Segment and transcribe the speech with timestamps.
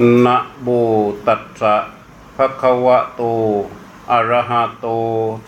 [0.00, 0.68] นะโม
[1.26, 1.74] ตัสสะ
[2.36, 3.22] ภะคะวะโต
[4.10, 4.86] อะระหะโต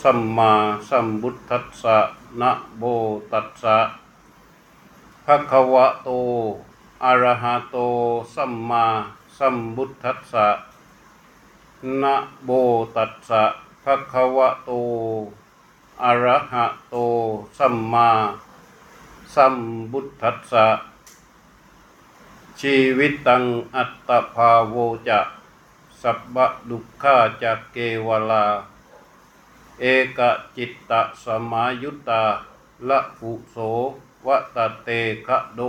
[0.03, 0.53] สัมมา
[0.89, 1.99] สัมพุทธัสสะ
[2.41, 2.83] นะโม
[3.33, 3.79] ตัสสะ
[5.25, 6.09] ภะคะวะโต
[7.05, 7.77] อะระหะโต
[8.35, 8.87] สัมมา
[9.39, 10.47] สัมพุทธัสสะ
[12.03, 12.51] นะโม
[12.97, 13.43] ตัสสะ
[13.85, 14.71] ภะคะวะโต
[16.05, 16.97] อะระหะโต
[17.59, 18.11] สัมมา
[19.35, 19.57] สัม
[19.91, 20.90] พุทธัสสะ
[22.61, 24.75] ชีวิตตังอัตตภาโว
[25.09, 25.21] จะ
[26.03, 28.45] สัพพะดุขาจะเกวลา
[29.81, 29.85] เอ
[30.19, 30.21] ก
[30.57, 30.93] จิตต
[31.25, 32.25] สมายุตตา
[32.89, 33.57] ละหุโส
[34.27, 34.89] วะตะเต
[35.27, 35.61] คะโด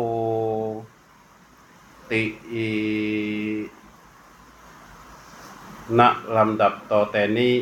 [2.09, 2.69] ติอี
[5.97, 6.00] ณ
[6.36, 7.56] ลำดับต่อแต่นี้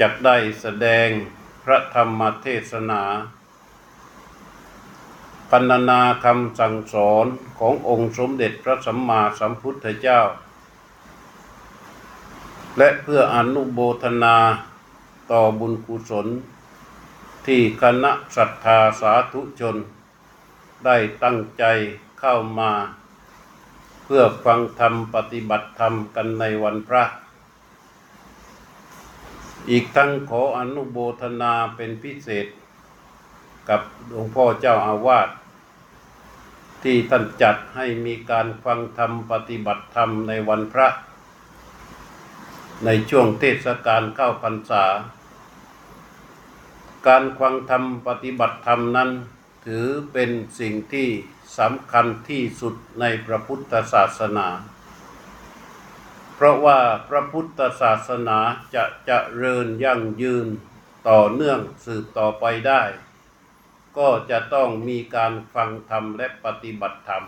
[0.00, 1.08] จักได้แสดง
[1.64, 3.02] พระธรรมเทศนา
[5.50, 7.26] พันนาคำสั่งสอน
[7.58, 10.20] ขององค์สมเด็จพระสัมมาสัมพุทธเจ้า
[12.78, 14.36] และเพื่ออนุโบทนา
[15.30, 16.26] ต่อบุญกุศล
[17.46, 19.76] ที่คณะศรัทธาสาธุชน
[20.84, 21.64] ได้ตั้งใจ
[22.20, 22.72] เข้ามา
[24.04, 27.04] เพื่อฟังธรรมปฏิบัติธรรมกันในวันพระ
[29.70, 32.46] อีกทั้งขออนุโบทนาเป็นพิเศษ
[33.68, 35.28] กับหลวงพ่อเจ้าอาวาส
[36.82, 40.88] ที่ท่านจัดให้มีการฟังธรรมปฏิบัติธรรมในวันพระ
[42.84, 44.84] ในช่วงเทศกาลเข้าพรรษา
[47.06, 49.10] การฟังธรรมปฏิบัติธรรมนั้น
[49.66, 51.08] ถือเป็นสิ่งที่
[51.58, 54.48] สำคัญที่สุดในพระพุทธศาสนา
[56.34, 58.38] เพราะว่าพระพุทธศาสนา
[58.74, 60.46] จะจะเจริญยั่งยืน
[61.08, 62.82] ต่อเนื่องสืบต่อไปได้
[63.98, 67.24] ก็จะต้องมีการฟังธรรมและปฏิบัติธรรม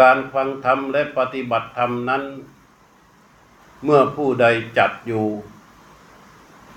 [0.00, 2.22] การฟังธรรมและปฏิบัติธรรมนั้น
[3.84, 4.46] เมื่อผู้ใด
[4.78, 5.26] จัดอยู่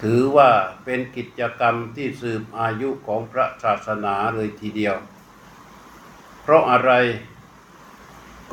[0.01, 0.51] ถือว่า
[0.83, 4.95] เป็นกิจกรรมที่สืบอายุของพระศาสนาเลยทีเดียว
[6.41, 6.91] เพราะอะไร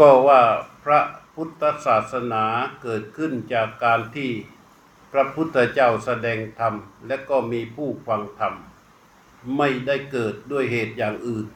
[0.00, 0.42] ก็ว่า
[0.84, 1.00] พระ
[1.34, 2.44] พุทธศาสนา
[2.82, 4.30] เกิดขึ้นจากการที่
[5.12, 6.74] พระพุทธเจ้าแสดงธรรม
[7.06, 8.54] และก็มีผู้ฟังธรรม
[9.56, 11.46] ไม่ได้เกิดด้วยเหตุอย่างอื่น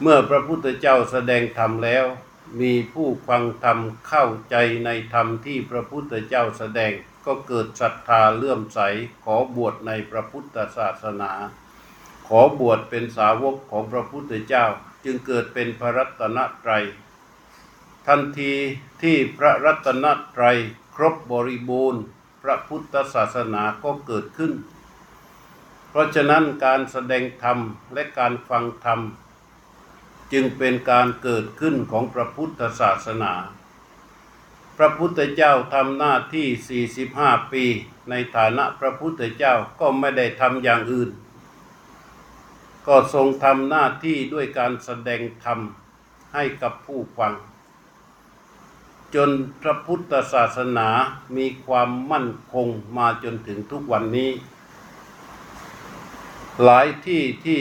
[0.00, 2.06] เมื่อพระพุทธเจ้าแสดงธรรมแล้ว
[2.60, 6.92] มีผู้ฟังธรรมเข้าใจในธรรมที่พระพุทธเจ้าแสดง
[7.26, 8.80] ก็เกิดศรัทธาเลื่อมใส
[9.24, 11.32] ขอบวชในพระพุทธศาสนา
[12.28, 14.66] ขอบวชเป็นสาวกของพระพุทธเจ้า
[15.04, 16.84] จึงเกิดเป็นพระรัตนตรัย
[18.06, 18.54] ทันที
[19.02, 20.58] ที่พระรัตนตรัย
[20.96, 22.02] ครบบริบูรณ์
[22.44, 24.52] พระพุทธศาสนาก็เกิดขึ้น
[25.88, 27.58] เพราะฉะนั้นการแสดงธรรม
[27.94, 29.00] และการฟังธรรม
[30.32, 33.32] จึงเป็นการเกิดขึ้นของพระพุทธศาสนา
[34.76, 37.64] พระพุทธเจ้าทำหน้าที่ 45 ปี
[38.10, 41.10] ในฐานะพระพุทธเจ้าก็ไม่ได้ทำอย่างอื่น
[42.86, 45.58] ก็ทรงทำหน้าที่ด้วยการแสดงธรรม
[46.34, 47.34] ให้กับผู้ฟัง
[49.14, 49.30] จน
[49.62, 50.88] พระพุทธศาสนา
[51.36, 54.30] มีความมั่นคงมาจนถึงทุกวันนี้
[56.64, 57.60] หลายที่ที่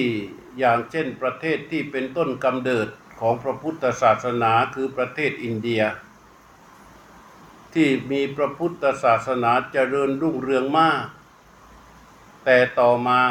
[0.60, 2.88] อย่างเช่นประเทศที่เป็นต้นกำเนิด
[3.20, 5.82] ของพระพุทธศาสนาคือประเทศอินเดีย
[7.74, 11.06] ที่มีพระพุทธศาสนาเจริญรุ่งเรืองมาก
[12.46, 13.22] แต่ต่อมา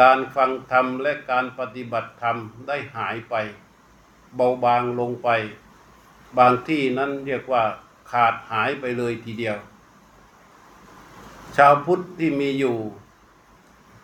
[0.00, 3.34] การฟังธรรมและการปฏิบัติธรรมได้หายไป
[4.34, 5.28] เบาบางลงไป
[6.38, 7.64] บางที่นั้นเรียกว่า
[8.10, 9.56] ขาดหายไปเลยทีเดียว
[11.56, 12.78] ชาวพุทธที่มีอยู่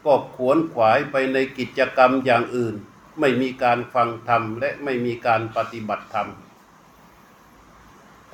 [0.04, 2.74] ก็ขวนขวายไปในกิจกรรมอย่างอื่น
[3.20, 6.28] ไม่มีการฟังธรรมและไม่มีการปฏิบัติธรรม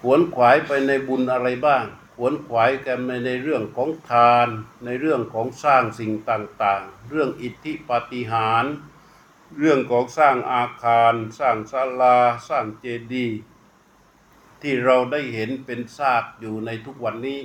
[0.00, 1.84] ขวนขวายไปในบุญอะไรบ้าง
[2.14, 4.48] ขวนขวายกันไปในเรื่องของทาน
[4.84, 8.74] ในเรื่องของสร้างสิ่งต่างๆ เรื่องอิทธิปาฏิหาริย์
[9.58, 12.18] เรื่องของสร้างอาคาร สร้างศาลา
[12.48, 13.38] สร้างเจดีย์
[14.62, 17.40] ที่เราได้เห็นเป็นซากอยู่ในทุกวันนี้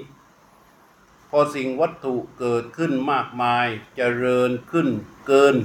[1.30, 4.88] พอสิ่งวัตถุเกิดขึ้นมากมายจเจริญขึ้น
[5.28, 5.56] เกิน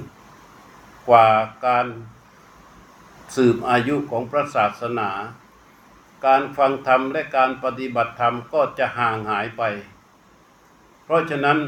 [1.09, 1.29] กว่า
[1.67, 1.87] การ
[3.37, 5.11] สืบอายุของพระศาสนา
[6.27, 9.63] การฟังธรรมและการปฏิบัติธรรมก็จะห่างหายไป
[11.05, 11.59] เพราะฉะนั้น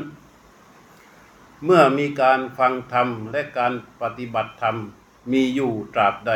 [1.65, 3.73] เมื่อมีการฟังธรรมและการ
[4.03, 4.77] ปฏิบัติธรรม
[5.33, 6.33] มีอยู่ตราบใด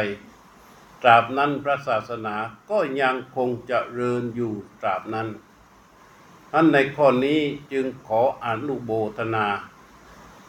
[1.04, 2.36] ตราบนั้นพระศาสนา
[2.70, 5.28] ก็ยังคงจะเริญอยู่ตราบนั้น
[6.52, 7.40] ท่านในข้อนี้
[7.72, 9.46] จึงขออนุโบทนา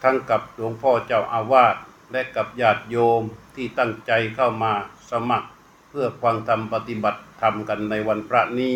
[0.02, 1.76] ทั้งกับหลวงพ่อเจ้าอาวาส
[2.12, 3.22] และกับญาติโยม
[3.54, 4.72] ที่ตั้งใจเข้ามา
[5.10, 5.48] สมัคร
[5.90, 8.74] เพื่อฟังธรรมปฏิบัติธรรมกันในวันพระนี้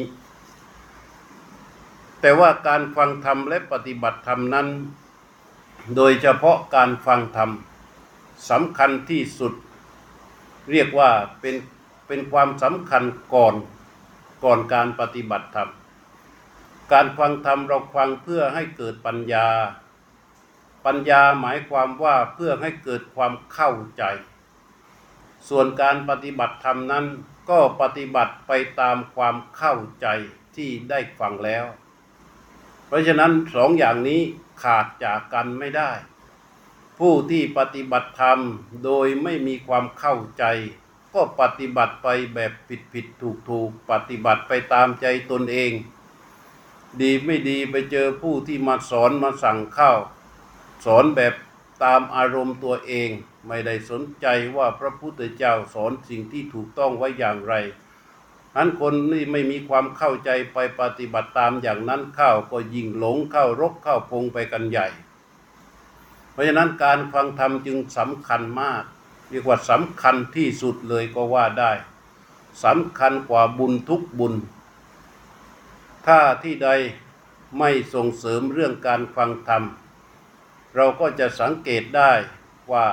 [2.21, 4.67] แต่ว่าการฟังธรรมและปฏิบัติธรรมนั้น
[5.97, 7.51] โดยเฉพาะการฟังธรรม
[8.51, 9.53] สำคัญที่สุด
[10.71, 11.57] เรียกว่าเป็น
[12.07, 13.55] เป็นความสำคัญก่อน
[14.45, 15.71] ก่อนการปฏิบัติธรรม
[16.93, 19.49] การฟังธรรมเราฟังเพื่อให้เกิดปัญญา
[20.87, 24.05] ปัญญาหมายความว่าเพื่อให้เกิดความเข้าใจ
[25.49, 27.07] ส่วนการปฏิบัติธรรมนั้น
[27.51, 30.07] ก็ปฏิบัติไปตามความเข้าใจ
[30.57, 31.65] ที่ได้ฟังแล้ว
[32.87, 34.21] เพราะฉะนั้นสองอย่างนี้
[34.63, 35.91] ขาดจากกันไม่ได้
[37.05, 38.41] ผู้ที่ปฏิบัติธรรม
[38.85, 40.45] โดยไม่มีความเข้าใจ
[41.15, 45.73] ก็ปฏิบัติไปแบบผิดผิดถูกถูกปฏิบัติไปตามใจตนเอง
[47.01, 49.93] ดีไม่ดีไปเจอผู้ที่มาสอนมาสั่งเข้า
[50.85, 51.35] สอนแบบ
[51.85, 53.11] ตามอารมณ์ตัวเอง
[53.49, 54.27] ไม่ได้สนใจ
[54.57, 57.55] ว่าพระพุทธเจ้าสอนสิ่งที่ถูกต้องไว้อย่างไร
[58.57, 64.89] นั้นคนนี่ไม่มีความเข้าใจไปปฏิบัติตามอย่างนั้นเข้าก็ยิ่งหลงเข้ารกเข้าพงไปกันใหญ่
[66.33, 68.83] เพราะฉะนั้นการฟังธรรมจึงสำคัญมาก
[69.31, 71.73] เรียกว่าสำคัญที่สุดเลยก็ว่าได้
[72.65, 74.35] สำคัญกว่าบุญทุกบุญ
[76.07, 76.69] ถ้าที่ใด
[77.59, 79.63] ไม่ส่งเสริมเรื่องการฟังธรรม
[80.77, 82.13] เราก็จะสังเกตได้
[82.73, 82.87] ว่า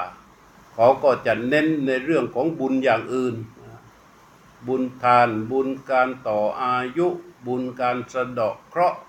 [0.74, 3.36] เขาก็จะเน้นในเรื่องของบุญอย่างอื่น
[4.68, 7.08] บุญทานบุญการต่ออายุ
[7.48, 9.00] บุญการสะเดาะเคราะห์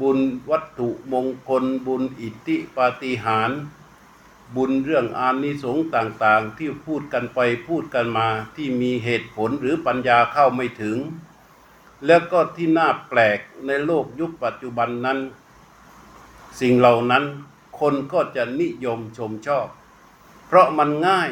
[0.00, 0.18] บุญ
[0.50, 3.60] วัตถุมงคล บุญอิทธิปาฏิหาริย์
[4.56, 10.96] บุญเรื่องอานิสงส์ต่างๆ ที่พูดกันไปพูดกันมาที่มีเหตุผลหรือปัญญาเข้าไม่ถึง
[12.06, 15.18] แล้วก็ที่น่าแปลกในโลกยุคปัจจุบันนั้น
[16.60, 17.24] สิ่งเหล่านั้น
[17.80, 19.66] คนก็จะนิยมชมชอบ
[20.46, 21.30] เพราะมันง่าย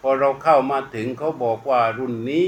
[0.00, 2.46] พอเราเข้ามาถึงเขาบอกว่ารุ่นนี้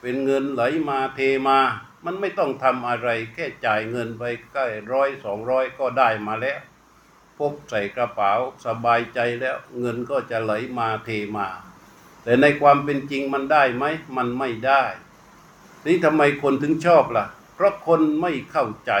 [0.00, 1.58] เป็นเงินไหลมาเทมา
[2.04, 4.22] มันไม่ต้องทำอะไรแค่จ่ายเงินไป
[4.52, 6.58] ใกล้ร้อยสองร้อยก็ได้มาแล้ว
[7.38, 8.32] พกใส่กระเป๋า
[8.66, 11.46] สบายใจแล้วเงินก็จะไหลมาเทมา
[12.22, 13.84] แต่ในความเป็นจริงมันได้ไหม
[14.16, 14.82] มันไม่ได้
[15.86, 18.92] นี่ทำไมคนถึงชอบล่ะ เพราะคนไม่เข้าใจ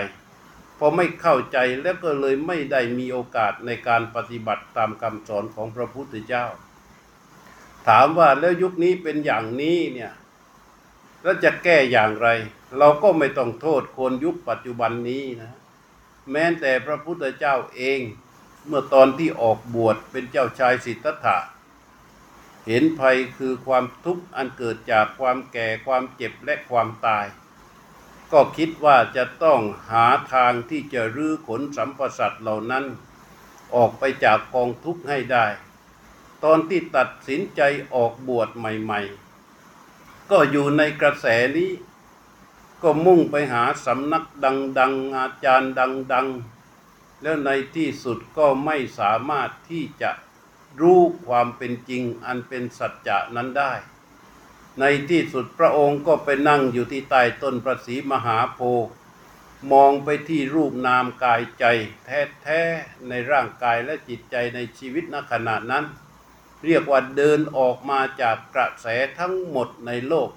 [0.78, 6.46] พอไม่เข้าใจแล้วก็เลยไม่ได้มีโอกาสในการปฏิบัติตามคำสอนของพระพุทธเจ้า
[7.88, 10.12] ถามว่าแล้วยุคนี้เป็นอย่างนี้เนี่ย
[11.24, 12.28] แล้วจะแก้อย่างไร
[12.78, 15.52] เราก็ไม่ต้องโทษคนยุคปัจจุบันนี้นะ
[16.30, 18.00] แม้แต่พระพุทธเจ้าเอง
[18.66, 21.38] เมื่อตอนที่ออกบวชเป็นเจ้าชายสิทธัตถะ
[22.66, 27.26] เห็นภัยคือความทุกข์อันเกิดจากความแก่ความเจ็บและความตาย
[28.32, 29.60] ก็คิดว่าจะต้อง
[29.90, 32.84] หาทางที่จะรื้อขนสัมปสัตว์เหล่านั้น
[33.74, 35.46] ออกไปจากกองทุกข์ให้ได้
[36.44, 37.60] ตอนที่ตัดสินใจ
[37.94, 39.23] ออกบวชใหม่ ๆ
[40.30, 41.26] ก็อยู่ในกระแส
[41.56, 41.70] นี้
[42.82, 44.24] ก็มุ่งไปหาสำนัก
[44.78, 45.72] ดัง ๆ อาจารย์
[46.12, 46.28] ดัง
[46.74, 50.10] ๆ แล้วในที่สุดก็ไม่สามารถที่จะ
[50.80, 53.72] รู้ความเป็นจริงอันเป็นสัจจะนั้นได้
[54.80, 58.90] ในที่สุดพระองค์ก็ไปนั่งอยู่ที่ใต้ต้นประสีมหาโพธิ์
[59.72, 61.64] มองไปที่รูปนามกายใจ
[62.04, 65.84] แท้ ๆ ในร่างกายและจิตใจในชีวิตณขณะนั้น
[66.64, 68.86] เรียกว่าเดินออกมาจากกระแส
[69.18, 70.30] ทั้งหมดในโลก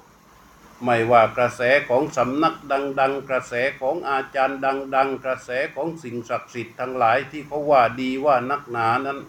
[0.86, 4.60] ไม่ว่ากระแสของสำนักดัง ๆ กระแสของอาจารย์
[4.96, 9.20] ดัง ๆ กระแสของสิ่งศักดิ์สิทธิ์ทั้งหลายที่เขาว่าดีว่านักหนานั้น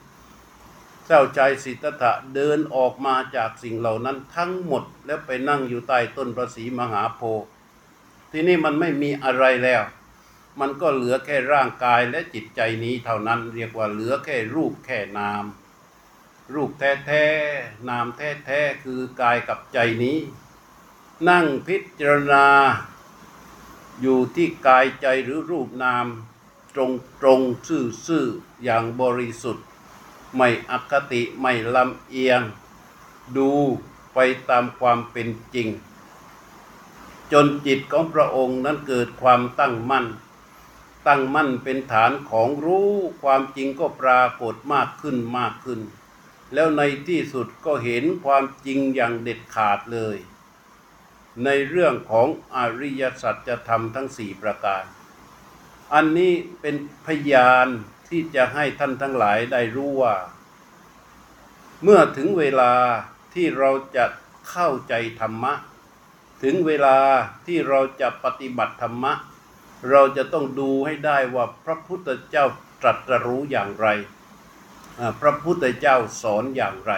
[1.06, 7.48] เจ้าชายสิทธัตถะเดินออกมาจากสิ่งเหล่านั้นทั้งหมดแล้วไปนั่งอยู่ใต้ต้นประสีมหาโพธิ์
[8.30, 9.82] ที่นี่มันไม่มีอะไรแล้ว
[10.60, 15.44] มันก็เหลือแค่ร่างกายและจิตใจนี้เท่านั้นเรียกว่าเหลือแค่รูปแค่นาม
[16.54, 20.18] รูปแท้ๆนามแท้ๆคือกายกับใจนี้
[21.28, 22.46] นั่งพิจารณา
[24.00, 26.06] อยู่ที่กายใจหรือรูปนาม
[26.74, 29.66] ตรงตรงซื่อซื่อๆอย่างบริสุทธิ์
[30.36, 32.42] ไม่อคติไม่ลำเอียง
[33.36, 33.50] ดู
[34.14, 35.68] ไปตามความเป็นจริง
[37.32, 40.06] จนจิตของพระองค์นั้นเกิดความตั้งมั่น
[41.06, 42.90] ตั้งมั่นเป็นฐานของรู้
[43.22, 45.80] ความจริงก็ปรากฏมากขึ้นมากขึ้น
[46.54, 50.16] แล้วในที่สุดก็เห็นความจริงอย่างเด็ดขาดเลย
[51.44, 54.84] ในเรื่องของอริยสัจธรรมทั้งสี่ประการ
[55.94, 56.76] อันนี้เป็น
[57.06, 57.66] พยาน
[58.08, 60.16] ที่จะให้ท่านทั้งหลายได้รู้ว่า
[61.82, 62.72] เมื่อถึงเวลา
[63.34, 64.04] ที่เราจะ
[64.50, 65.52] เข้าใจธรรมะ
[66.42, 66.98] ถึงเวลา
[67.46, 69.12] ที่เราจะปฏิบัติธรรมะ
[69.90, 72.44] เราจะต้องดูให้ได้ว่าพระพุทธเจ้า
[72.82, 73.86] ตรัสรู้อย่างไร
[75.20, 76.92] พระพุทธเจ้าสอนอย่างไร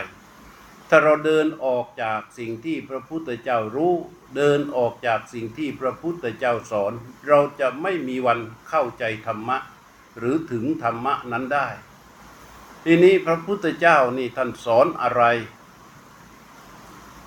[0.88, 3.94] ถ้าเราเดินออกจากสิ่งที่พระพุทธเจ้ารู้
[4.36, 6.92] เดินออกจากสิ่งที่พระพุทธเจ้าสอน
[7.28, 8.38] เราจะไม่มีวัน
[8.68, 9.58] เข้าใจธรรมะ
[10.18, 11.68] หรือถึงธรรมะนั้นได้
[12.84, 15.22] ทีนี้พระพุทธเจ้านี่ท่านสอนอะไร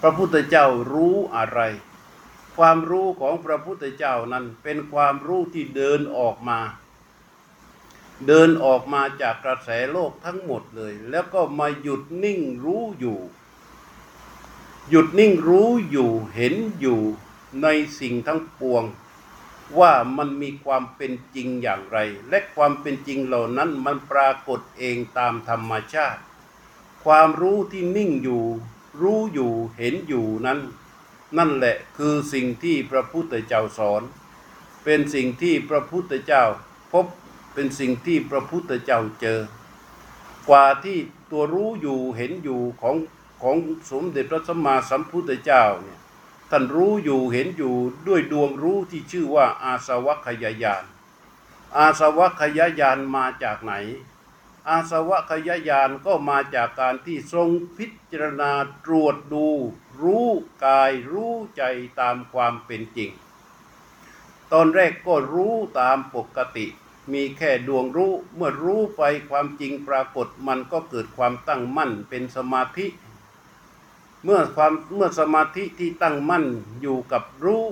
[0.01, 1.62] พระพุทธเจ้ารู้อะไร
[2.58, 6.60] ความรู้ของพระพุทธเจ้านั้นเป็นความรู้ที่เดินออกมา
[8.27, 13.20] เดินออกมาจากกระแสโลกทั้งหมดเลย แล้วก็มาหยุดนิ่งรู้อยู่
[14.89, 17.00] หยุดนิ่งรู้อยู่เห็นอยู่
[17.63, 17.68] ใน
[18.00, 18.84] สิ่งทั้งปวง
[19.80, 21.98] ว่ามันมีความเป็นจริงอย่างไร
[22.30, 26.22] และความเป็นจริงเหล่านั้นมันปรากฏเองตามธรรมชาติ
[27.03, 28.44] ความรู้ที่นิ่งอยู่
[29.01, 30.60] รู้อยู่เห็นอยู่นั้น
[31.38, 34.01] นั่นแหละคือสิ่งที่พระพุทธเจ้าสอน
[34.84, 36.44] เป็นสิ่งที่พระพุทธเจ้า
[36.92, 37.06] พบ
[37.53, 39.39] เป็นสิ่งที่พระพุทธเจ้าเจอ
[40.50, 40.98] กว่าที่
[41.31, 42.95] ตัวรู้อยู่เห็นอยู่ของ
[43.41, 43.55] ของ
[43.91, 46.00] สมเด็จพระสัมมาสัมพุทธเจ้าเนี่ย
[46.50, 47.75] ท่านรู้อยู่เห็นอยู่
[48.07, 50.83] ด้วยดวงรู้ที่ชื่อว่าอาสวัคยายาน
[51.77, 53.74] อาสวัคยายานมาจากไหน
[54.69, 58.51] อาสวะขยายานก็มาจากการที่ทรงพิจารณา
[58.86, 59.48] ตรวจดู
[60.01, 60.27] รู้
[60.65, 61.63] กายรู้ใจ
[62.00, 63.12] ตามความเป็นจริง
[64.51, 66.67] ตอนแรกก็รู้ตามปกติ
[67.12, 72.88] มีแค่ดวงรู้เมื่อรู้ไปความจริงปรากฏมันก็เกิดความตั้งมั่นเป็นสมาธิ
[74.24, 76.45] เมื่อความเมื่อสมาธิที่ตั้งมั่น
[76.81, 77.63] อยู่กับรู้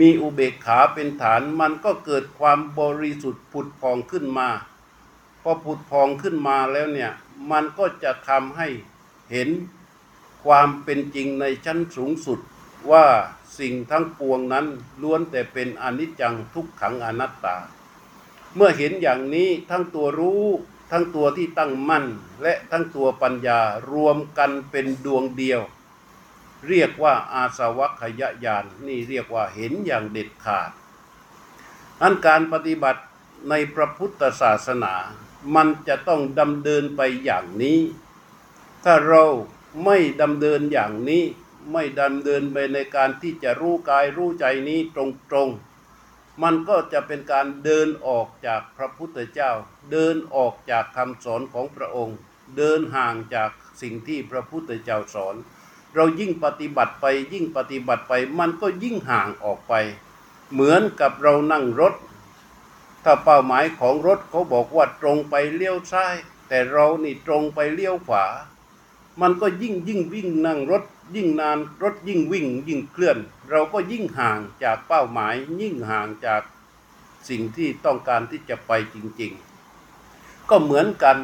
[0.00, 4.48] มีอุเบกขาเป็นฐานมันก็เกิดความบริสุทธิ์ผุดพองขึ้นมา
[5.42, 7.12] พอผุดพองขึ้นมาแล้วเนี่ย
[7.50, 8.68] มันก็จะทำให้
[9.30, 9.48] เห็น
[10.44, 12.38] ความเป็นจริงในชั้นสูงสุด
[12.90, 13.06] ว่า
[13.58, 14.66] สิ่งทั้งปวงนั้น
[15.02, 17.56] ล้วนแต่เป็นอนิจจังทุกขังอนัตตา
[18.56, 20.44] เมื่อเห็นอย่างนี้ทั้งตัวรู้
[20.90, 22.04] ทั้งตัวที่ตั้งมั่น
[22.42, 23.60] และทั้งตัวปัญญา
[23.92, 25.60] รวมกันเป็นดวงเดียว
[26.68, 30.70] เรียกว่าอาสวัคยญาณนี่เรียกว่าเห็นอย่างเด็ดขาด
[32.02, 33.02] อันการปฏิบัติ
[33.48, 34.94] ในพระพุทธศาสนา
[35.54, 37.80] มันจะต้องดำเดินไปอย่างนี้
[38.84, 39.24] ถ้าเรา
[39.84, 41.24] ไม่ดำเดินอย่างนี้
[41.72, 44.98] ไม่ดำเดินไปในการที่จะรู้กายรู้ใจนี้ต
[45.34, 45.73] รงๆ
[46.42, 49.50] มันก็จะเป็นการเดินออกจากพระพุทธเจ้า
[49.92, 52.16] เดินออกจากคำสอนของพระองค์
[52.56, 53.50] เดินห่างจาก
[53.82, 55.34] สิ่งที่พระพุทธเจ้าสอน
[55.94, 59.74] เรายิ่งปฏิบัติไปยิ่งปฏิบัติไป มันก็ยิ่งห่างออกไป
[60.52, 61.94] เหมือนกับเรานั่งรถ
[63.04, 66.14] ถ้าเป้าหมายของรถเขาบอกว่าตรงไปเลี้ยวซ้าย
[66.48, 68.26] แต่เรานี่ตรงไปเลี้ยวขวา
[69.20, 70.82] มันก็ยิ่งยิ่งวิ่งนั่งรถ
[71.14, 73.18] ยิ่งนานรถยิ่งวิ่งยิ่งเคลื่อน
[73.50, 76.42] เราก็ยิ่งห่างจากเป้าหมาย ยิ่งห่างจาก
[77.28, 79.32] สิ่งที่ต้องการที่จะไปจริง
[79.90, 81.18] ๆ ก็เหมือนกัน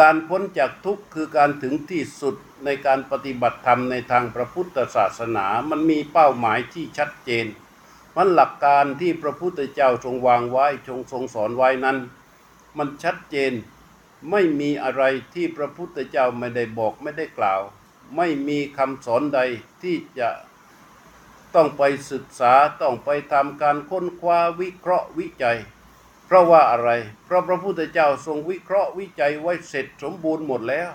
[0.00, 7.46] การพ้นจากทุกข์คือการถึงที่สุดในการปฏิบัติธรรมในทางพระพุทธศาสนา มันมีเป้าหมายที่ชัดเจน
[8.16, 11.98] มันหลักการที่พระพุทธเจ้าทรงวางไว้ทรงทรงสอนไว้นั้น
[12.78, 13.52] มันชัดเจน
[14.30, 15.02] ไม่มีอะไร
[15.34, 17.60] ที่พระพุทธเจ้าไม่ได้บอกไม่ได้กล่าว
[18.16, 19.40] ไม่มีคำสอนใด
[19.82, 20.28] ที่จะ
[21.54, 22.52] ต้องไปศึกษา
[22.82, 25.58] ต้องไปทำการค้นคว้าวิเคราะห์วิจัย
[26.26, 26.90] เพราะว่าอะไร
[27.24, 30.90] เพราะพระพุทธเจ้าทรงวิเคราะห์วิจัยไว้เสร็จสมบูรณ์หมดแล้ว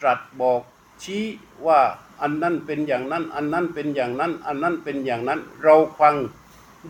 [0.00, 0.60] ตรัสบอก
[1.02, 1.24] ชี้
[1.66, 1.80] ว่า
[2.20, 6.16] อันนั้นเป็นอย่างนั้น อันนั้นเป็นอย่างนั้น อันนั้นเป็นอย่างนั้น เราฟัง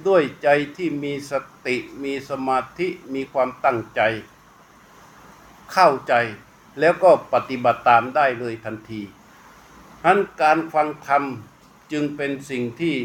[0.06, 1.32] ด้วยใจที่มีส
[1.66, 4.00] ติมีสมาธิมีความตั้งใจ
[5.72, 6.14] เข้าใจ
[6.80, 9.02] แล้วก็ปฏิบัติตามได้เลยทันที
[10.04, 11.22] นั้นการฟังธรรม
[11.92, 12.96] จึงเป็นสิ่งที่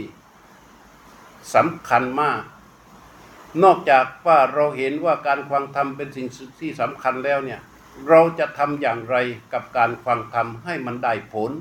[1.55, 2.41] สำคัญมาก
[3.63, 6.27] นอกจากว่าเราเห็นว่าการฟังธรรมเป็นสิ่ง
[6.61, 7.61] ที่สำคัญแล้วเนี่ย
[8.09, 9.15] เราจะทำอย่างไร
[9.53, 11.51] กับการฟังธรรมให้มันได้ผล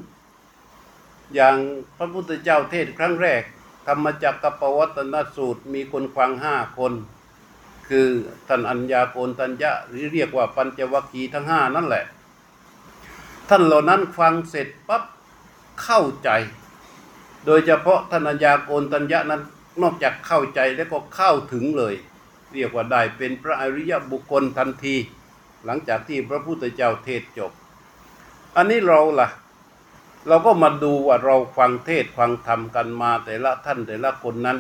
[1.35, 1.57] อย่าง
[1.97, 3.43] พระพุทธเจ้าเทศครั้งแรก
[3.87, 6.93] ธรรมจักรกับปวัตนสูตรมีคนฟังห้าคน
[7.89, 8.09] คือ
[8.49, 12.05] ท่านอัญญาโกณตัญญะหรือเรียกว่าปัญจวัคคีย์ทั้งห้านั่นแหละ
[13.49, 15.03] ท่านเหล่านั้นฟังเสร็จปั๊บ
[15.83, 16.31] เข้าใจ
[17.47, 19.43] โดยเฉพาะท่านอัญญาโกณตัญญะนั้น
[19.83, 21.95] นอกจากเข้าใจแล้วก็เข้าถึงเลย
[22.53, 24.97] เรียกว่าได้เป็นพระอริยบุคคลทันที
[25.65, 27.53] หลังจากที่พระพุทธเจ้าเทศจบ
[28.57, 29.29] อันนี้เราล่ะ
[30.29, 34.59] เราก็มาดูว่าเราฟังเทศฟังธรรมกันมาแต่ละท่านแต่ละคนนั้น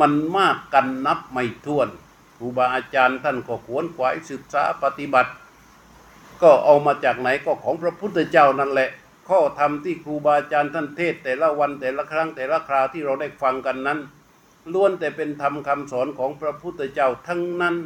[0.00, 1.88] มันมากกันนับไม่ถ้วน
[2.36, 5.32] ครูบาอาจารย์ท่านก็ขวนขวายศึกษาปฏิบัติ
[6.42, 8.90] ก็เอามาจากไหนก็ของพระพุทธเจ้านั่นแหละ
[9.28, 13.98] ข้อธรรมที่ครูบาอาจารย์ท่านเทศ แต่ละวันแต่ละครั้งแต่ละคราวที่เราได้ฟังกันนั้น
[14.72, 17.76] ล้วนแต่เป็นธรรมคำสอนของพระพุทธเจ้าทั้งนั้น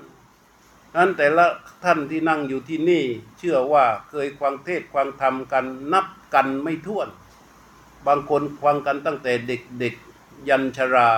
[0.97, 1.47] นั้นแต่ละ
[1.85, 3.05] ท่านที่นั่งอยู่ที่นี่
[3.39, 7.09] เชื่อว่าเคยฟังเทศน์ฟังธรรมกันนับกันไม่ถ้วน
[8.07, 11.11] บางคนฟังกันตั้งแต่เด็กๆยันชรา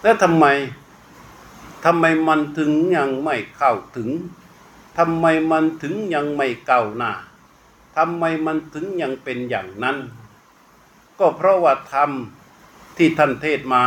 [0.00, 0.46] แต่ทำไม
[1.84, 4.08] ทำไมมันถึงยังไม่เข้าถึง
[4.98, 7.12] ทำไมมันถึงยังไม่เก้าหน้า
[8.02, 9.96] ทำไมมันถึงยังเป็นอย่างนั้น
[11.18, 12.10] ก็เพราะว่าธรรม
[12.96, 13.84] ที่ท่านเทศมา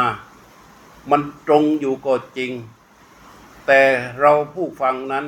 [1.12, 2.52] มันตรงอยู่ก็จริง
[3.68, 3.82] แต่
[4.20, 5.26] เราผู้ฟังนั้น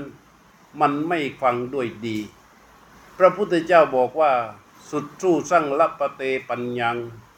[0.81, 2.17] มันไม่ฟังด้วยดี
[3.17, 4.31] พระพุทธเจ้าบอกว่า
[4.89, 6.97] สุดสู้สั่งละปะเตปัญญัง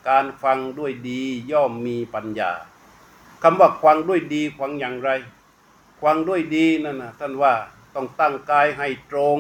[0.10, 2.51] การฟังด้วยดีย่อมมีปัญญา
[3.44, 5.10] คำว่าฟังด้วยดีฟังอย่างไร
[6.04, 7.54] ฟังด้วยดีนั่นนะท่านว่า
[7.96, 9.39] ต้องตั้งกายให้ตรง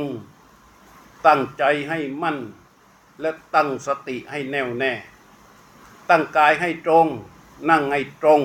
[1.25, 2.37] ตั้งใจให้มั่น
[3.21, 4.93] และตั้งสติให้แน่วแน่
[6.09, 7.07] ตั้งกายให้ตรง
[7.69, 8.41] นั่งให้ตรง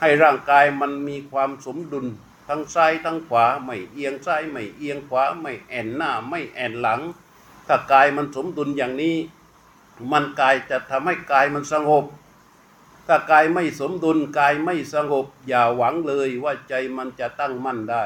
[0.00, 2.06] ให้ร่างกายมันมีความสมดุล
[2.48, 7.00] ทั้งซ้ายทั้งขวาไม่เอียงซ้ายไม่เอียงขวาไม่แอนหน้าไม่แอนหลัง
[7.66, 9.16] ถ้ากายมันสมดุลอย่างนี้
[10.12, 12.04] มันกายจะทำให้กายมันสงบ
[13.06, 18.04] ถ้ากายไม่สมดุลกายไม่สงบ อย่าหวังเลยว่าใจมันจะตั้งมั่นได้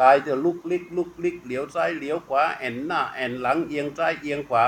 [0.00, 4.64] กายจะลุกลิกลุกลิกเหลียวซ้ายเหลียวขวาแอนหน้าแอนหลังเอียงซ้ายเอียงขวา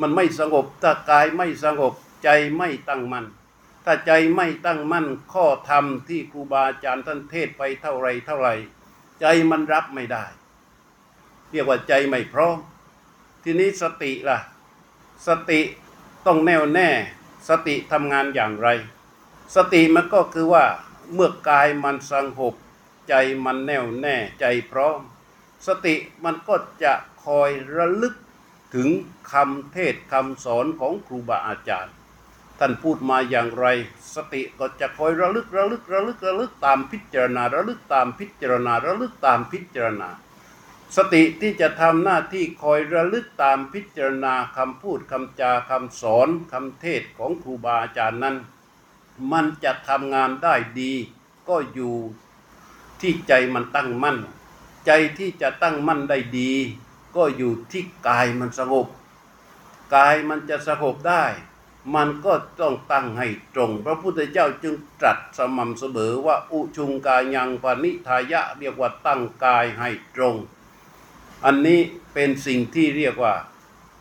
[0.00, 1.92] มันไม่สงบถ้ากายไม่สงบ
[2.24, 3.26] ใจไม่ตั้งมั่น
[3.84, 8.48] ถ้าใจไม่ตั้งมั่นข้อธรรมที่ครูบาอาจารย์ท่านเทศไปเท่าไรเท่าไร
[9.20, 10.24] ใจมันรับไม่ได้
[11.50, 12.58] เรียกว่าใจไม่พร้อม
[13.42, 14.38] ทีนี้สติล่ะ
[15.26, 15.60] สติ
[16.26, 16.88] ต้องแน่วแน่
[17.48, 18.68] สติทำงานอย่างไร
[19.56, 20.64] สติมันก็คือว่า
[21.14, 22.54] เมื่อกายมันสงบ
[23.10, 23.14] ใจ
[23.44, 25.00] มันแน่วแน่ใจพร้อม
[25.66, 26.92] สติมันก็จะ
[27.24, 28.14] คอยระลึก
[28.74, 28.88] ถึง
[29.32, 31.94] คำเทศคำสอนของครูบาอาจารย์
[32.58, 33.66] ท่านพูดมาอย่างไร
[34.14, 40.10] สติก็จะคอยระลึกระลึกระลึกระลึกตามพิจารณาระลึกตามพิจารณาระลึกตามพิจารณา
[40.96, 48.36] สติที่จะทำหน้าที่คอยระลึกตามพิจารณาคำพูดคำจาคำสอนคำเทศของครูบาอาจารย์นั้น
[49.32, 50.92] มันจะทำงานได้ดี
[51.48, 51.96] ก็อยู่
[53.00, 54.18] ที่ใจมันตั้งมั่น
[54.86, 56.52] ใจที่จะตั้งมั่นได้ดี
[57.16, 58.86] ก็อยู่ที่กายมันสงบ
[59.94, 61.24] กายมันจะสงบได้
[61.94, 70.36] มันก็ต้องตั้งให้ตรง พระพุทธเจ้าจึงตรัสสม่ำเสมอว่าอุชุงกายังปณิทายะเรียกว่าตั้งกายให้ตรง
[71.44, 71.80] อันนี้
[72.14, 73.34] เป็นสิ่งที่เรียกว่า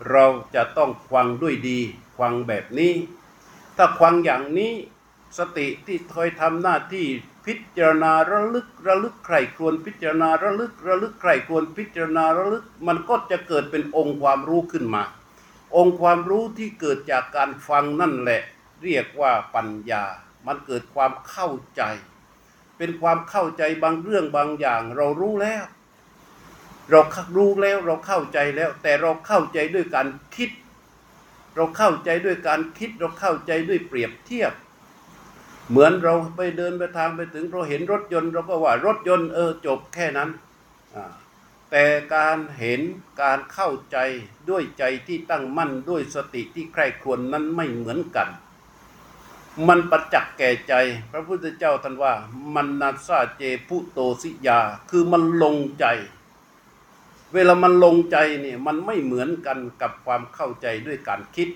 [0.10, 1.80] เราจะต้องควังด้วยดี
[2.18, 2.94] ควังแบบนี้
[3.78, 4.74] ถ้าควังอย่างนี้
[5.38, 7.06] สติที่คอยทำหน้าที่
[7.46, 15.04] พิจารณาระลึกระลึกใครควรพิจารณาระลึกระลึกใครควรพิจารณาระลึก มันก็จะเกิดเป็นองค์ความรู้ขึ้นมา
[15.78, 18.42] องค์ความรู้ที่เกิดจากการฟังนั่นแหละ
[18.84, 20.04] เรียกว่าปัญญา
[20.48, 21.84] มันเกิดความเข้าใจ
[22.78, 25.64] เป็นความเข้าใจบางเรื่องบางอย่างเรารู้แล้ว
[26.90, 27.02] เรา
[27.36, 30.50] รู้แล้วเราเข้าใจแล้ว แต่เราเข้าใจด้วยการคิด
[31.56, 34.54] เราเข้าใจด้วยการคิด เราเข้าใจด้วยเปรียบเทียบ
[35.70, 40.30] เหมือนเราไปเดินไปทางไปถึงเราเห็นรถยนต์เราก็ว่ารถยนต์เออจบแค่นั้น
[41.72, 42.82] แต่การเห็น
[43.22, 43.98] การเข้าใจ
[44.50, 48.30] ด้วยใจที่ตั้งมั่นด้วยสติที่ใคร่ควญนั้นไม่เหมือนกัน
[49.68, 50.74] มันประจักษ์แก่ใจ
[51.12, 52.14] พระพุทธเจ้าท่านว่า
[52.56, 55.86] มันนาซาเจพุโตสิยา คือมันลงใจ
[57.34, 61.50] เวลามันลงใจเนี่ยมันไม่เหมือนกันกับความเข้าใจด้วยการคิด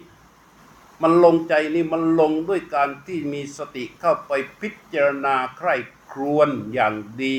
[1.03, 5.75] มันลงใจนี่มันลงด้วยการที่มีสติเข้าไปพิจารณาใคร่
[6.11, 7.37] ครวญอย่างดี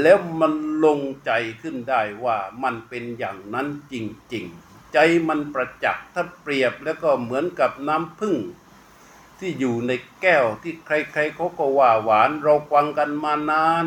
[0.00, 0.52] แล้วมัน
[0.84, 1.30] ลงใจ
[1.62, 3.94] ขึ้นได้ว่ามันเป็นอย่างนั้นจ
[4.34, 8.36] ริงๆ ใจมันประจักษ์ถ้าเปรียบแล้วก็เหมือนกับน้ำผึ้ง
[9.38, 13.84] ที่อยู่ในแก้วที่ใครๆเขาก็ว่าหวานเราฟังกันมานาน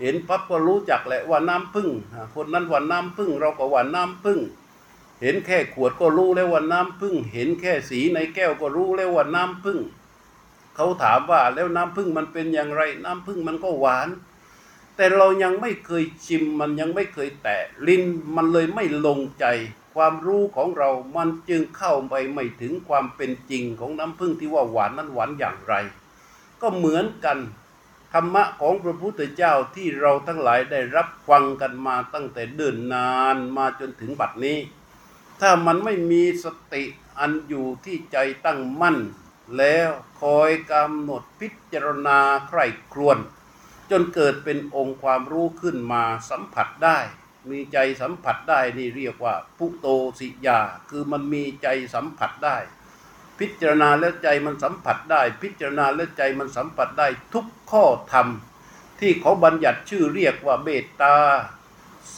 [0.00, 1.90] เห็นปั๊บก็รู้จักแหละว่าน้ำผึ้ง
[2.34, 4.40] คนนั้นว่าน้ำผึ้งเราก็ว่าน้ำผึ้ง
[5.20, 9.78] เห็นแค่ขวดก็รู้แล้วว่าน้ำผึ้งเห็นแค่สีในแก้วก็รู้แล้วว่าน้ำผึ้ง
[10.76, 14.08] เขาถามว่าแล้วน้ำผึ้งมันเป็นอย่างไร น้ำผึ้งมันก็หวาน
[14.96, 18.02] แต่เรายังไม่เคยชิมมันยังไม่เคยแตะลิ้น
[18.36, 19.46] มันเลยไม่ลงใจ
[19.94, 25.74] ความรู้ของเรามันจึงเข้าไปไม่ถึงความเป็นจริงของน้ำผึ้งที่ว่าหวานนั้นหวานอย่างไร
[26.60, 27.38] ก็เหมือนกัน
[28.12, 34.58] ธรรมะของพระพุทธเจ้าที่เราทั้งหลายได้รับฟังกันมาตั้งแต่เดินนานมาจนถึงบัดนี้
[35.40, 36.84] ถ้ามันไม่มีสติ
[37.18, 38.98] อันอยู่ที่ใจตั้งมั่น
[39.58, 43.18] แล้วคอยกำหนดพิจารณาใคร่ครวญ
[43.90, 46.98] จนเกิดเป็นองค์ความรู้ขึ้นมาสัมผัสได้
[47.50, 49.86] มีใจสัมผัสได้นี่เรียกว่าพุโต
[50.18, 52.56] สิยา คือมันมีใจสัมผัสได้
[53.38, 58.26] พิจารณาแล้วใจมันสัมผัสได้ พิจารณาแล้วใจมันสัมผัสได้ทุกข้อธรรม
[59.00, 61.16] ที่เขาบัญญัติชื่อเรียกว่าเบตตา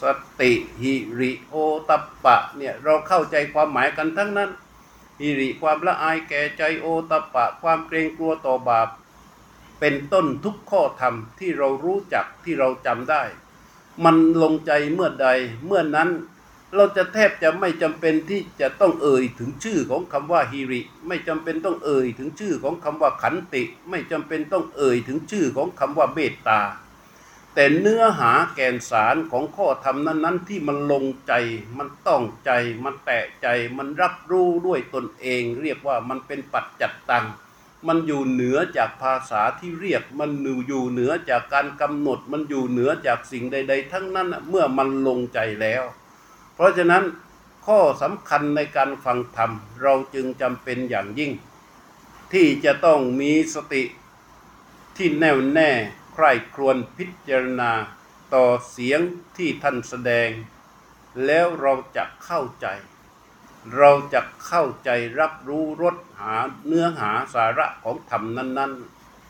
[0.01, 0.03] ส
[0.41, 1.55] ติหิริโอ
[1.89, 4.51] ตปปะเนี่ยเราเข้าใจความหมายกันทั้งนั้น
[5.21, 8.89] หิริความละอายแก่ใจโอตปปะ ความเกรงกลัวต่อบาป
[9.81, 13.23] เป็นต้นทุกข้อธรรมที่เรารู้จักที่เราจำได้
[14.05, 15.29] มันลงใจเมื่อใด
[15.67, 16.11] เมื่อนั้น
[16.77, 26.61] เราจะแทบจะไม่จำเป็นที่จะต้องเอ่ยถึงชื่อของคำว่าฮิริ ไม่จำเป็นต้องเอ่ยถึงชื่อของคำว่าขันติ ไม่จำเป็นต้องเอ่ยถึงชื่อของคำว่าเมตตา
[27.55, 31.33] แต่เนื้อหาแก่นสารของข้อธรรมนั้น ๆ ที่มันลงใจ
[31.79, 32.51] มันต้องใจ
[32.85, 37.27] มันแตะใจ มันรับรู้ด้วยตนเอง เรียกว่ามันเป็นปัจจัตตัง
[37.89, 40.31] มันอยู่เหนือจากภาษาที่เรียก มัน
[40.69, 45.83] อยู่เหนือจากการกำหนด มันอยู่เหนือจากสิ่งใด ๆ ทั้งนั้นเมื่อมันลงใจแล้ว
[46.55, 47.05] เพราะฉะนั้น
[47.67, 49.51] ข้อสำคัญในการฟังธรรม
[49.83, 51.33] เราจึงจำเป็นอย่างยิ่ง
[52.33, 53.83] ที่จะต้องมีสติ
[54.97, 55.71] ที่แน่วแน่
[56.21, 57.73] คร่ครวญพิจารณา
[58.35, 59.01] ต่อเสียง
[59.37, 60.29] ที่ท่านแสดง
[61.27, 62.67] แล้วเราจะเข้าใจ
[63.77, 66.35] เราจะเข้าใจรับรู้รสหา
[66.67, 68.73] เนื้อหาสาระของธรรมนั้น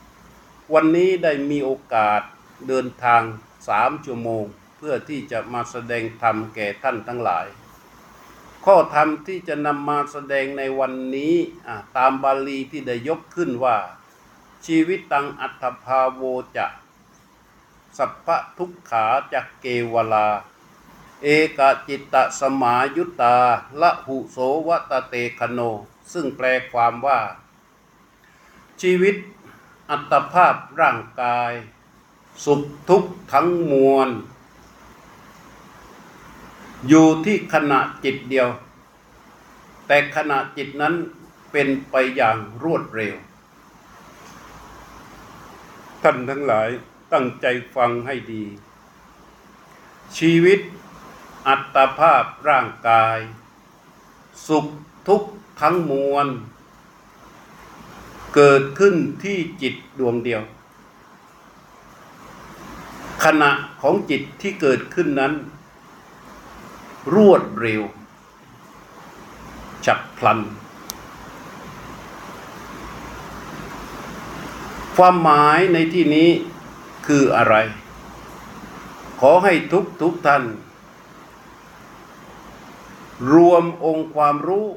[0.07, 2.21] ๆ วันนี้ได้มีโอกาส
[2.67, 3.21] เดินทาง
[3.67, 4.43] สามชั่วโมง
[4.77, 7.47] เพื่อที่จะมาแสดงธรรมแก่ท่านทั้งหลาย
[8.65, 11.35] ข้อธรรมที่จะนำมาแสดงในวันนี้
[11.97, 13.77] ตามบาลีที่ได้ยกขึ้นว่า
[14.65, 16.21] ชีวิตตังอัตภาโว
[16.57, 16.67] จะ
[17.97, 20.27] สัพพะทุกขาจักเกวลา
[21.23, 21.27] เอ
[21.57, 23.37] กจิตตสมายุตตา
[23.81, 25.59] ละหุโสวตเตคโน
[26.13, 27.19] ซึ่งแปลความว่า
[28.81, 29.15] ชีวิต
[29.89, 31.51] อัตภาพร่างกาย
[32.45, 34.09] สุขทุกข์ทั้งมวล
[36.87, 38.49] อยู่ที่ขณะจิตเดียว
[39.87, 40.95] แต่ขณะจิตนั้น
[41.51, 43.15] เป็นไปอย่างรวดเร็ว
[46.03, 46.69] ท่านทั้งหลาย
[47.13, 47.45] ตั้งใจ
[47.75, 48.43] ฟังให้ดี
[50.17, 50.59] ชีวิต
[51.47, 53.17] อัตภาพร่างกาย
[54.47, 54.65] สุข
[55.07, 56.27] ทุกข์ทั้งมวล
[58.35, 60.41] เกิดขึ้นที่จิตดวงเดียว
[63.23, 65.33] ขณะของจิตที่เกิดขึ้นนั้น
[67.15, 67.81] รวดเร็ว
[69.85, 70.39] ฉับพลัน
[74.95, 76.29] ความหมายในที่นี้
[77.05, 77.55] คืออะไร
[79.19, 80.43] ขอให้ทุกทุกท่าน
[83.33, 84.67] รวมองค์ความรู้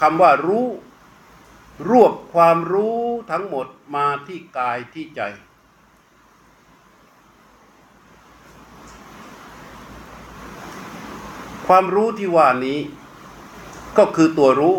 [0.00, 0.66] คำว่ารู้
[1.90, 2.98] รวบความรู้
[3.30, 5.22] ทั้งหมดมาที่กายที่ใจ
[11.66, 12.80] ความรู้ที่ว่านี้
[13.98, 14.78] ก็คือตัวรู้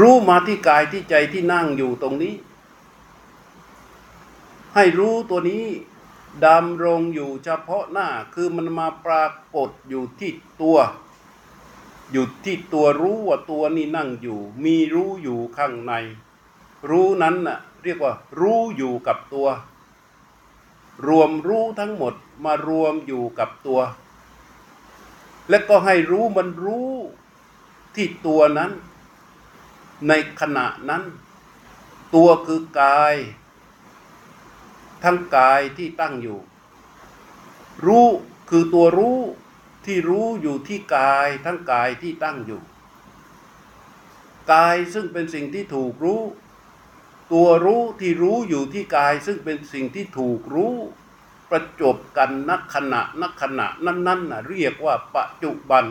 [0.00, 2.34] รู้มาที่กายที่ใจที่นั่งอยู่ตรงนี้
[4.74, 5.66] ให้รู้ตัวนี้
[6.46, 10.32] ดำรงอยู่เฉพาะหน้าคือมันมาปรากฏอยู่ที่
[10.62, 10.78] ตัว
[12.12, 15.92] อยู่ที่ตัวรู้ว่าตัวนี้นั่งอยู่ มีรู้อยู่ข้างใน
[16.90, 19.48] รู้นั้นน่ะเรียกว่ารู้อยู่กับตัว
[21.06, 23.80] รวมรู้ทั้งหมดมารวมอยู่กับตัว
[25.48, 26.90] และก็ให้รู้มันรู้
[27.94, 28.70] ที่ตัวนั้น
[30.08, 31.02] ในขณะนั้น
[32.14, 33.14] ตัวคือกาย
[35.04, 36.38] ทั้งกายที่ตั้งอยู่
[37.86, 38.08] รู้
[38.50, 39.18] คือตัวรู้
[39.86, 42.60] ที่รู้อยู่ที่กายทั้งกายที่ตั้งอยู่
[44.52, 46.22] กายซึ่งเป็นสิ่งที่ถูกรู้
[47.32, 50.74] ตัวรู้ที่รู้อยู่ที่กายซึ่งเป็นสิ่งที่ถูกรู้
[51.50, 55.84] ประจบกันนักขณะนักขณะนั้นๆน่ะเรียกว่าปัจจุบัน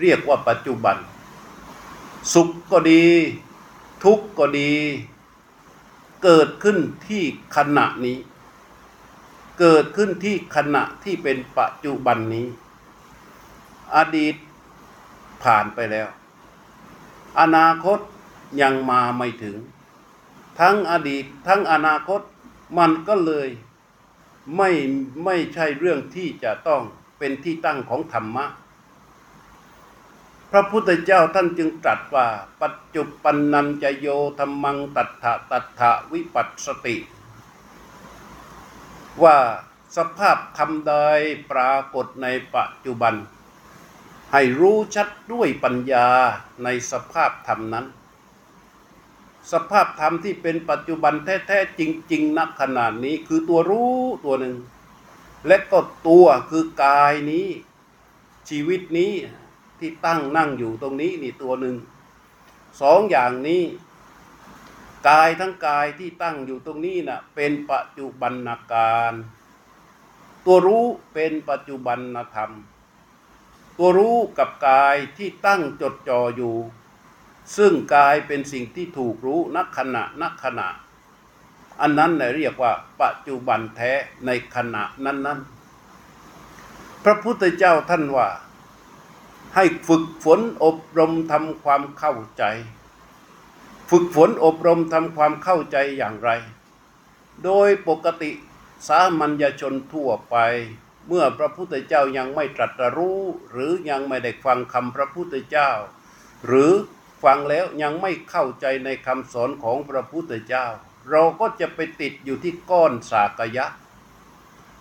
[0.00, 0.96] เรียกว่าปัจจุบัน
[2.32, 3.06] สุขก็ดี
[4.04, 4.72] ทุกข์ก็ดี
[6.24, 6.78] เกิดขึ้น
[7.08, 7.22] ที่
[7.56, 8.18] ขณะนี้
[9.60, 12.46] เกิดขึ้นที่ขณะที่เป็นปัจจุบันนี้
[13.96, 14.34] อดีต
[15.42, 16.08] ผ่านไปแล้ว
[17.40, 17.98] อนาคต
[18.62, 19.56] ยังมาไม่ถึง
[20.60, 22.20] ทั้งอดีตทั้งอนาคต
[22.78, 23.48] มันก็เลย
[24.56, 24.70] ไม่
[25.24, 26.82] ไม่ใช่เรื่องที่จะต้อง
[27.18, 28.46] เป็นที่ตั้งของธรรมะ
[30.50, 32.26] พระพุทธเจ้าท่านจึงตรัสว่า
[32.62, 34.06] ปัจจุปันนันจะโย
[34.38, 36.96] ธรรมังตัทธะตัทธะวิปัสสติ
[39.22, 39.36] ว่า
[39.96, 40.94] สภาพธรรมใด
[41.50, 43.14] ปรากฏในปัจจุบัน
[44.32, 46.06] ให้รู้ชัดด้วยปัญญา
[46.64, 47.86] ในสภาพธรรมนั้น
[49.52, 51.82] สภาพธรรมที่เป็นปัจจุบันแท้ๆจ
[52.12, 54.56] ริงๆณขนาดนี้คือตัวรู้ตัวหนึ่ง
[55.46, 57.46] และก็ตัวคือกายนี้
[58.48, 59.12] ชีวิตนี้
[59.80, 61.76] ที่ตั้งนั่งอยู่ตรงนี้นี่ตัวหนึ่ง
[62.80, 63.62] สองอย่างนี้
[65.08, 69.14] กายทั้งกายที่ตั้งอยู่ตรงนี้นะ่ะเป็นปัจจุบันนาการ
[70.44, 71.98] ตัวรู้เป็นปัจจุบัน
[72.34, 72.52] ธรรม
[73.78, 76.54] ตัวรู้กับกายที่ตั้งจดจ่ออยู่
[77.56, 80.68] ซึ่งกายเป็นสิ่งที่ถูกรู้นักขณะนักขณะ
[81.80, 83.92] อันนั้นเรียกว่า ปัจจุบันแท้
[84.26, 88.28] ในขณะนั้นๆพระพุทธเจ้าท่านว่า
[89.54, 92.44] ให้ฝึกฝนอบรมทำความเข้าใจ
[93.90, 96.30] ฝึกฝนอบรมทำความเข้าใจอย่างไร
[97.44, 98.30] โดยปกติ
[98.88, 100.36] สามัญชนทั่วไป
[101.08, 105.70] เมื่อพระพุทธเจ้ายังไม่ตรัสรู้ หรือยังไม่ได้ฟังคำพระพุทธเจ้า
[106.46, 106.72] หรือ
[107.22, 110.66] ฟังแล้วยังไม่เข้าใจในคำสอนของพระพุทธเจ้า
[111.10, 113.66] เราก็จะไปติดอยู่ที่ก้อนสากยะ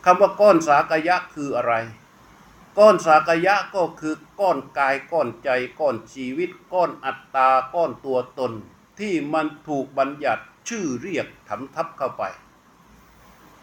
[0.05, 1.73] คำว่าก้อนสากยะคืออะไร
[2.77, 8.53] ก้อนสากยะก็คือก้อนกายก้อนใจก้อนชีวิต ก้อนอัตตาก้อนตัวตน
[8.99, 12.23] ที่มันถูกบัญญัติชื่อเรียกถำทับเข้าไป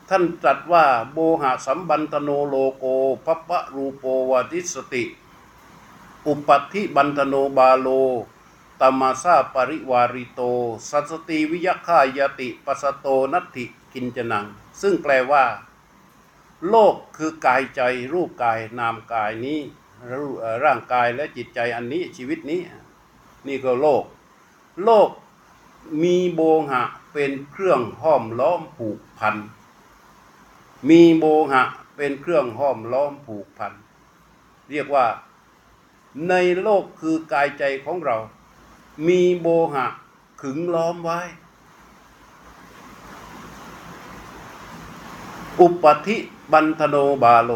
[0.08, 2.84] ท่านตรัสว่าโบหะสัมบันตโนโลโก
[3.26, 5.04] พัพะรูโปวาทิสติ
[6.26, 7.88] อุปัติบันตโนบาโล
[8.80, 10.40] ตมาซาปริวาริโต
[10.90, 14.44] สัสติวิยคายติปัสโตนัตถิกินจนัง
[14.80, 15.44] ซึ่งแปลว่า
[16.70, 17.80] โลกคือกายใจ
[18.12, 19.60] รูปกายนามกายนี้
[20.64, 22.60] ร่างกายและจิตใจอันนี้ชีวิตนี้
[23.46, 24.04] นี่ก็โลก
[24.84, 25.10] โลก
[26.02, 29.36] มีโบหะเป็นเครื่องห้อมล้อมผูกพัน
[30.88, 31.62] มีโบหะ
[31.96, 33.72] เป็นเครื่องห้อมล้อมผูกพัน
[34.70, 35.06] เรียกว่า
[36.28, 38.16] ในโลกคือกายใจของเรา
[39.08, 39.86] มีโบหะ
[40.42, 41.20] ขึงล้อมไว้
[45.60, 46.16] อุปธิ
[46.52, 47.52] บันธโนบาโล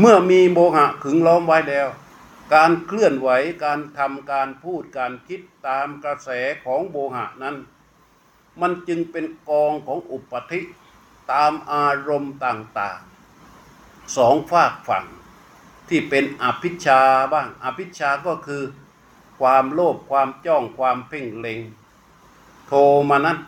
[0.00, 1.88] เมื่อมีโมหะขึงล้อมไว้แล้ว
[2.54, 3.28] การเคลื่อนไหว
[3.64, 6.30] การทำการพูดการคิดตามกระแส
[6.64, 7.56] ของโมหะนั้น
[8.60, 10.60] มันจึงเป็นกองของอุปธิ
[11.32, 15.04] ตามอารมณ์ต่างๆสองฝากฝั่ง
[15.88, 17.00] ที่เป็นอภิชา
[17.32, 18.62] บ้าง อภิชาก็คือ
[19.40, 21.60] ความโลภความจ้องความเพ่งเล็ง
[22.66, 22.72] โท
[23.10, 23.38] มานัส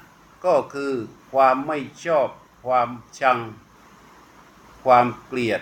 [0.46, 0.92] ก็คือ
[1.32, 2.28] ความไม่ชอบ
[2.66, 3.38] ความชัง
[4.84, 5.60] ความเกลียด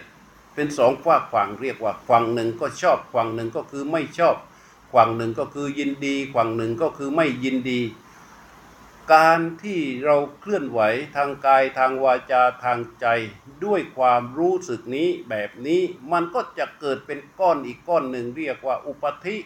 [0.55, 4.37] เป็นสองฝากฝั่งเรียกว่าฝั่งหนึ่งก็ชอบฝั่งหนึ่งก็คือไม่ชอบ
[4.95, 7.81] ฝั่งหนึ่งก็คือยินดีฝั่งหนึ่งก็คือไม่ยินดี
[9.15, 10.81] การที่เราเคลื่อนไหว
[11.17, 13.07] ทางกายทางวาจาทางใจ
[13.65, 19.37] ด้วยความรู้สึกนี้แบบนี้มันก็จะเกิดเป็นก้อนอีกก้อนหนึ่งเรียกว่าอุปธิ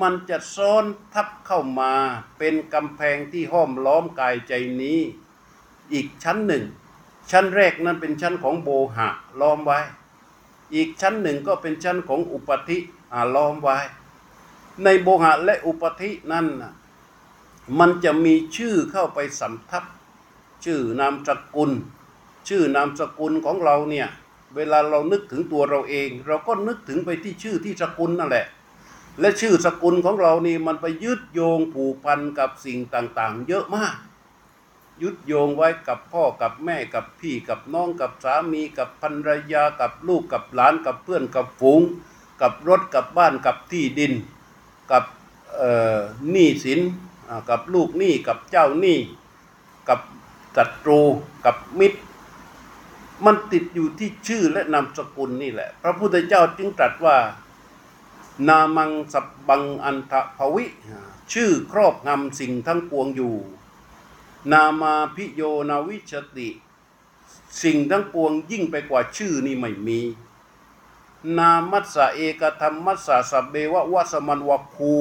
[0.00, 1.94] มันจะซ้อนทับเข้ามา
[2.38, 5.00] เป็นกำแพงที่ห้อมล้อมกายใจนี้
[5.92, 6.64] อีกชั้นหนึ่ง
[7.30, 9.08] ชั้นแรกนั้นเป็นชั้นของโบหะ
[9.40, 9.78] ล้อมไว้
[10.74, 12.78] อีกชั้นหนึ่งก็เป็นชั้นของอุปธิ
[13.34, 13.78] ล้อมไว้
[14.84, 16.72] ในโบหะและอุปธินั้นนะ
[17.78, 19.84] มันจะมีชื่อเข้าไปสำทับ
[20.64, 21.70] ชื่อนามสกุล
[22.48, 24.08] ชื่อนามสกุลของเราเนี่ย
[24.56, 28.46] เวลาเรานึกถึงตัวเราเอง เราก็นึกถึงไปที่ชื่อที่สกุลนั่นแหละ
[29.20, 33.94] และชื่อสกุลของเรานี่มันไปยึดโยงผูกพันกับสิ่งต่างๆ เยอะมาก
[35.02, 41.80] ยึดโยงไว้กับพ่อกับแม่กับพี่กับน้องกับสามีกับภรรยากับลูกกับหลานกับเพื่อนกับฝูง
[42.40, 44.12] กับรถกับบ้านกับที่ดิน
[44.92, 45.04] กับ
[46.30, 46.80] หนี้สิน
[47.50, 48.98] กับลูกหนี้กับเจ้าหนี้
[49.88, 50.00] กับ
[50.56, 51.00] ศัตรู
[51.44, 52.00] กับมิตร
[53.24, 57.16] มันติดอยู่ที่ชื่อและนามสกุลนี่แหละ พระพุทธเจ้าจึงตรัสว่า
[58.48, 60.64] นามังสับบังอันทภวิ
[61.32, 63.34] ชื่อครอบงำสิ่งทั้งปวงอยู่
[64.50, 66.50] นามาพิโยนาวิชติ
[67.62, 70.00] สิ่งทั้งปวงยิ่งไปกว่าชื่อนี่ไม่มี
[71.38, 74.94] นามัสสะเอกธรรมมัสสะสัพเบวะวะสมันวะคู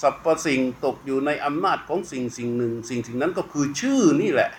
[0.00, 4.50] สรรพสิ่งตกอยู่ในอำนาจของสิ่งสิ่งหนึ่ง สิ่งสิ่งนั้นก็คือชื่อนี่แหละ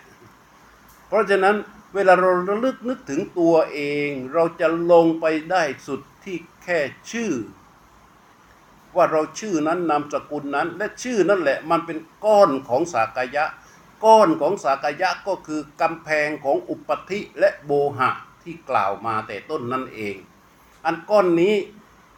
[1.07, 1.55] เพราะฉะนั้น
[1.93, 6.79] เวลาเราระลึกนึกถึงตัวเอง เราจะลงไปได้สุดที่แค่
[7.11, 7.31] ชื่อ
[8.95, 13.45] ว่าเราชื่อนั้นนามสกุลนั้น และชื่อนั่นแหละมันเป็นก้อนของสากยะ
[14.03, 18.09] ก้อนของสากยะก็คือกำแพงของอุปธิและโบหะ
[18.43, 20.15] ที่กล่าวมาแต่ต้นนั่นเอง
[20.85, 21.55] อันก้อนนี้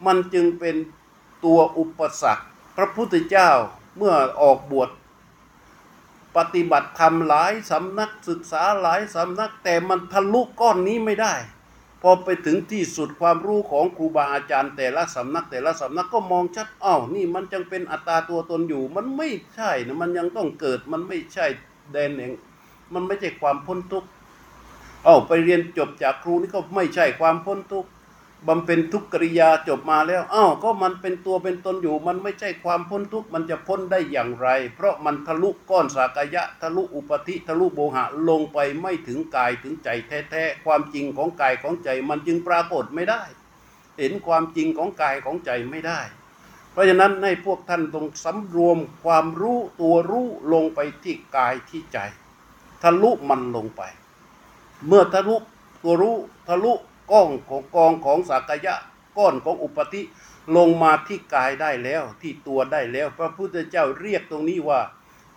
[0.05, 0.75] มันจึงเป็น
[1.45, 2.45] ตัวอุปสรรค
[2.77, 3.51] พระพุทธเจ้า
[3.97, 4.89] เมื่อออกบวช
[6.35, 11.33] ปฏิบัติธรรมหลายสำนักศึกษาหลายสำนักแต่มันทะลุก้อนนี้ไม่ได้
[12.01, 21.45] พอไปถึงที่สุดความรู้ของครูบาอาจารย์ แต่ละสำนัก แต่ละสำนักก็มองชัดอ้าวนี่มันจังเป็นอัตตาตัวตนอยู่ มันไม่ใช่นะมันยังต้องเกิดมันไม่ใช่
[21.91, 22.33] แดนแห่ง
[22.93, 24.09] มันไม่ใช่ความพ้นทุกข์
[25.07, 27.89] อ้าวไปเรียนจบจากครูนี่ก็ไม่ใช่ความพ้นทุกข์
[28.47, 43.21] บำเพ็ญทุกขกริยาจบมาแล้วอ้าวก็มันเป็นตัวเป็นตนอยู่ มันไม่ใช่ความพ้นทุกข์มันจะพ้นได้อย่างไร เพราะมันทะลุก้อนสากยะ ทะลุอุปธิทะลุโบหะลงไปไม่ถึงกายถึงใจแท้ๆความจริงของกายของใจมันจึงปรากฏไม่ได้
[43.97, 46.01] เห็นความจริงของกายของใจไม่ได้
[46.71, 51.99] เพราะฉะนั้นให้พวกท่านต้องสำรวมความรู้ตัวรู้ลงไปที่กายที่ใจ
[52.83, 53.81] ทะลุมันลงไป
[54.87, 55.35] เมื่อทะลุ
[55.83, 56.73] ตัวรู้ทะลุ
[57.11, 58.75] ก้องของกองของสากยะ
[59.17, 60.01] ก้อนของอุปธิ
[60.55, 64.81] ลงมาที่กายได้แล้วที่ตัวได้แล้ว พระพุทธเจ้าเรียกตรงนี้ว่า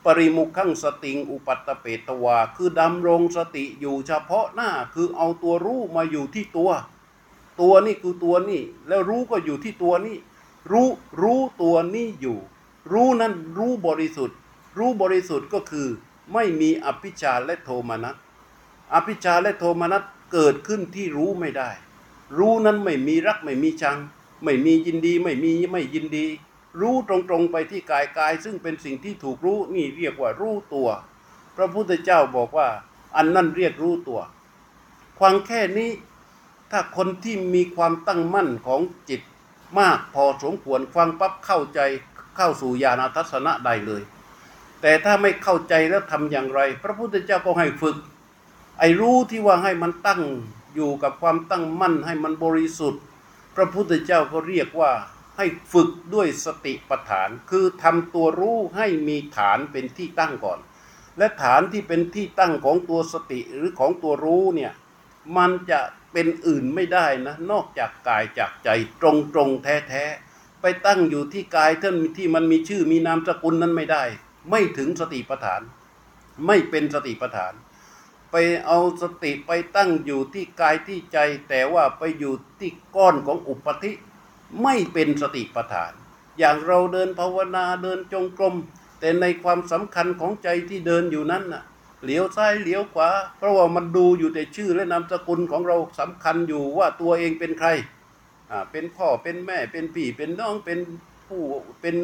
[0.04, 6.70] ปริมุขังสติงอุปัตตเปตวา คือดำรงสติอยู่เฉพาะหน้าคือเอาตัวรู้มาอยู่ที่ตัว
[7.60, 10.16] ตัวนี่คือตัวนี่แล้วรู้ก็อยู่ที่ตัวนี่
[10.72, 10.88] รู้
[11.22, 12.38] รู้ตัวนี่อยู่
[12.92, 14.36] รู้นั้นรู้บริสุทธิ์
[14.78, 15.88] รู้บริสุทธิ์ก็คือ
[16.32, 18.16] ไม่มีอภิชาและโทมนัส
[18.94, 21.70] อภิชาและโทมนัส เกิดขึ้นที่รู้ไม่ได้
[22.38, 23.98] รู้นั้นไม่มีรักไม่มีชัง
[24.44, 26.26] ไม่มียินดีไม่มีไม่ยินดี
[26.80, 30.88] รู้ตรงๆไปที่กายกาย ซึ่งเป็นสิ่งที่ถูกรู้นี่เรียกว่ารู้ตัว
[31.56, 32.68] พระพุทธเจ้าบอกว่า
[33.16, 34.20] อันนั่นเรียกรู้ตัว
[35.18, 35.90] ความแค่นี้
[36.70, 39.20] ถ้าคนที่มีความตั้งมั่นของจิต
[39.78, 41.80] มากพอสมควรฟังปั๊บเข้าใจ
[42.36, 44.02] เข้าสู่ญาณทัศนะได้เลย
[44.80, 47.96] แต่ถ้าไม่เข้าใจแล้วทำอย่างไร พระพุทธเจ้าก็ให้ฝึก
[48.82, 50.22] ไอ้รู้ที่ว่าให้มันตั้ง
[50.74, 53.02] อยู่กับความตั้งมั่นให้มันบริสุทธิ์
[53.56, 54.92] พระพุทธเจ้าก็เรียกว่า
[55.36, 60.58] ให้ฝึกด้วยสติปัฏฐาน คือทำตัวรู้ให้มีฐานเป็นที่ตั้งก่อน
[61.18, 64.72] และฐานที่เป็นที่ตั้งของตัวสติหรือของตัวรู้เนี่ย
[65.36, 65.80] มันจะ
[66.12, 68.68] เป็นอื่นไม่ได้นะนอกจากกายจากใจ
[69.00, 74.04] ตรงตรงๆแท้แท้ๆไปตั้งอยู่ที่กายท่านที่มันมีชื่อมีนามสกุลนั้นไม่ได้
[74.50, 75.62] ไม่ถึงสติปัฏฐาน
[76.46, 77.54] ไม่เป็นสติปัฏฐาน
[78.30, 83.92] ไปเอาสติไปตั้งอยู่ที่กายที่ใจ แต่ว่าไปอยู่ที่ก้อนของอุปธิ
[84.62, 85.92] ไม่เป็นสติปัฏฐาน
[86.38, 88.54] อย่างเราเดินภาวนาเดินจงกรม
[89.00, 91.62] แต่ในความสำคัญของใจที่เดินอยู่นั้นน่ะ
[92.02, 97.68] เหลียวซ้ายเหลียวขวา เพราะว่ามันดูอยู่แต่ชื่อและนามสกุลของเราสำคัญอยู่ว่าตัวเองเป็นใคร
[98.50, 100.78] อ่าเป็นพ่อเป็นแม่เป็นพี่เป็นน้องเป็น
[101.28, 101.42] ผู้
[101.80, 101.96] เป็น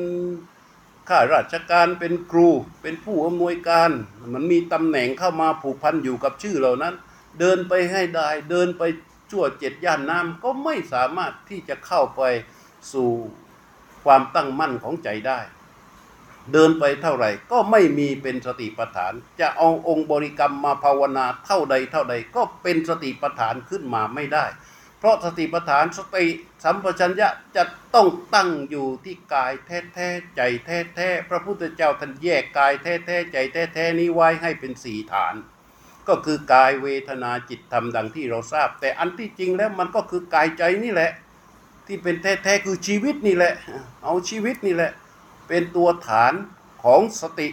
[1.08, 2.48] ข้าราชการเป็นครู
[2.82, 3.90] เป็นผู้อำนวยการ
[4.34, 6.94] มันมีตำแหน่งเข้ามาผูกพันอยู่กับชื่อเหล่านั้น
[7.40, 8.82] เดินไปให้ได้ เดินไป
[9.30, 12.22] ชั่วเจ็ดย่านน้ำก็ไม่สามารถที่จะเข้าไป
[12.92, 13.10] สู่
[14.04, 15.40] ความตั้งมั่นของใจได้
[16.52, 24.44] เดินไปเท่าไหร่ก็ไม่มีเป็นสติปัฏฐาน จะเอาองค์บริกรรมมาภาวนาเท่าใดเท่าใดก็เป็นสติปัฏฐานขึ้นมาไม่ได้
[24.98, 26.26] เพราะสติปัฏฐานสติ
[26.68, 35.34] สัมปชัญญะจะต้องตั้งอยู่ที่กายแท้ๆใจแท้ๆพระพุทธเจ้าท่านแยกกายแท้ๆใจแท้ๆนี้ไว้ให้เป็นสี่ฐาน
[36.08, 41.10] ก็คือกายเวทนาจิตธรรมดังที่เราทราบ แต่อันที่จริงแล้วมันก็คือกายใจนี่แหละ
[41.86, 43.52] ที่เป็นแท้ๆคือชีวิตนี่แหละ
[44.04, 44.90] เอาชีวิตนี่แหละ
[45.48, 46.34] เป็นตัวฐาน
[46.84, 47.48] ของสติ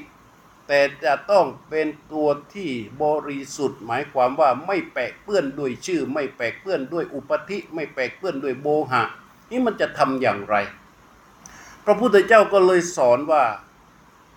[0.67, 2.71] แต่จะต้องเป็นตัวที่
[3.04, 9.04] บริสุทธิ์ หมายความว่าไม่แปะเปื้อนด้วยชื่อ ไม่แปะเปื้อนด้วยอุปธิไม่แปะเปื้อนด้วยโบหะ
[9.49, 10.56] นี่มันจะทำอย่างไร
[11.86, 13.45] พระพุทธเจ้าก็เลยสอนว่า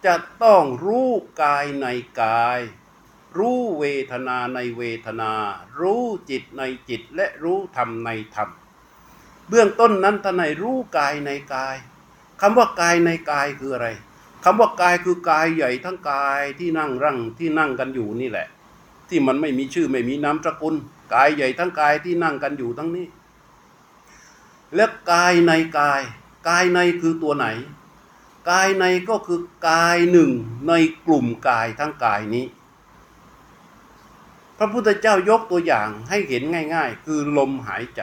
[0.06, 1.10] จะต้องรู้
[1.42, 1.86] กายใน
[2.22, 2.60] กาย
[3.38, 5.32] รู้เวทนาในเวทนา
[5.80, 8.48] รู้จิตในจิตและรู้ธรรมในธรรม
[9.48, 11.76] เบื้องต้นนั้นท่านให้รู้กายในกาย
[12.40, 13.88] คำว่ากายในกายคืออะไร
[14.44, 18.48] คำว่ากายคือกายใหญ่ทั้งกายที่นั่งรั่งที่นั่งกันอยู่นี่แหละ
[19.08, 20.74] ที่มันไม่มีชื่อไม่มีนามสกุล
[21.14, 23.06] กายใหญ่ทั้งกายที่นั่งกันอยู่ทั้งนี้
[24.74, 26.02] และกายในกาย
[26.48, 27.46] กายในคือตัวไหน
[28.50, 30.30] กายในก็คือกายหนึ่ง
[30.68, 30.72] ใน
[31.06, 32.46] กลุ่มกายทั้งกายนี้
[34.58, 36.42] พระพุทธเจ้ายกตัวอย่างให้เห็น
[36.74, 38.02] ง่าย ๆ คือลมหายใจ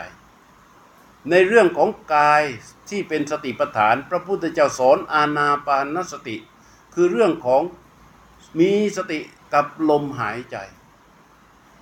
[1.29, 2.43] ในเรื่องของกาย
[2.89, 6.37] ที่เป็นสติปัฏฐาน พระพุทธเจ้าสอนอานาปานสติ
[6.93, 7.61] คือเรื่องของ
[8.59, 9.19] มีสติ
[9.53, 10.57] กับลมหายใจ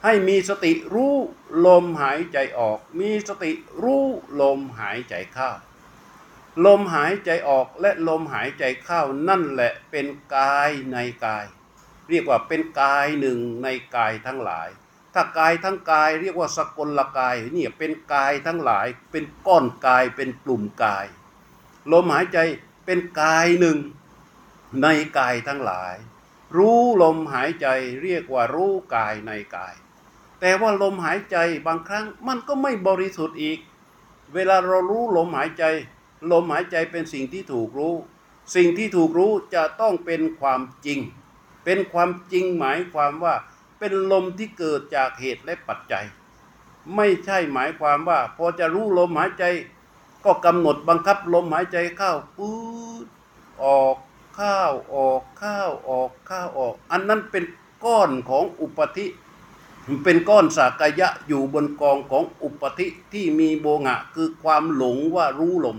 [0.04, 1.16] ให้มีสติรู้
[1.66, 3.52] ลมหายใจออก มีสติ
[3.84, 4.06] รู้
[4.42, 5.52] ลมหายใจเข้า
[6.66, 11.46] ลมหายใจออกและลมหายใจเข้านั่นแหละเป็นกายในกาย
[12.10, 14.70] เรียกว่าเป็นกายหนึ่งในกายทั้งหลาย
[15.14, 21.06] ถ้ากายทั้งกายเรียกว่าสกลกายเนี่ยเป็นกายทั้งหลายเป็นก้อนกายเป็นกลุ่มกาย
[21.92, 22.40] ลมหายใจ
[22.86, 23.78] เป็นกายหนึ่ง
[24.82, 24.88] ใน
[25.20, 25.96] กายทั้งหลาย
[26.58, 27.68] รู้ลมหายใจ
[28.04, 29.76] เรียกว่ารู้กายในกาย
[30.40, 31.38] แต่ว่าลมหายใจ
[31.68, 33.60] บางครั้งมันก็ไม่บริสุทธิ์อีก
[34.34, 35.64] เวลาเรารู้ลมหายใจ
[36.32, 37.96] ลมหายใจเป็นสิ่งที่ถูกรู้
[38.56, 41.00] สิ่งที่ถูกรู้จะต้องเป็นความจริง
[41.66, 43.36] เป็นความจริงหมายความว่า
[43.84, 46.06] เป็นลมที่เกิดจากเหตุและปัจจัย
[46.96, 49.44] ไม่ใช่หมายความว่า พอจะรู้ลมหายใจ
[50.26, 52.56] ก็กำหนดบังคับลมหายใจเข้าปื๊
[53.04, 53.06] ด
[53.64, 53.96] ออก
[54.40, 57.44] ข้าวออกข้าวออกข้าวออก อันนั้นเป็น
[57.86, 59.06] ก้อนของอุปธิ
[60.04, 65.78] เป็นก้อนสากยะอยู่บนกองของอุปธิที่มีโบงะ คือความหลงว่ารู้ลม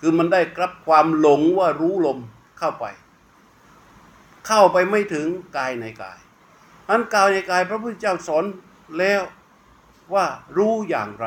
[0.00, 2.18] คือมันได้ครับความหลงว่ารู้ลม
[2.58, 2.84] เข้าไป
[4.46, 6.18] เข้าไปไม่ถึงกายในกาย
[6.92, 8.44] อันกายในกายพระพุทธเจ้าสอน
[8.98, 9.22] แล้ว
[10.14, 10.26] ว่า
[10.56, 11.26] รู้อย่างไร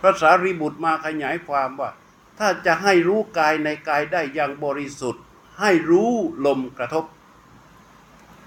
[0.00, 1.90] พระสารีบุตรมาขยายความว่า
[2.38, 5.22] ถ้าจะให้รู้กายในกายได้อย่างบริสุทธิ์
[5.60, 6.12] ให้รู้
[6.46, 7.04] ลมกระทบ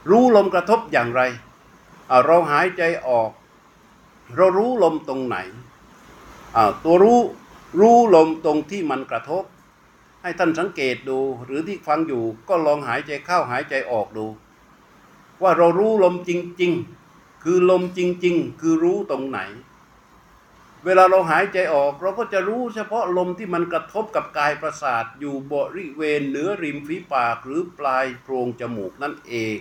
[0.10, 1.22] รู้ลมกระทบอย่างไร
[2.26, 3.32] เราหายใจออก
[4.36, 5.38] เรารู้ลมตรงไหน
[6.84, 7.20] ตัวรู้
[7.80, 9.44] รู้ลมตรงที่มันกระทบ
[10.22, 14.26] ให้ท่านสังเกตดูหรือที่ฟังอยู่ก็ลองหายใจเข้าหายใจออกดู
[15.42, 16.32] ว่าเรารู้ลมจ
[16.62, 16.72] ริง
[17.08, 19.40] ๆ คือลมจริง ๆ คือรู้ตรงไหน
[20.86, 29.58] เวลาเราหายใจออก เราก็จะรู้เฉพาะลมที่มันกระทบกับกายประสาทอยู่บริเวณเหนือริมฝีปากหรือปลายโพรงจมูกนั่นเอง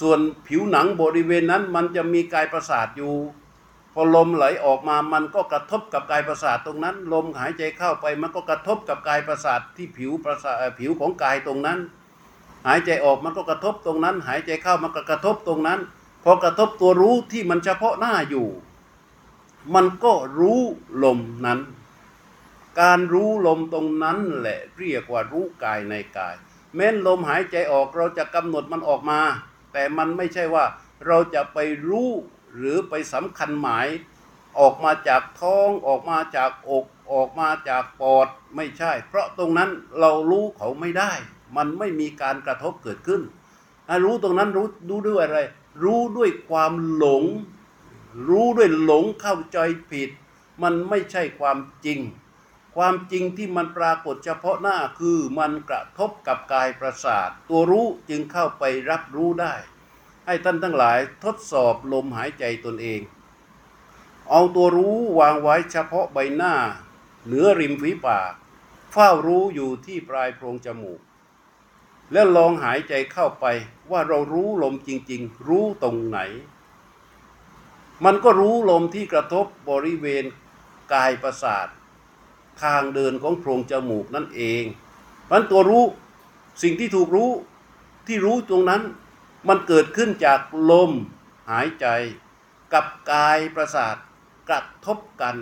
[0.00, 3.14] ส่วนผิวหนังบริเวณนั้นมันจะมีกายประสาทอยู่
[3.94, 11.78] พอลมไหลออกมามันก็กระทบกับกายประสาทตรงนั้น ลมหายใจเข้าไปมันก็กระทบกับกายประสาทที่ผิวประสาทผิวของกายตรงนั้น
[12.66, 15.80] หายใจออกมันก็กระทบตรงนั้น หายใจเข้ามันก็กระทบตรงนั้น
[16.24, 18.48] พอกระทบตัวรู้ที่มันเฉพาะหน้าอยู่
[19.74, 20.60] มันก็รู้
[21.04, 21.60] ลมนั้น
[22.80, 26.34] การรู้ลมตรงนั้นแหละเรียกว่ารู้กายในกาย
[26.74, 29.20] แม้นลมหายใจออกเราจะกำหนดมันออกมา
[29.72, 30.64] แต่มันไม่ใช่ว่า
[31.06, 32.10] เราจะไปรู้
[32.56, 33.86] หรือไปสำคัญหมาย
[34.60, 41.12] ออกมาจากท้องออกมาจากอก ออกมาจากปอดไม่ใช่ เพราะตรงนั้นเรารู้เขาไม่ได้
[41.56, 43.22] มันไม่มีการกระทบเกิดขึ้น
[44.04, 45.40] รู้ตรงนั้นรู้รู้ด้วยอะไร
[45.84, 47.24] รู้ด้วยความหลง
[48.28, 49.58] รู้ด้วยหลงเข้าใจ
[49.90, 50.10] ผิด
[50.62, 52.00] มันไม่ใช่ความจริง
[52.76, 59.54] ความจริงที่มันปรากฏเฉพาะหน้าคือมันกระทบกับกายประสาท ตัวรู้จึงเข้าไปรับรู้ได้
[60.26, 63.00] ให้ท่านทั้งหลายทดสอบลมหายใจตนเอง
[64.30, 66.54] เอาตัวรู้วางไว้เฉพาะใบหน้า
[67.26, 68.32] เหนือริมฝีปาก
[68.92, 71.00] เฝ้ารู้อยู่ที่ปลายโพรงจมูก
[72.12, 73.46] แล้วลองหายใจเข้าไป
[73.90, 76.18] ว่าเรารู้ลมจริง ๆ รู้ตรงไหน
[78.04, 80.24] มันก็รู้ลมที่กระทบบริเวณ
[80.92, 81.66] กายประสาท
[82.62, 84.64] ทางเดินของโพรงจมูกนั่นเอง
[85.30, 85.84] มันตัวรู้
[86.62, 87.30] สิ่งที่ถูกรู้
[88.06, 88.82] ที่รู้ตรงนั้น
[89.48, 90.40] มันเกิดขึ้นจาก
[90.70, 90.90] ลม
[91.50, 91.86] หายใจ
[92.72, 93.96] กับกายประสาท
[94.48, 95.36] กระทบกัน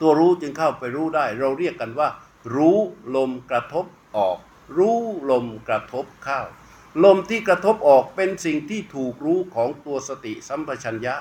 [0.00, 2.08] ตัวรู้จึงเข้าไปรู้ได้ เราเรียกกันว่า
[2.54, 2.78] รู้
[3.16, 3.84] ลมกระทบ
[4.16, 4.38] ออก
[4.76, 4.98] รู้
[5.30, 6.40] ลมกระทบเข้า
[7.04, 11.14] ลมที่กระทบออกเป็นสิ่งที่ถูกรู้ของตัวสติสัมปชัญญะ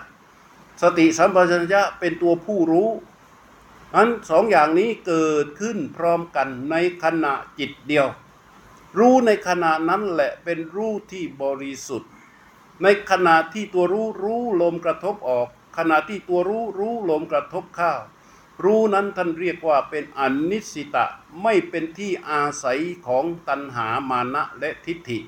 [0.81, 2.89] สติสัมปชัญญะเป็นตัวผู้รู้
[3.95, 8.07] นั้นสองอย่างนี้เกิดขึ้นพร้อมกันในขณะจิตเดียว
[8.97, 12.11] รู้ในขณะนั้นแหละเป็นรู้ที่บริสุทธิ์
[12.83, 15.47] ในขณะที่ตัวรู้รู้ลมกระทบออก
[15.77, 17.93] ขณะที่ตัวรู้รู้ลมกระทบเข้า
[18.63, 21.05] รู้นั้นท่านเรียกว่าเป็นอนิสิตะ
[21.43, 25.19] ไม่เป็นที่อาศัยของตัณหามานะและทิฏฐิ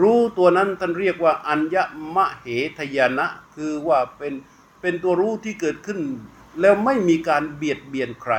[0.00, 1.76] รู้ตัวนั้นท่านเรียกว่าอัญญ
[2.14, 2.46] มะเห
[2.78, 4.34] ทยานะ คือว่าเป็น
[4.80, 6.00] เป็นตัวรู้ที่เกิดขึ้น
[6.60, 8.34] แล้วไม่มีการเบียดเบียนใคร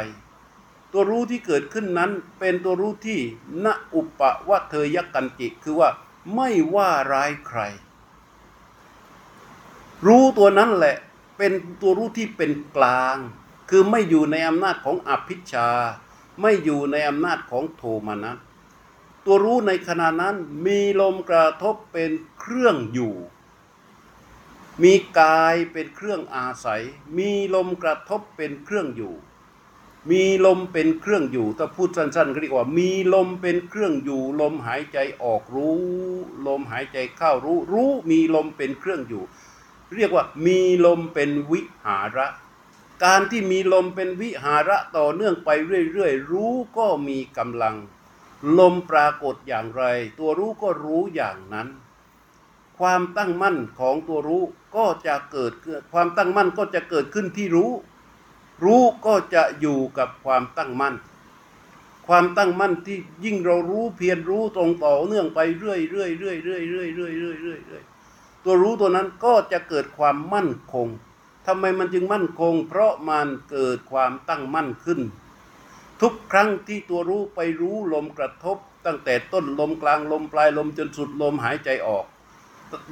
[0.91, 3.19] ตัวรู้ที่เกิดขึ้นนั้นเป็นตัวรู้ที่
[3.65, 5.89] ณอุปวะเทยกันจิคือว่า
[6.35, 7.59] ไม่ว่าร้ายใคร
[10.05, 10.95] รู้ตัวนั้นแหละ
[11.37, 11.51] เป็น
[11.81, 13.17] ตัวรู้ที่เป็นกลาง
[13.73, 15.69] คือไม่อยู่ในอำนาจของอภิชา
[16.41, 18.33] ไม่อยู่ในอำนาจของโทมานะ
[19.25, 23.13] ตัวรู้ในขณะนั้นมีลมกระทบเป็นเครื่องอยู่
[24.83, 26.83] มีกายเป็นเครื่องอาศัย
[27.17, 29.13] มีลมกระทบเป็นเครื่องอยู่
[30.11, 35.79] มีลมเป็นเครื่องอยู่ ถ้าพูดสั้นๆก็เรียกว่า มีลมเป็นเครื่องอยู่ ลมหายใจออกรู้
[36.47, 39.23] ลมหายใจเข้ารู้ รู้มีลมเป็นเครื่องอยู่
[39.95, 42.27] เรียกว่ามีลมเป็นวิหาระ
[43.03, 45.49] การที่มีลมเป็นวิหาระต่อเนื่องไป
[45.91, 47.75] เรื่อยๆ รู้ก็มีกำลัง
[48.57, 49.83] ลมปรากฏอย่างไร
[50.19, 51.67] ตัวรู้ก็รู้อย่างนั้น
[52.79, 54.43] ความตั้งมั่นของตัวรู้
[54.75, 55.53] ก็จะเกิด
[55.93, 57.71] ความตั้งมั่นก็จะเกิดขึ้นที่รู้
[58.63, 60.95] รู้ก็จะอยู่กับความตั้งมั่น
[62.07, 70.87] ความตั้งมั่นที่ยิ่งเรารู้เพียรรู้ตรงต่อเนื่องไปเรื่อยๆเรื่อยๆเรื่อยๆเรื่อยเรื่อยๆตัวรู้ตัวนั้นก็จะเกิดความมั่นคง
[71.47, 74.99] ทำไมมันจึงมั่นคง เพราะมันเกิดความตั้งมั่นขึ้น
[76.01, 82.05] ทุกครั้งที่ตัวรู้ไปรู้ลมกระทบ ตั้งแต่ต้นลมกลางลมปลายลมจนสุดลมหายใจออก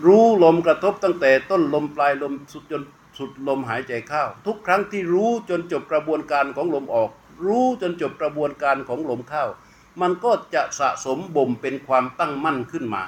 [0.06, 2.84] รู้ลมกระทบตั้งแต่ต้นลมปลายลมสุดจน
[3.18, 7.10] สุดลมหายใจเข้า ทุกครั้งที่รู้จนจบกระบวนการของลมออก
[7.46, 9.46] รู้จนจบกระบวนการของลมเข้า
[10.02, 13.04] มันก็จะสะสมบ่มเป็นความตั้งมั่นขึ้นมา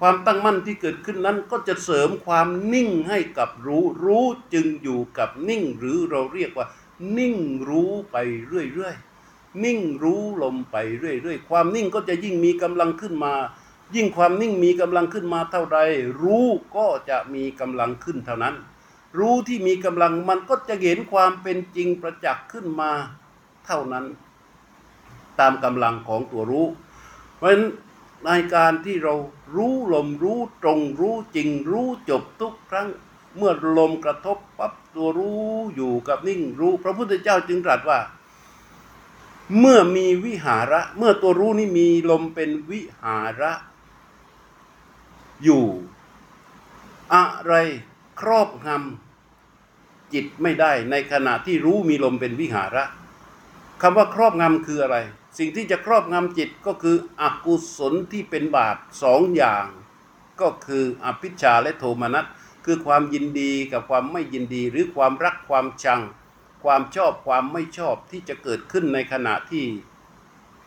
[0.00, 4.24] ความตั้งมั่นที่เกิดขึ้นนั้นก็จะเสริมความนิ่งให้กับรู้ รู้
[4.54, 6.66] จึงอยู่กับนิ่งหรือเราเรียกว่า
[7.18, 7.36] นิ่ง
[7.68, 8.16] รู้ไป
[8.46, 13.34] เรื่อยๆ นิ่งรู้ลมไปเรื่อยๆ ความนิ่งก็จะยิ่งมีกำลังขึ้นมา
[13.94, 15.78] ยิ่งความนิ่งมีกำลังขึ้นมาเท่าใด
[16.22, 18.54] รู้ก็จะมีกำลังขึ้นเท่านั้น
[19.18, 22.90] รู้ที่มีกำลังมันก็จะเห็นความเป็นจริงประจักษ์ขึ้นมา
[23.66, 24.04] เท่านั้น
[25.40, 26.66] ตามกำลังของตัวรู้
[27.36, 27.64] เพราะฉะนั้น
[28.24, 29.14] ในการที่เรา
[29.54, 32.88] รู้ลมรู้ตรงรู้จริง รู้จบทุกครั้ง
[33.36, 35.40] เมื่อลมกระทบปั๊บตัวรู้
[35.74, 38.00] อยู่กับนิ่งรู้ พระพุทธเจ้าจึงตรัสว่า
[39.58, 43.52] เมื่อมีวิหาระ เมื่อตัวรู้นี่มีลมเป็นวิหาระ
[45.44, 45.64] อยู่
[47.14, 47.54] อะไร
[48.20, 52.84] ครอบงำจิตไม่ได้ในขณะที่รู้มีลมเป็นวิหาระ
[53.82, 54.96] คำว่าครอบงำคืออะไร
[55.38, 59.66] สิ่งที่จะครอบงำจิตก็คืออกุศลที่เป็นบาปสองอย่าง
[60.40, 62.26] ก็คืออภิชาและโทมนัส
[62.64, 66.00] คือความยินดีกับความไม่ยินดีหรือความรักความชัง
[66.64, 69.64] ความชอบความไม่ชอบที่จะเกิดขึ้นในขณะที่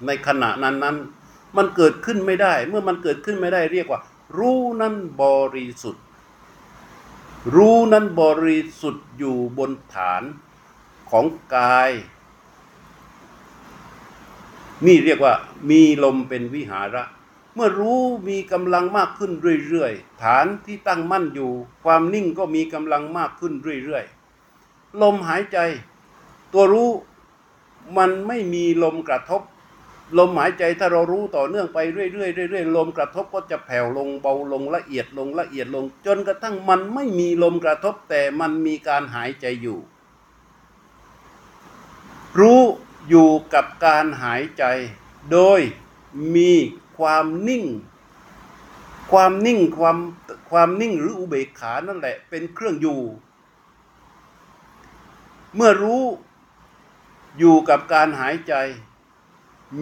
[0.05, 0.97] ในขณะนั้นนั้น
[1.57, 4.01] มันเกิดขึ้นไม่ได้ เมื่อมันเกิดขึ้นไม่ได้เรียกว่า
[4.37, 6.03] รู้นั้นบริสุทธิ์
[7.55, 10.23] รู้นั้นบริสุทธิ์อยู่บนฐาน
[11.11, 11.91] ของกาย
[14.85, 15.33] นี่เรียกว่า
[15.69, 17.03] มีลมเป็นวิหาระ
[17.55, 19.31] เมื่อรู้มีกำลังมากขึ้น
[19.67, 21.51] เรื่อยๆ ฐานที่ตั้งมั่นอยู่
[21.83, 23.53] ความนิ่งก็มีกำลังมากขึ้น
[23.85, 25.57] เรื่อยๆ ลมหายใจ
[26.53, 26.89] ตัวรู้
[27.97, 29.41] มันไม่มีลมกระทบ
[30.17, 39.79] ลมหายใจถ้าเรารู้ต่อเนื่องไปเรื่อยๆเรื่อยๆลมกระทบก็จะแผ่วลงเบาลงละเอียดลงละเอียดลง จนกระทั่งมันไม่มีลมกระทบแต่มันมีการหายใจอยู่
[42.39, 42.61] รู้
[43.09, 44.63] อยู่กับการหายใจ
[45.31, 45.59] โดย
[46.35, 46.51] มี
[46.97, 47.65] ความนิ่ง
[49.11, 49.97] ความนิ่งความ
[50.49, 53.01] ความนิ่งหรืออุเบกขานั่นแหละเป็นเครื่องอยู่
[55.55, 56.03] เมื่อรู้
[57.39, 58.53] อยู่กับการหายใจ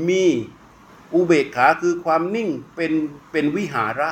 [0.08, 0.26] มี
[1.14, 2.94] อุเบกขาคือความนิ่งเป็น
[3.32, 4.10] เป็นวิหาระ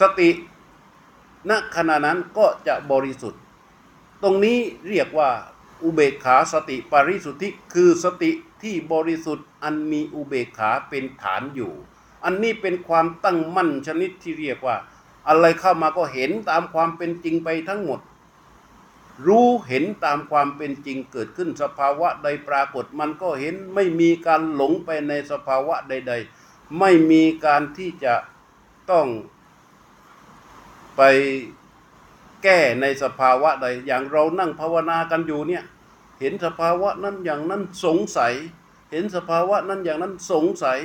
[0.00, 0.30] สติ
[1.50, 3.42] ณขณะนั้นก็จะบริสุทธิ์
[4.22, 4.58] ตรงนี้
[4.88, 5.30] เรียกว่า
[5.82, 8.30] อุเบกขาสติปริสุทธิคือสติ
[8.62, 11.72] ที่บริสุทธิ์อันมีอุเบกขาเป็นฐานอยู่
[12.24, 14.76] อันนี้เป็นความตั้งมั่นชนิดที่เรียกว่า
[15.28, 18.00] อะไรเข้ามาก็เห็นตามความเป็นจริงไปทั้งหมด
[19.26, 26.12] รู้เห็นตามความเป็นจริงเกิดขึ้นสภาวะใดปรากฏมันก็เห็นไม่มีการหลงไปในสภาวะใด
[26.44, 28.14] ๆ ไม่มีการที่จะ
[28.90, 29.06] ต้อง
[30.96, 31.02] ไป
[32.42, 35.64] แก้ในสภาวะใด อย่างเรานั่งภาวนากันอยู่เนี่ย
[36.20, 38.32] เห็นสภาวะนั้นอย่างนั้นสงสัย
[38.90, 40.78] เห็นสภาวะนั้นอย่างนั้นสงสัย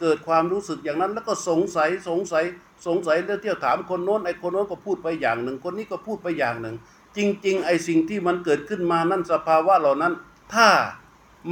[0.00, 2.44] เกิดความรู้สึกอย่างนั้นแล้วก็สงสัยสงสัย
[2.86, 6.76] สงสัยแล้วเที่ยวถามคนโน้นไอ้คนโน้นก็พูดไปอย่างหนึ่ง คนนี้ก็พูดไปอย่างหนึ่ง
[7.16, 10.12] จริง ๆ ไอ้สิ่งที่มันเกิดขึ้นมานั่นสภาวะเหล่านั้น
[10.54, 10.68] ถ้า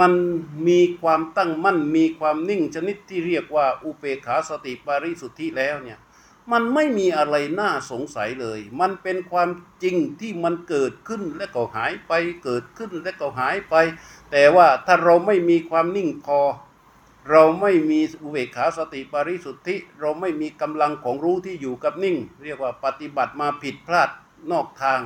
[0.00, 0.12] มัน
[0.68, 5.98] มีความตั้งมั่นมีความนิ่งชนิดที่เรียกว่าอุเปขาสติปาริสุทธิแล้วเนี่ย
[6.52, 9.48] มันไม่มีอะไรน่าสงสัยเลย มันเป็นความ
[9.82, 12.12] จริงที่มันเกิดขึ้นและก็หายไป
[12.44, 13.74] เกิดขึ้นและก็หายไป
[14.30, 16.40] แต่ว่าถ้าเราไม่มีความนิ่งพอ
[17.30, 24.10] เราไม่มีอุเบกขาสติปาริสุทธิ เราไม่มีกำลังของรู้ที่อยู่กับนิ่ง เรียกว่าปฏิบัติมาผิดพลาด
[24.50, 25.00] นอกทาง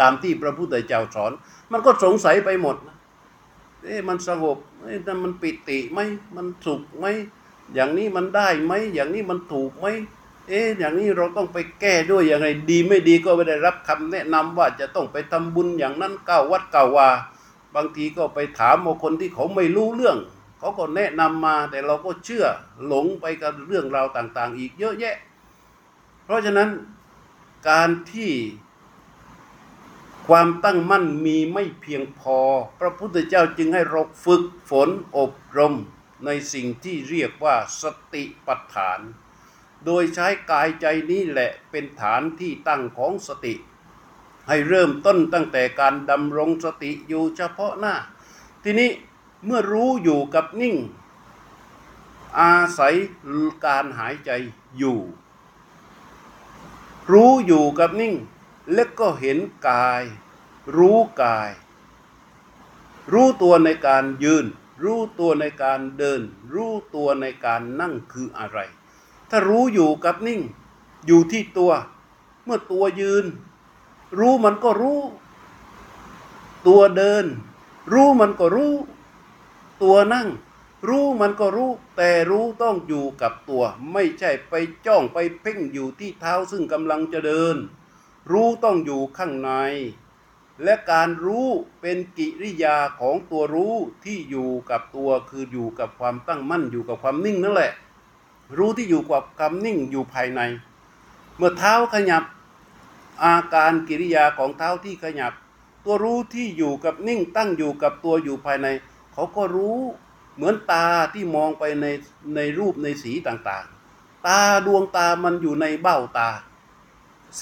[0.00, 1.32] ตามที่พระพุทธเจ้าสอน
[1.72, 2.96] มันก็สงสัยไปหมดนะ
[3.82, 5.98] เอ๊ะมันสงบเอ๊ะนั่นมันปิติไหม
[6.36, 7.06] มันสุขไหม
[7.74, 9.86] อย่างนี้มันได้ไหม อย่างนี้มันถูกไหม
[10.48, 17.08] เอ๊ะอย่างนี้เราต้องไปแก้ด้วยยังไงดีไม่ดีก็ไม่ได้รับคำแนะนำว่าจะต้องไปทำบุญอย่างนั้นเก้าวัดเก้าวา
[17.74, 20.18] บางทีก็ไปถามบางคนที่เขาไม่รู้เรื่อง
[20.58, 22.46] เขาก็แนะนำมาแต่เราก็เชื่อ
[22.86, 25.16] หลงไปกับเรื่องราวต่าง ๆ อีกเยอะแยะ
[26.24, 26.70] เพราะฉะนั้น
[27.68, 28.32] การที่
[30.28, 32.38] ความตั้งมั่นมีไม่เพียงพอ
[32.80, 34.88] พระพุทธเจ้าจึงให้เราฝึกฝน
[35.18, 35.74] อบรม
[36.24, 37.84] ในสิ่งที่เรียกว่าส
[38.14, 39.00] ติปัฏฐาน
[39.86, 43.54] โดยใช้กายใจนี้แหละเป็นฐานที่ตั้งของสติ
[44.48, 47.94] ให้เริ่มต้นตั้งแต่การดำรงสติอยู่เฉพาะหน้า
[48.62, 48.90] ทีนี้
[49.44, 50.76] เมื่อรู้อยู่กับนิ่ง
[52.40, 52.96] อาศัย
[53.64, 54.30] การหายใจ
[54.78, 54.98] อยู่
[57.10, 58.14] รู้อยู่กับนิ่ง
[58.74, 60.02] แล้วก็เห็นกาย
[60.76, 61.50] รู้กาย
[63.12, 64.46] รู้ตัวในการยืน
[64.82, 66.20] รู้ตัวในการเดิน
[66.54, 68.58] รู้ตัวในการนั่งคืออะไร
[69.34, 70.40] ถ้ารู้อยู่กับนิ่ง
[71.06, 71.72] อยู่ที่ตัว
[72.44, 73.24] เมื่อตัวยืน
[74.18, 75.00] รู้มันก็รู้
[76.66, 77.24] ตัวเดิน
[77.92, 78.74] รู้มันก็รู้
[79.82, 80.28] ตัวนั่ง
[80.88, 84.54] รู้มันก็รู้ แต่รู้ต้องอยู่กับตัว ไม่ใช่ไป
[84.86, 87.56] จ้องไปเพ่งอยู่ที่เท้าซึ่งกำลังจะเดิน
[88.30, 89.50] รู้ต้องอยู่ข้างใน
[90.64, 91.48] และการรู้
[91.80, 93.74] เป็นกิริยาของตัวรู้
[94.04, 97.72] ที่อยู่กับตัวคืออยู่กับความตั้งมั่นอยู่กับความนิ่งนั่นแหละ
[98.58, 100.40] รู้ที่อยู่กับความนิ่งอยู่ภายใน
[101.36, 102.24] เมื่อเท้าขยับ
[103.24, 105.32] อาการกิริยาของเท้าที่ขยับ
[105.84, 108.66] ตัวรู้ที่อยู่กับนิ่งตั้งอยู่กับตัวอยู่ภายใน
[109.12, 109.78] เขาก็รู้
[110.34, 111.86] เหมือนตาที่มองไปใน
[112.34, 116.30] ในรูปในสีต่างๆ ตาดวงตามันอยู่ในเบ้าตา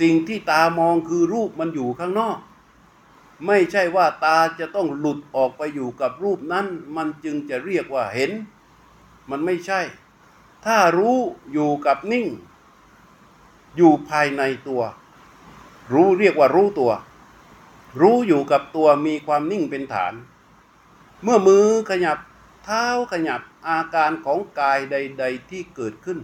[0.00, 2.38] สิ่งที่ตามองคือรูปมันอยู่ข้างนอก
[3.46, 8.30] ไม่ใช่ว่าตาจะต้องหลุดออกไปอยู่กับรูปนั้น มันจึงจะเรียกว่าเห็น
[9.30, 9.80] มันไม่ใช่
[10.66, 11.18] ถ้ารู้
[11.52, 12.26] อยู่กับนิ่ง
[13.76, 14.82] อยู่ภายในตัว
[15.92, 16.92] รู้เรียกว่ารู้ตัว
[18.00, 20.14] รู้อยู่กับตัวมีความนิ่งเป็นฐาน
[21.22, 22.18] เมื่อมือขยับ
[22.64, 26.18] เท้าขยับอาการของกายใด ๆ ที่เกิดขึ้น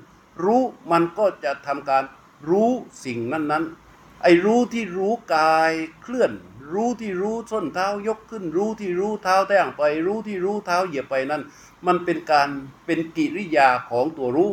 [0.45, 2.05] รู้มันก็จะทำการ
[2.49, 2.70] รู้
[3.05, 5.72] สิ่งนั้น ๆ ไอ้รู้ที่รู้กาย
[6.03, 6.32] เคลื่อน
[6.72, 11.43] รู้ที่รู้ส้นเท้ายกขึ้น รู้ที่รู้เท้าแต้งไป รู้ที่รู้เท้าเหยียบไปนั่น
[11.87, 12.49] มันเป็นการ
[12.87, 14.53] เป็นกิริยาของตัวรู้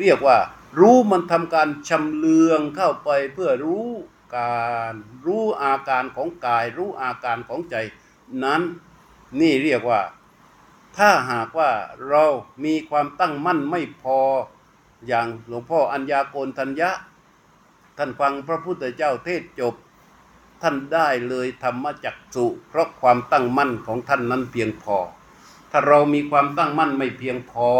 [0.00, 0.38] เรียกว่า
[0.78, 3.88] รู้มันทำการชำเลืองเข้าไปเพื่อรู้
[4.36, 4.94] การ
[5.26, 7.76] รู้อาการของกาย รู้อาการของใจ
[8.44, 8.62] นั้น
[9.40, 10.00] นี่เรียกว่า
[10.96, 11.70] ถ้าหากว่า
[12.08, 12.24] เรา
[12.64, 14.18] มีความตั้งมั่นไม่พอ
[15.06, 16.90] อย่างหลวงพ่ออัญญาโกณทัญญะ
[17.98, 19.74] ท่านฟังพระพุทธเจ้าเทศจบ
[20.62, 24.96] ท่านได้เลยธรรมจักสุเพราะความตั้งมั่นของท่านนั้นเพียงพอ
[25.76, 27.70] ถ้าเรามีความตั้งมั่นไม่เพียงพอ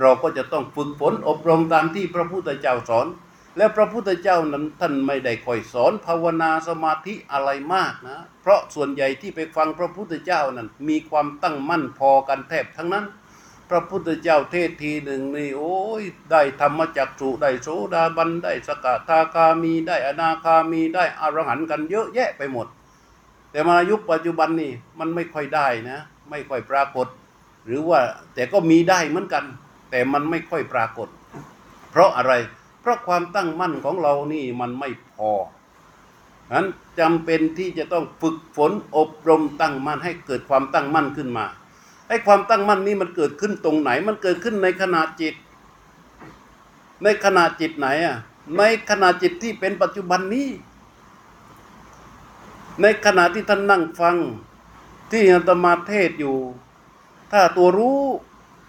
[0.00, 3.06] เราก็จะต้องฝึกฝนอบรมตามที่พระพุทธเจ้าสอน
[3.56, 13.04] และพระพุทธเจ้านั้นท่านไม่ได้คอยสอนภาวนาสมาธิอะไรมากนะ เพราะส่วนใหญ่ที่ไปฟังพระพุทธเจ้านั้นมีความตั้งมั่นพอกันแทบทั้งนั้น
[13.70, 22.66] พระพุทธเจ้าเทศทีหนึ่งนี่โอ้ยได้ธรรมจักสุได้โสดาบันได้สกทาคามีได้อนาคามีได้อรหันต์กันเยอะแยะไปหมด
[23.50, 26.00] แต่มายุคปัจจุบันนี่มันไม่ค่อยได้นะ
[26.30, 27.06] ไม่ค่อยปรากฏ
[27.68, 28.00] หรือว่า
[28.34, 29.44] แต่ก็มีได้เหมือนกัน
[29.90, 31.08] แต่มันไม่ค่อยปรากฏ
[31.90, 32.32] เพราะอะไร
[32.80, 35.30] เพราะความตั้งมั่นของเรานี่มันไม่พอ
[36.48, 36.66] ฉะนั้น
[37.00, 41.46] จำเป็นที่จะต้องฝึกฝนอบรมตั้งมั่นให้เกิดความตั้งมั่นขึ้นมา
[42.08, 45.34] ไอ้ความตั้งมั่นนี้มันเกิดขึ้นตรงไหน มันเกิดขึ้นในขณะจิต
[47.02, 48.16] ในขณะจิตไหนอะ
[48.58, 50.48] ในขณะจิตที่เป็นปัจจุบันนี้
[52.82, 54.16] ในขณะที่ท่านนั่งฟัง
[55.10, 56.36] ที่อาตมาเทศอยู่
[57.32, 58.00] ถ้าตัวรู้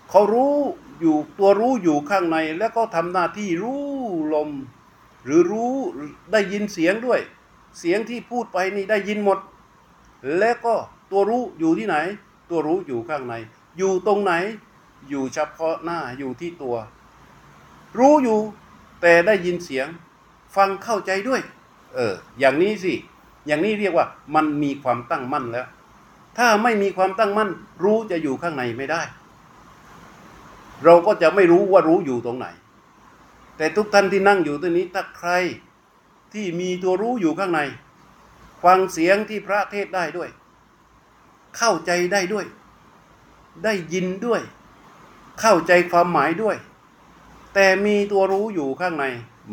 [0.10, 0.56] เขารู้
[1.00, 3.84] อยู่ตัวรู้อยู่ข้างในแล้วก็ทำหน้าที่รู้
[4.34, 4.50] ลม
[5.26, 5.74] หรือรู้
[6.32, 7.20] ได้ยินเสียงด้วย
[7.80, 9.40] เสียงที่พูดไปนี่ได้ยินหมด
[10.40, 10.76] แล้วก็
[11.12, 11.96] ตัวรู้อยู่ที่ไหน
[12.50, 13.34] ตัวรู้อยู่ข้างใน
[13.78, 14.34] อยู่ตรงไหน
[15.10, 16.76] อยู่เฉพาะหน้าอยู่ที่ตัว
[17.98, 18.40] รู้อยู่
[19.02, 19.88] แต่ได้ยินเสียง
[20.56, 21.42] ฟังเข้าใจด้วย
[21.94, 22.94] เออ อย่างนี้สิ
[23.48, 24.06] อย่างนี้เรียกว่า
[24.36, 25.68] มันมีความตั้งมั่นแล้ว
[26.38, 27.50] ถ้าไม่มีความตั้งมั่น
[27.84, 29.02] รู้จะอยู่ข้างในไม่ได้
[30.84, 32.48] เราก็จะไม่รู้ว่ารู้อยู่ตรงไหน
[33.58, 35.32] แต่ทุกท่านที่นั่งอยู่ตรงนี้ถ้าใคร
[36.34, 37.62] ที่มีตัวรู้อยู่ข้างใน
[38.64, 40.30] ฟังเสียงที่พระเทศได้ด้วย
[41.58, 42.46] เข้าใจได้ด้วย
[43.64, 44.42] ได้ยินด้วย
[45.40, 46.58] เข้าใจความหมายด้วย
[47.54, 49.06] แต่มีตัวรู้อยู่ข้างใน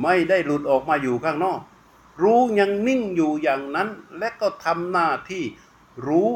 [0.03, 1.61] ไม่ได้หลุดออกมาอยู่ข้างนอก
[2.23, 5.45] รู้ยังนิ่งอยู่อย่างนั้น และก็ทำหน้าที่
[6.07, 6.31] รู้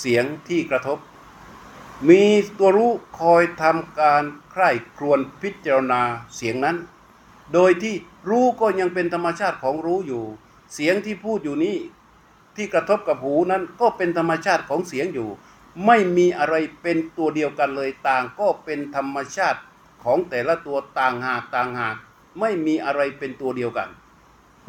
[0.00, 0.98] เสียงที่กระทบ
[2.08, 2.22] มี
[2.58, 6.02] ตัวรู้คอยทำการใคร่ครวญพิจารณา
[6.36, 6.76] เสียงนั้น
[7.52, 7.94] โดยที่
[8.28, 10.24] รู้ก็ยังเป็นธรรมชาติของรู้อยู่
[10.74, 11.76] เสียงที่พูดอยู่นี้
[12.56, 15.28] ที่กระทบกับหูนั้นก็เป็นธรรมชาติของเสียงอยู่
[15.86, 19.60] ไม่มีอะไรเป็นตัวเดียวกันเลยต่างก็เป็นธรรมชาติ
[20.04, 21.96] ของแต่ละตัวต่างหากต่างหาก
[22.40, 23.88] ไม่มีอะไรเป็นตัวเดียวกัน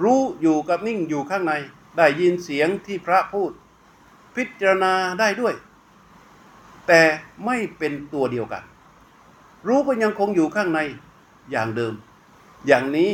[0.04, 1.54] รู้อยู่กับนิ่งอยู่ข้างใน
[1.98, 3.52] ได้ยินเสียงที่พระพูด
[4.38, 5.54] พิจารณาได้ด้วย
[6.88, 7.02] แต่
[7.46, 8.64] ไม่เป็นตัวเดียวกัน
[9.68, 10.80] รู้ก็ยังคงอยู่ข้างใน
[11.52, 11.94] อย่างเดิม
[12.68, 13.12] อย่างนี้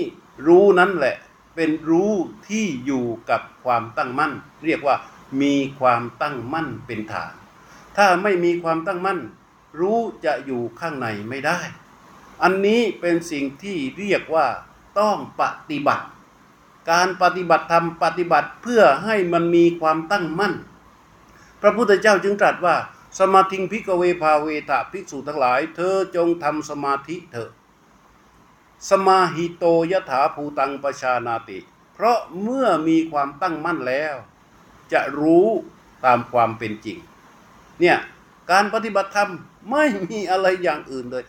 [0.47, 1.15] รู้นั้นแหละ
[1.55, 2.11] เป็นรู้
[2.47, 4.33] ที่อยู่กับความตั้งมั่น
[4.65, 4.95] เรียกว่า
[5.41, 7.33] มีความตั้งมั่นเป็นฐาน
[7.97, 9.19] ถ้าไม่มีความตั้งมั่น
[9.79, 11.59] รู้จะอยู่ข้างในไม่ได้
[12.43, 14.47] อันนี้เป็นสิ่งที่เรียกว่า
[14.99, 16.05] ต้องปฏิบัติ
[16.91, 20.53] การปฏิบัติธรรมปฏิบัติเพื่อให้มันมีความตั้งมั่น
[21.65, 22.75] พระพุทธเจ้าจึงตรัสว่า
[23.19, 27.51] สมาธิงพิกเวภาเวทะภิกษุทั้งหลาย เธอจงทำสมาธิเถอะ
[28.89, 31.59] สมาหิโตยถาภูตังปชานาติ
[31.93, 34.15] เพราะเมื่อมีความตั้งมั่นแล้ว
[34.93, 35.47] จะรู้
[36.05, 36.97] ตามความเป็นจริง
[37.79, 37.97] เนี่ย
[38.51, 39.31] การปฏิบัติธรรม
[39.71, 41.23] ไม่มีอะไรอย่างอื่นเลย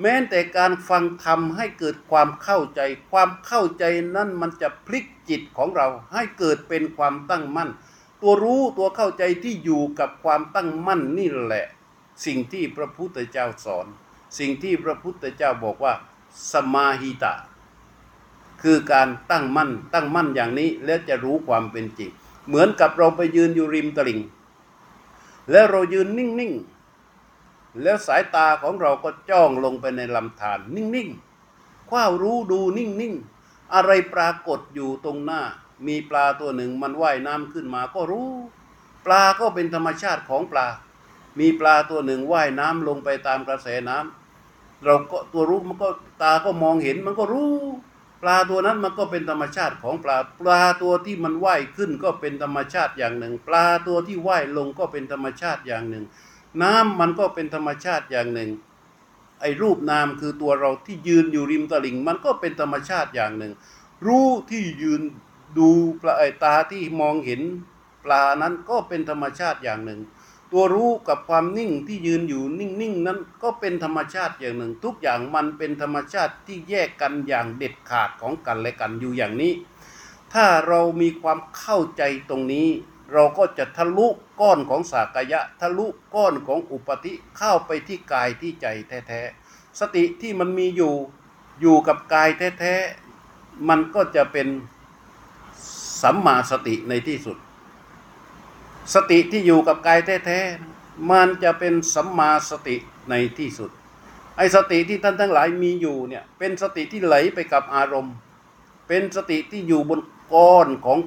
[0.00, 3.84] แม้แต่การฟังธรรมให้เกิดความเข้าใจ ความเข้าใจ
[4.16, 7.70] นั้นมันจะพลิกจิตของเราให้เกิดเป็นความตั้งมั่น
[8.26, 11.66] ตัวรู้ตัวเข้าใจที่อยู่กับความตั้งมั่นนี่แหละ
[12.26, 13.86] สิ่งที่พระพุทธเจ้าสอน
[14.38, 15.94] สิ่งที่พระพุทธเจ้าบอกว่า
[16.52, 17.34] สมาหิตะ
[18.62, 22.10] คือการตั้งมั่น ตั้งมั่นอย่างนี้แล้วจะรู้ความเป็นจริง
[22.46, 24.20] เหมือนกับเราไปยืนอยู่ริมตลิ่ง
[25.50, 35.42] แล้วเรายืนนิ่งๆ แล้วสายตาของเราก็จ้องลงไปในลำธารนิ่งๆคว้ารู้ดูนิ่งๆ อะไรปรากฏอยู่ตรงหน้า
[35.86, 38.30] มีปลาตัวหนึ่งมันว่ายน้ำขึ้นมาก็รู้
[39.06, 40.66] ปลาก็เป็นธรรมชาติของปลา
[41.38, 45.88] มีปลาตัวหนึ่งว่ายน้ำลงไปตามกระแสน้ำเราก็ตัวรู้มันก็
[46.22, 47.52] ตาก็มองเห็นมันก็รู้
[48.22, 56.04] ปลาตัวนั้นมันก็เป็นธรรมชาติของปลา ปลาตัวที่มันว่ายขึ้นก็เป็นธรรมชาติอย่างหนึ่ง ปลาตัวที่ว่ายลงก็เป็นธรรมชาติอย่างหนึ่ง
[56.62, 58.50] น้ำมันก็เป็นธรรมชาติอย่างหนึ่ง
[59.40, 63.52] ไอ้รูปนามคือตัวเราที่ยืนอยู่ริมตลิ่ง มันก็เป็นธรรมชาติอย่างหนึ่ง
[64.06, 65.00] รู้ที่ยืน
[65.58, 67.42] ดูปลาไอตาที่มองเห็น
[68.04, 70.00] ปลานั้นก็เป็นธรรมชาติอย่างหนึ่ง
[70.52, 79.52] ตัวรู้กับความนิ่งที่ยืนอยู่นิ่งๆนั้นก็เป็นธรรมชาติอย่างหนึ่ง ทุกอย่างมันเป็นธรรมชาติที่แยกกันอย่างเด็ดขาดของกันและกันอยู่อย่างนี้
[80.32, 82.68] ถ้าเรามีความเข้าใจตรงนี้
[83.12, 84.06] เราก็จะทะลุ
[84.40, 90.94] ก้อนของสากยะ ทะลุก้อนของอุปธิเข้าไปที่กายที่ใจแท้ๆสติที่มันมีอยู่
[91.60, 92.28] อยู่กับกาย
[92.60, 94.48] แท้ๆมันก็จะเป็น
[96.04, 97.36] สัมมาสติในที่สุด
[98.94, 102.76] สติที่อยู่กับกายแท้ๆมันจะเป็นสัมมาสติ
[103.10, 103.70] ในที่สุด
[104.36, 108.14] ไอ้สติที่ท่านทั้งหลายมีอยู่เนี่ยเป็นสติที่ไหลไปกับอารมณ์
[108.88, 110.00] เป็นสติที่อยู่บน
[110.32, 110.98] ก้อนของ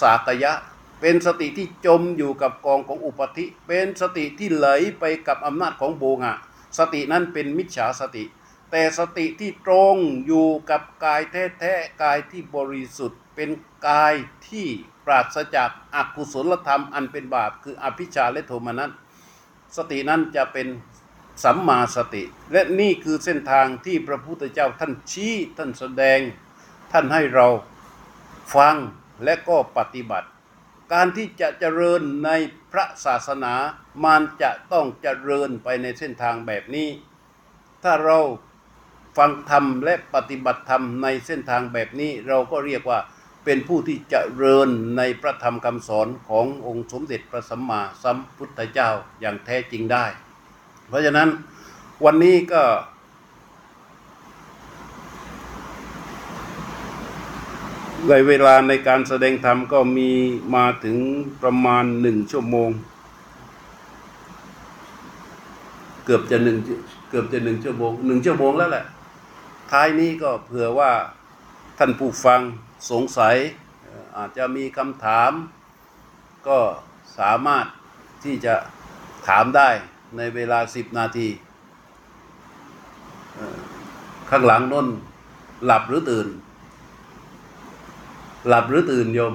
[0.00, 0.52] สากยะ
[1.00, 4.68] เป็นสติที่จมอยู่กับกองของอุปธิ เป็นสติที่ไหล
[5.00, 6.34] ไปกับอำนาจของโบงะ
[6.78, 8.24] สตินั้นเป็นมิจฉาสติ
[8.70, 9.96] แต่สติที่ตรง
[10.26, 13.50] อยู่กับกายแท้ๆกายที่บริสุทธิ์ เป็น
[13.88, 14.14] กาย
[14.48, 14.66] ที่
[15.06, 18.90] ปราศจากอกุศลธรรมอันเป็นบาป คืออภิชาและโทมนัส
[19.76, 20.68] สตินั้นจะเป็น
[21.44, 22.22] สัมมาสติ
[22.52, 26.18] และนี่คือเส้นทางที่พระพุทธเจ้าท่านชี้ท่านแสดง
[26.92, 27.46] ท่านให้เรา
[28.54, 28.76] ฟัง
[29.24, 30.28] และก็ปฏิบัติ
[30.92, 32.30] การที่จะเจริญใน
[32.72, 33.54] พระศาสนา
[34.04, 36.88] มันจะต้องเจริญไปในเส้นทางแบบนี้
[37.82, 38.18] ถ้าเรา
[39.18, 43.00] ฟังธรรมและปฏิบัติธรรมในเส้นทางแบบนี้เราก็เรียกว่า
[43.48, 48.90] เป็นผู้ที่จเจริญในพระธรรมคำสอนขององค์สมเด็จพระสัมมาสัมพุทธเจ้า
[49.20, 50.06] อย่างแท้จริงได้
[50.88, 51.28] เพราะฉะนั้น
[52.04, 52.62] วันนี้ก็
[58.08, 60.10] ในเวลาในการแสดงธรรมก็มี
[60.56, 60.96] มาถึง
[61.42, 62.70] ประมาณหนึ่งชั่วโมง
[66.04, 66.58] เกือบจะหนึ่ง
[67.10, 68.84] เกือบจะหนึ่งชั่วโมงหนึ่งชั่วโมงแล้วแหละ
[69.70, 70.90] ท้ายนี้ก็เผื่อว่า
[71.78, 72.40] ท่านผู้ฟัง
[72.90, 73.36] สงสัย
[74.16, 75.32] อาจจะมีคำถาม
[76.48, 76.58] ก็
[77.18, 77.66] สามารถ
[78.24, 78.54] ที่จะ
[79.28, 79.68] ถามได้
[80.16, 81.28] ในเวลาสิบนาที
[84.30, 84.86] ข้างหลังน้น
[85.64, 86.28] หลับหรือตื่น
[88.48, 89.34] หลับหรือตื่นโยม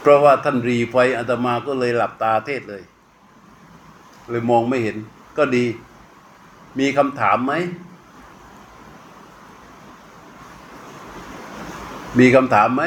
[0.00, 2.82] เพราะว่าท่านรีไฟอาตมาก็เลยหลับตาเทศเลย
[4.30, 4.96] เลยมองไม่เห็น
[5.38, 5.64] ก็ดี
[6.78, 7.52] มีคำถามไหม
[12.18, 12.82] มีคำถามไหม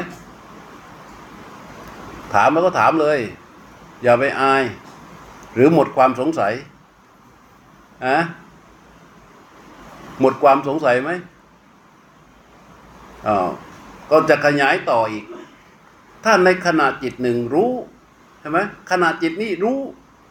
[2.34, 3.20] ถามแล้วก็ถามเลย
[4.04, 4.64] อย่าไปอาย
[5.54, 6.54] หรือหมดความสงสัย
[8.06, 8.18] อะ
[10.22, 11.12] หมดความสงสัยไหม
[13.28, 13.48] อ้าว
[14.12, 15.26] ก็จะขยายต่ออีก
[16.24, 17.72] ถ้าในขณะจิตหนึ่งรู้
[18.40, 18.60] ใช่ไหม
[18.92, 19.78] ขณะจิตนี้รู้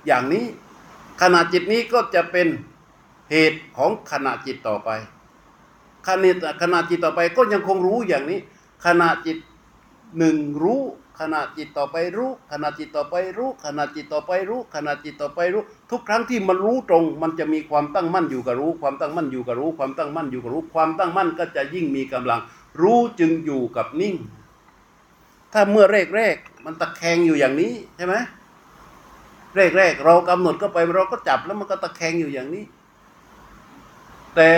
[0.07, 0.44] อย่างนี้
[1.22, 2.47] ขณะจิตนี้ก็จะเป็น
[3.30, 4.90] เหตุของขณะจิตต่อไป
[6.07, 8.40] ขณะขณะจิตต่อไปก็ยังคงรู้อย่างนี้
[8.85, 9.39] ขณะจิต
[10.18, 10.83] หนึ่งรู้
[11.20, 22.41] ขณะจิตต่อไปรู้ ขณะจิตต่อไปรู้ ขณะจิตต่อไปรู้ ขณะจิตต่อไปรู้ ทุกครั้งที่มันรู้ตรง มันจะมีความตั้งมั่นอยู่กับรู้ ความตั้งมั่นอยู่กับรู้ ความตั้งมั่นอยู่กับรู้ ความตั้งมั่นก็จะยิ่งมีกำลัง
[22.83, 24.14] รู้จึงอยู่กับนิ่ง
[25.53, 28.14] ถ้าเมื่อแรกๆมันตะแคงอยู่อย่างนี้ใช่ไหม
[29.77, 32.64] แรกๆเรากำหนดก็ไปเราก็จับแล้วมันก็ตะแคงอยู่อย่างนี้
[34.37, 34.51] แต่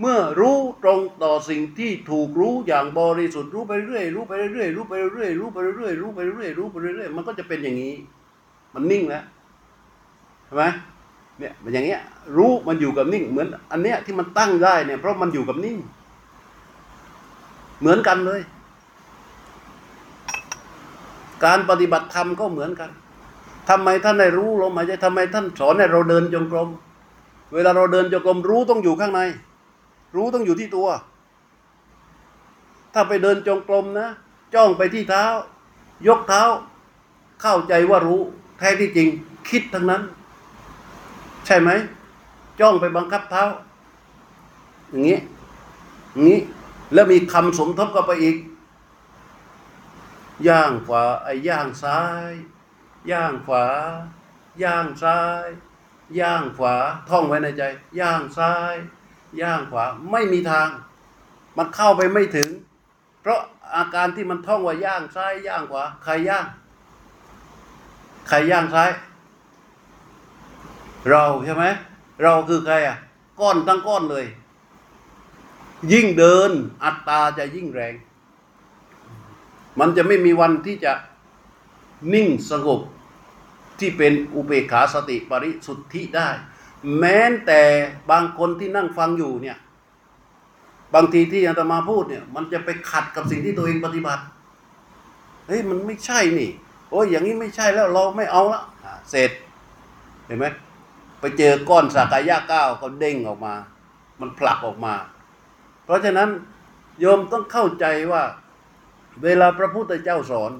[0.00, 7.94] เมื่อรู้ตรงต่อสิ่งที่ถูกรู้อย่างบริสุทธิ์รู้ไปเรื่อยรู้ไปเรื่อยรู้ไปเรื่อยรู้ไปเรื่อยรู้ไปเรื่อยรู้ไปเรื่อยมันก็จะเป็นอย่างนี้
[8.74, 9.24] มันนิ่งแล้ว
[10.44, 10.64] ใช่ไหม
[11.38, 12.00] เนี่ยมันอย่างเงี้ย
[12.36, 15.76] รู้มันอยู่กับนิ่ง เหมือน อันเนี้ยที่มันตั้งได้เนี่ยเพราะมันอยู่กับนิ่ง
[17.80, 18.40] เหมือนกันเลย
[21.44, 22.90] การปฏิบัติธรรมก็เหมือนกัน
[23.68, 26.68] ทำไมท่านได้รู้ลมหายใจทำไมท่านสอนให้เราเดินจงกรม
[27.54, 29.20] เวลาเราเดินจงกรมรู้ต้องอยู่ข้างใน
[30.14, 30.88] รู้ต้องอยู่ที่ตัว
[32.92, 34.08] ถ้าไปเดินจงกรมนะ
[34.54, 35.24] จ้องไปที่เท้า
[36.06, 36.42] ยกเท้า
[37.42, 38.20] เข้าใจว่ารู้
[38.58, 39.08] แท้ที่จริง
[39.48, 40.02] คิดทั้งนั้น
[41.46, 41.70] ใช่ไหม
[42.60, 43.44] จ้องไปบังคับเท้า
[44.90, 45.18] อย่างนี้
[46.12, 46.40] อย่างนี้
[46.92, 48.36] แล้วมีคำสมทบเข้าไปอีก
[50.48, 52.00] ย่างขวาไอ้ย่างซ้า
[52.30, 52.32] ย
[53.10, 53.66] ย่างขวา
[54.62, 55.46] ย่างซ้าย
[56.20, 56.74] ย่างขวา
[57.08, 57.62] ท่องไว้ในใจ
[58.00, 58.74] ย่างซ้าย
[59.42, 60.68] ย่างขวาไม่มีทาง
[61.56, 62.48] มันเข้าไปไม่ถึง
[63.20, 63.40] เพราะ
[63.76, 66.46] อาการที่มันท่องว่าย่างซ้ายย่างขวาใครย่าง
[68.28, 68.90] ใครย่างซ้าย
[71.10, 71.64] เราใช่ไหม
[72.22, 72.96] เราคือใครอะ
[73.40, 74.26] ก้อนทั้งก้อนเลย
[75.92, 76.50] ยิ่งเดิน
[76.84, 77.94] อัตตาจะยิ่งแรง
[79.78, 80.92] มันจะไม่มีวันที่จะ
[82.14, 82.80] นิ่งสงบ
[83.78, 86.28] ที่เป็นอุเบกขาสติปริสุทธิได้
[86.98, 87.60] แม้แต่
[88.10, 89.58] บางคนที่นั่งฟังอยู่เนี่ย
[90.94, 94.22] บางทีที่อาตมาพูดเนี่ย มันจะไปขัดกับสิ่งที่ตัวเองปฏิบัติ
[95.46, 96.50] เฮ้ยมันไม่ใช่นี่
[96.90, 98.62] โอ้ยอย่างนี้ไม่ใช่แล้วเราไม่เอาละ
[99.10, 99.30] เสร็จ
[100.26, 100.46] เห็นไหม
[101.20, 103.54] ไปเจอก้อนสากายะก้าวก็เด้งออกมา
[104.20, 104.94] มันผลักออกมา
[105.84, 106.28] เพราะฉะนั้น
[107.00, 108.22] โยมต้องเข้าใจว่า
[109.22, 110.52] เวลาพระพุทธเจ้าสอน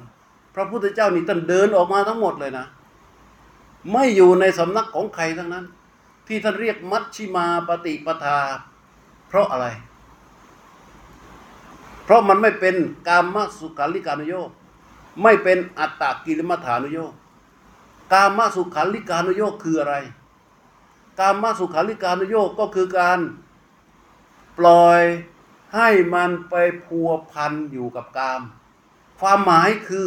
[0.54, 2.66] พระพุทธเจ้านี่ท่านเดินออกมาทั้งหมดเลยนะ
[3.92, 5.64] ไม่อยู่ในสำนักของใครทั้งนั้น
[6.28, 8.38] ที่ท่านเรียกมัชชิมาปฏิปทา
[9.28, 9.66] เพราะอะไร
[12.04, 12.76] เพราะมันไม่เป็น
[13.08, 14.50] กามสุขาริการุโยค
[15.22, 17.12] ไม่เป็นอัตตกิลมัฐานุโยค
[18.12, 19.96] กามสุขาริการุโยคคืออะไร
[21.18, 23.18] กามสุขาริการุโยคก็คือการ
[24.58, 25.02] ปล่อย
[25.74, 26.54] ให้มันไป
[26.84, 28.40] พัวพันอยู่กับกาม
[29.20, 30.06] ความหมายคือ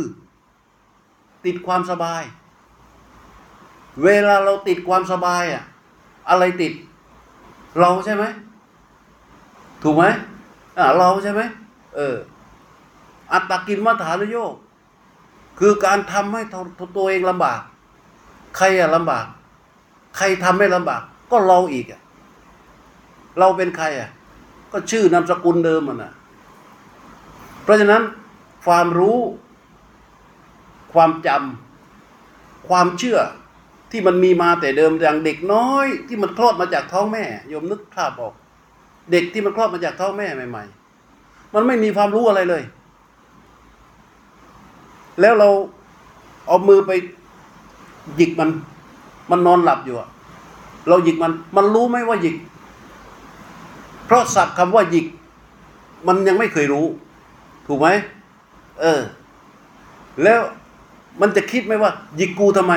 [1.45, 2.23] ติดความสบาย
[4.03, 5.63] เวลาเราติดความสบายอะ
[6.29, 6.73] อะไรติด
[7.79, 8.23] เราใช่ไหม
[9.83, 10.03] ถูกไหม
[10.77, 11.41] อ่าเราใช่ไหม
[11.95, 12.15] เออ
[13.31, 14.53] อัตตกินมัฐานโยค
[15.59, 16.41] คือการทำให้
[16.95, 17.59] ตัวเองลำบาก
[18.57, 19.25] ใครอะลำบาก
[20.17, 21.01] ใครทำให้ลำบาก
[21.31, 22.01] ก็เราอีกอะ
[23.39, 24.09] เราเป็นใครอะ
[24.71, 26.13] ก็ชื่อนามสกุลเดิมมันนะ
[27.63, 28.01] เพราะฉะนั้น
[28.65, 29.19] ความรู้
[30.93, 33.19] ความจำความเชื่อ
[33.91, 38.33] ที่มันมีมาแต่เดิมอย่างเด็กน้อย ที่มันคลอดมาจากท้องแม่โยมนึกภาพออก
[39.11, 40.63] เด็กที่มันคลอดมาจากท้องแม่ใหม่
[41.09, 42.63] ๆ มันไม่มีความรู้อะไรเลย
[45.21, 45.49] แล้วเรา
[46.47, 46.91] เอามือไป
[48.15, 48.49] หยิกมัน
[49.31, 50.09] มันนอนหลับอยู่อะ
[50.87, 52.35] เราหยิกมัน มันรู้ไหมว่าหยิก
[54.05, 55.05] เพราะศัพท์คำว่าหยิก
[56.07, 56.85] มันยังไม่เคยรู้
[57.67, 57.87] ถูกไหม
[58.81, 59.01] เออ
[60.23, 60.41] แล้ว
[61.21, 62.73] มันจะคิดไหมว่าหยิกกูทำไม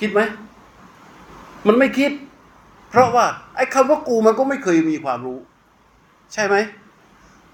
[0.00, 0.20] คิดไหม
[1.66, 2.12] มันไม่คิด
[2.90, 3.26] เพราะว่า
[3.56, 5.38] ไอ้คำว่ากูมันก็ไม่เคยมีความรู้
[6.32, 6.56] ใช่ไหม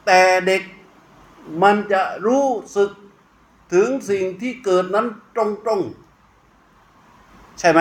[0.06, 0.62] แต่เด็ก
[1.62, 2.90] มันจะรู้สึก
[3.72, 5.38] ถึงสิ่งที่เกิดนั้นต
[5.68, 7.80] รงๆ ใช่ไหม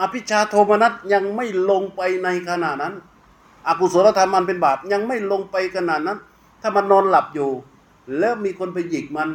[0.00, 2.94] อภิชาโทมนัสยังไม่ลงไปในขณะนั้น
[3.66, 6.18] อกุศลธรรมมันเป็นบาปยังไม่ลงไปขนาดนั้น
[6.62, 7.50] ถ้ามันนอนหลับอยู่
[8.18, 9.28] แล้วมีคนไปหยิกมัน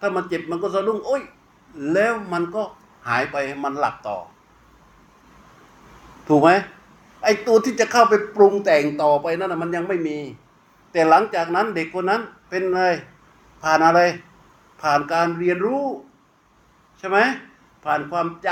[0.00, 1.22] ถ้ามันเจ็บมันก็สะดุ้งโอ๊ย
[1.92, 2.62] แล้วมันก็
[3.08, 4.18] หายไปมันหลับต่อ
[6.28, 6.50] ถูกไหม
[7.22, 10.18] ไอตัวที่จะเข้าไปปรุงแต่งต่อไปนั่นนะมันยังไม่มี
[10.92, 12.90] แต่หลังจากนั้นเด็กคนนั้นเป็นอะไร
[13.62, 14.00] ผ่านอะไร
[14.82, 15.84] ผ่านการเรียนรู้
[16.98, 17.18] ใช่ไหม
[17.84, 18.48] ผ่านความจ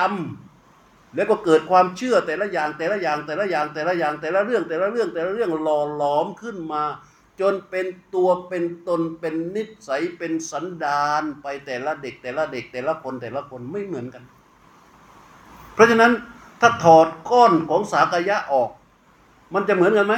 [0.57, 6.85] ำแล้วก็เกิดความเชื่อแต่ละอย่างแต่ละอย่างแต่ละอย่างแต่ละอย่างแต่ละเรื่องแต่ละเรื่องแต่ละเรื่องหล่อหลอมขึ้นมา
[7.41, 14.25] จนเป็นตัวเป็นตนเป็นนิสัยเป็นสันดานไปแต่ละเด็กแต่ละเด็กแต่ละคนแต่ละคนไม่เหมือนกัน
[15.75, 16.13] เพราะฉะนั้น
[16.61, 18.71] ถ้าถอดก้อนของสากยะออก
[19.55, 20.15] มันจะเหมือนกันไหม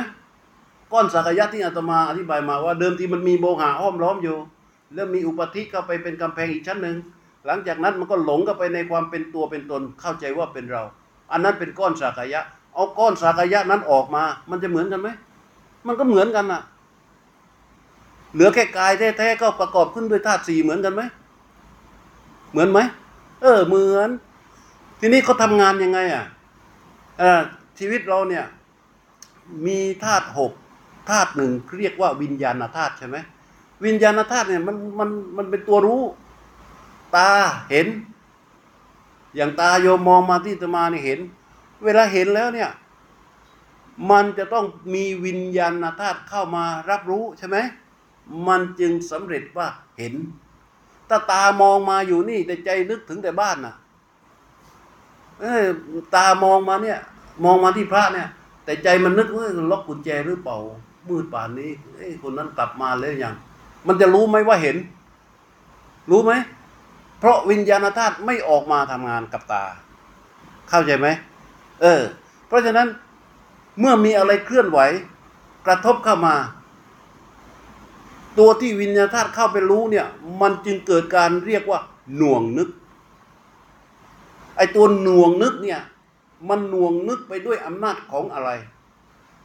[0.93, 4.37] ก้อนสากยะที่อาตมาอธิบายมาว่าเดิมทีมันมีโมหะอ้อมล้อมอยู่
[4.95, 6.97] แล้วมีอุปธิเข้าไปเป็นกำแพงอีกชั้นหนึ่ง
[7.47, 10.83] หลังจากนั้นมันก็หลงเข้าไปในความเป็นตัวเป็นตนเข้าใจว่าเป็นเรา
[11.33, 12.41] อันนั้นเป็นก้อนสากยะ
[12.75, 15.09] เอาก้อนสากยะนั้นออกมา มันจะเหมือนกันไหม
[15.87, 16.63] มันก็เหมือนกันน่ะ
[18.33, 21.03] เหลือแค่กายแท้ๆก็ประกอบขึ้นด้วยธาตุสี่เหมือนกันไหม
[22.51, 22.79] เหมือนไหม
[23.43, 24.11] เออเหมือน
[25.05, 26.25] ทีนี้เขาทำงานยังไงอะ
[27.79, 28.45] ชีวิตเราเนี่ย
[29.67, 30.53] มีธาตุหก
[31.11, 33.17] ธาตุหนึ่งเรียกว่าวิญญาณธาตุใช่ไหม
[33.85, 36.03] วิญญาณธาตุเนี่ยมันมันมันเป็นตัวรู้
[37.17, 37.31] ตา
[37.71, 37.87] เห็น
[39.37, 41.21] อย่างตาโยมมองมาที่ตมาเนี่ยเห็น
[41.85, 42.71] เวลาเห็นแล้วเนี่ย
[44.11, 47.57] มันจะต้องมีวิญญาณธาตุเข้ามารับรู้ใช่ไหม
[48.49, 50.15] มันจึงสำเร็จว่าเห็น
[51.09, 53.75] ถ้าตามองมาอยู่นี่แต่ใจนึกถึงแต่บ้านน่ะ
[55.43, 55.65] เอ้ย
[56.15, 56.99] ตามองมาเนี่ย
[57.45, 58.29] มองมาที่พระเนี่ย
[58.65, 60.59] แต่ใจมันนึกว่าล็อกกุญแจหรือเปล่า
[61.09, 63.35] มืดป่านนี้เอ้คนนั้นกลับมาแล้วยัง
[63.87, 64.77] มันจะรู้ไหมว่าเห็น
[66.11, 66.33] รู้ไหม
[67.19, 69.65] เพราะวิญญาณธาตุไม่ออกมาทำงานกับตา
[70.69, 71.09] เข้าใจไหม
[71.83, 72.03] เออ
[72.47, 72.89] เพราะฉะนั้น
[73.81, 74.79] เมื่อมีอะไรเคลื่อนไหว
[75.67, 76.35] กระทบเข้ามา
[78.39, 80.07] ตัวที่วิญญาณธาตุเข้าไปรู้เนี่ย
[80.41, 81.81] มันจึงเกิดการเรียกว่า
[82.17, 82.69] หน่วงนึก
[84.57, 85.81] ไอ้ตัวหน่วงนึกเนี่ย
[86.49, 88.51] มันหน่วงนึกไปด้วยอำนาจของอะไร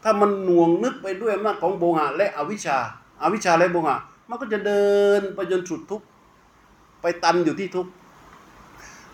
[0.04, 2.78] ถ้ามันหน่วงนึกไปด้วยอำนาจของโบหะและอวิชชา
[3.22, 3.98] อาวิชชาและโบหะ
[4.30, 4.88] มันก็จะเดิ
[5.20, 6.06] นไปจนสุดทุกข์
[7.02, 7.92] ไปตันอยู่ที่ทุกข์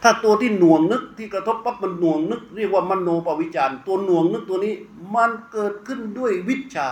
[0.03, 4.73] ถ้าตัวที่หน่วงนึกที่กระทบปั๊บมันหน่วงนึก เรียกว่ามโนปวิจารตัวหน่วงนึกตัวนี้
[5.15, 6.87] มันเกิดขึ้นด้วยวิชา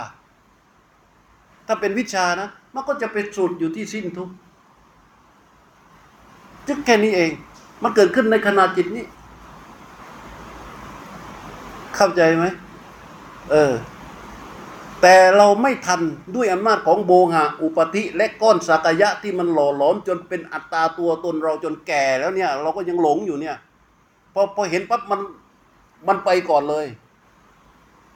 [1.66, 4.34] ถ้าเป็นวิชานะ มันก็จะไปสุดอยู่ที่สิ้นทุกข์
[6.66, 7.32] จึงแค่นี้เอง
[7.82, 9.04] มันเกิดขึ้นในขณะจิตนี้
[11.96, 12.44] เข้าใจไหม
[13.50, 13.72] เออ
[15.02, 16.00] แต่เราไม่ทัน
[16.34, 23.56] ด้วยอำนาจของโบหะ อุปธิ และก้อนสักยะที่มันหล่อหลอม จนเป็นอัตตาตัวตนเราจนแก่แล้วเนี่ย เราก็ยังหลงอยู่เนี่ย
[24.34, 25.20] พอพอเห็นปั๊บมัน
[26.08, 26.86] มันไปก่อนเลย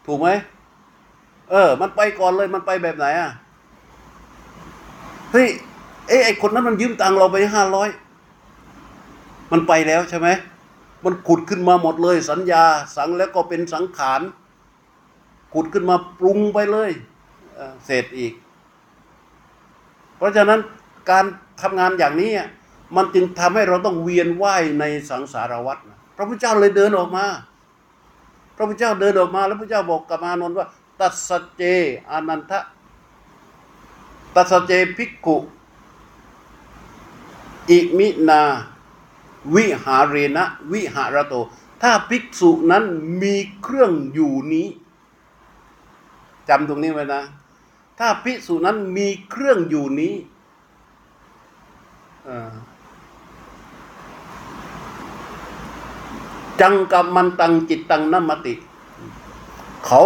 [0.07, 0.29] ถูกไหม
[1.51, 3.31] เออ มันไปก่อนเลยมันไปแบบไหนอะ
[5.33, 5.49] เฮ้ย
[6.09, 7.89] เอ้ไอคนนั้นมันยืมตังเราไปห้าร้อย
[9.51, 10.29] มันไปแล้วใช่ไหม
[11.05, 12.65] มันขุดขึ้นมาหมดเลย สัญญา
[12.97, 14.21] สังแล้วก็เป็นสังขาร
[15.55, 16.91] ขุดขึ้นมาปรุงไปเลย
[17.55, 18.33] เอ่อเสร็จอีก
[20.17, 20.61] เพราะฉะนั้น
[21.11, 21.25] การ
[21.63, 22.31] ทำงานอย่างนี้
[22.97, 25.79] มันจึงทำให้เราต้องเวียนว่ายในสังสารวัฏ
[26.17, 27.27] พระพุทธเจ้าเลยเดินออกมา
[28.57, 30.67] พระพุทธเจ้าเดินออกมา แล้วพระพุทธเจ้าบอกกับอานนท์ว่า
[31.01, 31.63] ตัสเจ
[32.11, 32.61] อานันทะ
[34.35, 35.37] ตัสเจภิกขุ
[37.71, 38.43] อิมินา
[39.55, 41.35] วิหาเรนะวิหารโต
[41.83, 42.85] ถ้าภิกษุนั้น
[43.23, 44.67] มีเครื่องอยู่นี้
[46.49, 47.23] จำตรงนี้ไว้นะ
[47.99, 50.15] ถ้าภิกษุนั้นมีเครื่องอยู่นี้
[56.61, 58.55] จังกับมันตังจิตตังนัมมติ
[59.87, 60.03] เขา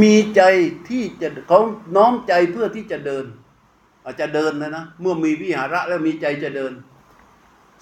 [0.00, 0.42] มีใจ
[0.88, 1.60] ที่จะเขา
[1.96, 3.24] น้อมใจเพื่อที่จะเดิน
[4.04, 6.72] อาจจะเดินเลยนะ เมื่อมีวิหาระแล้วมีใจจะเดิน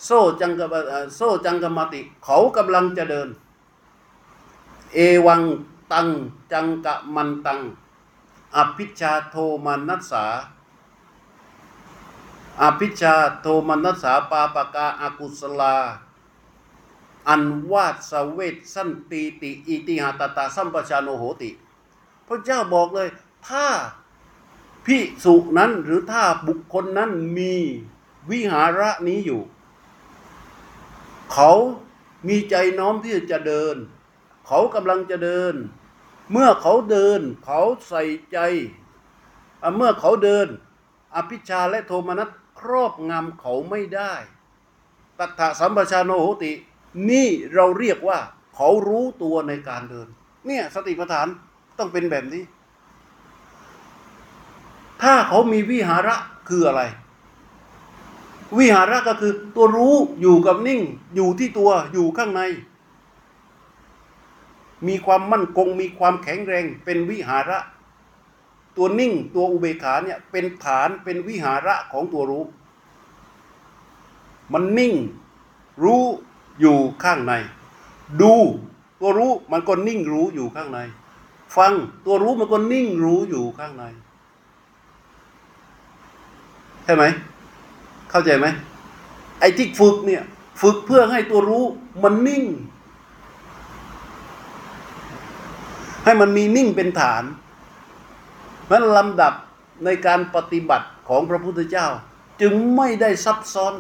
[0.05, 0.09] โซ
[0.41, 0.75] จังกบ
[1.17, 3.29] โซจังกมติ เขากำลังจะเดิน
[4.95, 5.43] เอวัง
[5.93, 6.09] ตัง
[6.53, 7.61] จังกะมันตัง
[8.57, 10.25] อภิชาโทมานัสสา
[12.63, 15.77] อภิชาโทมานัสสาปาปกาอากุศลา
[17.29, 21.51] อันวาสเวทสันตีติ อิติหาตตาสัมปชาโนโหติ
[22.27, 23.09] พระเจ้าบอกเลย
[23.49, 23.67] ถ้า
[24.87, 27.55] พิสุนั้นหรือถ้าบุคคลนั้นมี
[28.31, 29.43] วิหาระนี้อยู่
[31.33, 31.53] เขา
[32.29, 33.77] มีใจน้อมที่จะเดิน
[34.47, 35.55] เขากำลังจะเดิน
[36.33, 38.03] เมื่อเขาเดิน เขาใส่
[38.33, 38.39] ใจ
[39.77, 40.47] เมื่อเขาเดิน
[41.17, 42.29] อภิชาและโทมนัส
[42.61, 44.15] ครอบงำเขาไม่ได้
[45.19, 46.53] ตัทธะสัมปชาโนโหติ
[47.11, 48.19] นี่เราเรียกว่า
[48.57, 50.09] เขารู้ตัวในการเดิน
[50.47, 51.27] เนี่ยสติปัฏฐาน
[51.79, 52.45] ต้องเป็นแบบนี้
[55.03, 56.17] ถ้าเขามีวิหาระ
[56.49, 56.83] คืออะไร
[58.59, 60.81] วิหาระก็คือตัวรู้อยู่กับนิ่ง
[61.15, 62.43] อยู่ที่ตัวอยู่ข้างใน
[64.87, 67.59] มีความมั่นคงมีความแข็งแรงเป็นวิหาระ
[68.77, 72.45] ตัวนิ่งตัวอุเบกขาเนี่ยเป็นฐานเป็นวิหาระของตัวรู้
[74.53, 74.95] มันนิ่ง
[75.83, 76.03] รู้
[76.61, 77.33] อยู่ข้างใน
[78.21, 78.35] ดู
[79.01, 80.79] ตัวรู้มันก็นิ่งรู้อยู่ข้างใน
[81.57, 81.73] ฟัง
[82.07, 83.85] ตัวรู้มันก็นิ่งรู้อยู่ข้างใน
[86.85, 87.05] ใช่ไหม
[88.13, 88.47] เข้าใจไหม
[89.41, 90.23] ไอ้ที่ฝึกเนี่ย
[90.63, 91.65] ฝึกเพื่อให้ตัวรู้
[92.03, 92.45] มันนิ่ง
[96.05, 97.23] ให้มันมีนิ่งเป็นฐาน
[98.71, 99.35] นั้นลำดับ
[99.85, 101.87] ในการปฏิบัติของพระพุทธเจ้า
[102.41, 103.75] จึงไม่ได้ซับซ้อน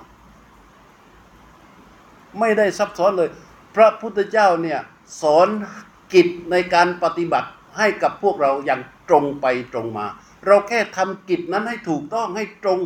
[2.41, 3.31] ไม่ได้ซับซ้อนเลย
[3.77, 4.81] พระพุทธเจ้าเนี่ย
[5.23, 5.49] สอน
[6.15, 10.07] กิจในการปฏิบัติให้กับพวกเราอย่างตรงไปตรงมา
[10.47, 12.81] เราแค่ทำกิจนั้นให้ถูกต้องให้ตรง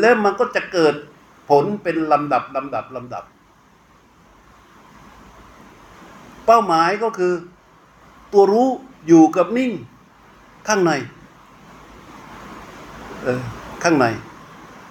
[0.00, 0.94] แล้วมันก็จะเกิด
[1.48, 3.24] ผลเป็นลำดับลำดับลำดับ
[6.46, 7.32] เป้าหมายก็คือ
[8.32, 8.68] ตัวรู้
[9.06, 9.72] อยู่กับนิ่ง
[10.68, 10.92] ข้างใน
[13.22, 13.42] เออ
[13.82, 14.06] ข้างใน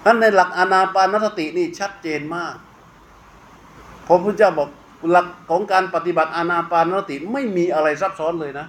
[0.04, 2.54] นั้นในหลักอนาปานสตินี่ชัดเจนมาก
[4.06, 4.68] พระพุทธเจ้าบอก
[5.10, 8.66] หลักของการปฏิบัติอานาปานสติไม่มีอะไรซับซ้อนเลยนะ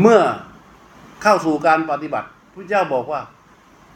[0.00, 0.20] เมื่อ
[1.22, 3.20] เข้าสู่การปฏิบัติพระเจ้าบอกว่า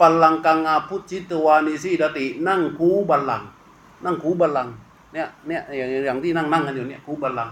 [0.01, 3.43] ปัลลังกังอาพุทธิตวานิสีดติ นั่งคูบัลลัง
[4.05, 4.69] นั่งคูบัลลัง
[5.13, 7.49] เนี่ยเนี่ยอย่างอย่างที่นั่งนั่งกันอยู่เนี่ยคูบัลลัง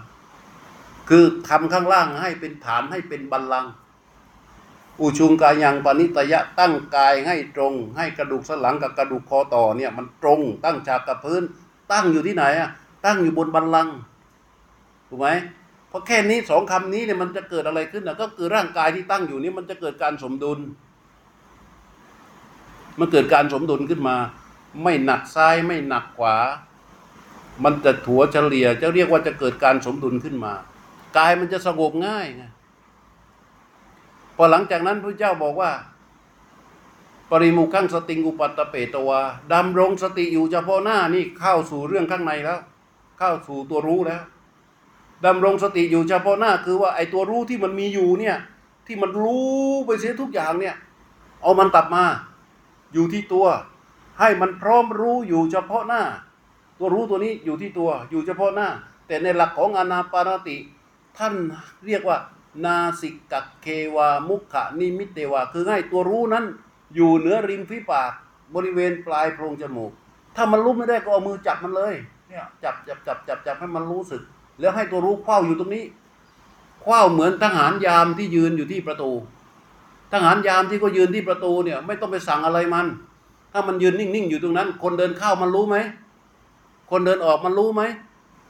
[1.09, 3.67] คือทำข้างล่างให้เป็นฐานให้เป็นบัลลัง
[5.01, 11.43] อุชุงกายังปณิตยะตั้งกายให้ตรง ให้กระดูกสันหลังกับกระดูกคอต่อเนี่ยมันตรง ตั้งฉากกับพื้น
[11.93, 12.71] ตั้งอยู่ที่ไหนอะ
[13.05, 13.89] ตั้งอยู่บนบัลลัง
[15.09, 15.29] ถูกไหม
[15.89, 20.59] เพราะแค่นี้สองคำนี้เนี่ยมันจะเกิดอะไรขึ้นนะก็คือร่างกายที่ตั้งอยู่นี้มันจะเกิดการสมดุล
[22.99, 24.17] มันเกิดการสมดุลขึ้นมา
[24.83, 26.37] ไม่หนักซ้ายไม่หนักขวา
[27.65, 30.53] มันจะถัวเฉลี่ยจะเรียกว่าจะเกิดการสมดุลขึ้นมา
[31.17, 32.45] กายมันจะสงบง่ายไง
[34.37, 35.71] พอหลังจากนั้นพระเจ้าบอกว่า
[37.31, 39.21] ปริมุขังสติงอุปัตตเปตวา
[39.53, 42.61] ดำรงสติอยู่เฉพาะหน้านี่เข้าสู่เรื่องข้างในแล้ว
[43.19, 44.23] เข้าสู่ตัวรู้แล้ว
[45.27, 48.37] ดำรงสติอยู่เฉพาะหน้าคือว่าไอ้ตัวรู้ที่มันมีอยู่เนี่ย
[48.87, 49.53] ที่มันรู้
[49.87, 50.77] ไปเสียทุกอย่างเนี่ย
[51.43, 52.05] เอามันกลับมา
[52.93, 53.47] อยู่ที่ตัว
[54.21, 56.03] ให้มันพร้อมรู้อยู่เฉพาะหน้า
[56.79, 58.69] ตัวรู้ตัวนี้อยู่ที่ตัว อยู่เฉพาะหน้า
[59.07, 60.57] แต่ในหลักของอานาปานสติ
[61.19, 61.35] ท่าน
[61.87, 62.19] เรียกว่า
[62.65, 66.45] นาสิกะเความุขะนิมิตเตวา คือให้ตัวรู้นั้น
[66.95, 68.13] อยู่เหนือริมฝีปาก
[68.55, 69.93] บริเวณปลายโพรงจมูก
[70.37, 71.95] ถ้ามันรู้ไม่ได้ก็เอามือจับมันเลย
[72.29, 74.23] เนี่ยจับจับจับจับจับให้มันรู้สึก
[74.61, 75.85] แล้วให้ตัวรู้คว้าอยู่ตรงนี้
[76.85, 79.11] คว้าเหมือนทหารยามที่ยืนอยู่ที่ประตู
[80.13, 82.87] ทหารยามที่ก็ยืนที่ประตูเนี่ย ไม่ต้องไปสั่งอะไรมัน
[83.53, 85.77] ถ้ามันยืนนิ่งๆอยู่ตรงนั้น คนเดินเข้ามันรู้ไหม
[86.91, 87.83] คนเดินออกมันรู้ไหม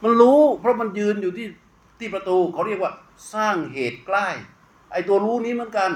[0.03, 1.47] มันรู้ เพราะมันยืนอยู่ที่
[1.99, 2.91] ที่ประตูเขาเรียกว่า
[3.33, 4.27] สร้างเหตุใกล้
[4.91, 5.91] ไอ้ตัวรู้นี้เหมือนกัน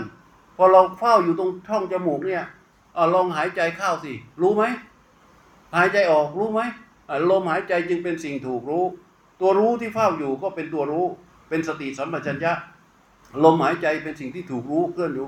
[0.57, 2.45] พอเราเฝ้าอยู่ตรงช่องจมูกเนี่ย
[2.97, 4.11] อลองหายใจเข้าสิ
[4.41, 4.63] รู้ไหม
[5.75, 6.61] หายใจออกรู้ไหม
[7.31, 8.85] ลมหายใจจึงเป็นสิ่งถูกรู้
[9.41, 11.05] ตัวรู้ที่เฝ้าอยู่ก็เป็นตัวรู้
[11.49, 12.53] เป็นสติสัมปชัญญะ
[13.43, 15.27] ลมหายใจเป็นสิ่งที่ถูกรู้เคลื่อนอยู่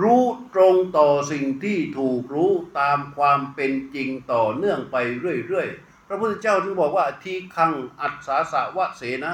[0.00, 0.22] รู้
[0.54, 9.32] ตรงต่อสิ่งที่ถูกรู้ตามความเป็นจริงต่อเนื่องไปเรื่อยๆ พระพุทธเจ้าถึงบอกว่าทีคังอัศสาสะวะเสนะ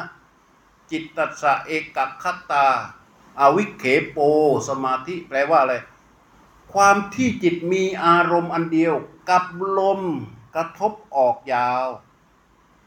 [0.91, 2.67] จิตตัสสะเอกคัตตา
[3.41, 4.19] อาวิเคโป
[4.69, 5.75] สมาธิแปลว่าอะไร
[6.73, 8.95] ความที่จิตมีอารมณ์อันเดียว
[9.29, 9.45] กับ
[9.79, 10.03] ลม
[10.55, 11.87] กระทบออกยาว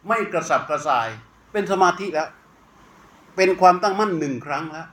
[0.08, 1.10] ไม่กระสับกระส่าย
[1.52, 2.30] เป็นสมาธิแล้ว
[3.36, 4.88] เป็นความตั้งมั่นหนึ่งครั้งแล้ว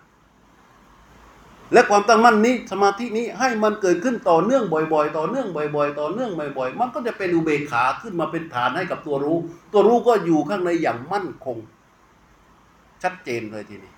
[1.72, 9.38] และความตั้งมั่นนี้สมาธินี้ให้มันเกิดขึ้นต่อเนื่องบ่อยๆ ต่อเนื่องบ่อย ๆ ต่อเนื่องบ่อย ๆ มันก็จะเป็นอุเบกขาขึ้นมาเป็นฐานให้กับตัวรู้
[9.72, 11.58] ตัวรู้ก็อยู่ข้างในอย่างมั่นคง
[13.02, 13.92] ชัดเจนเลยทีนี้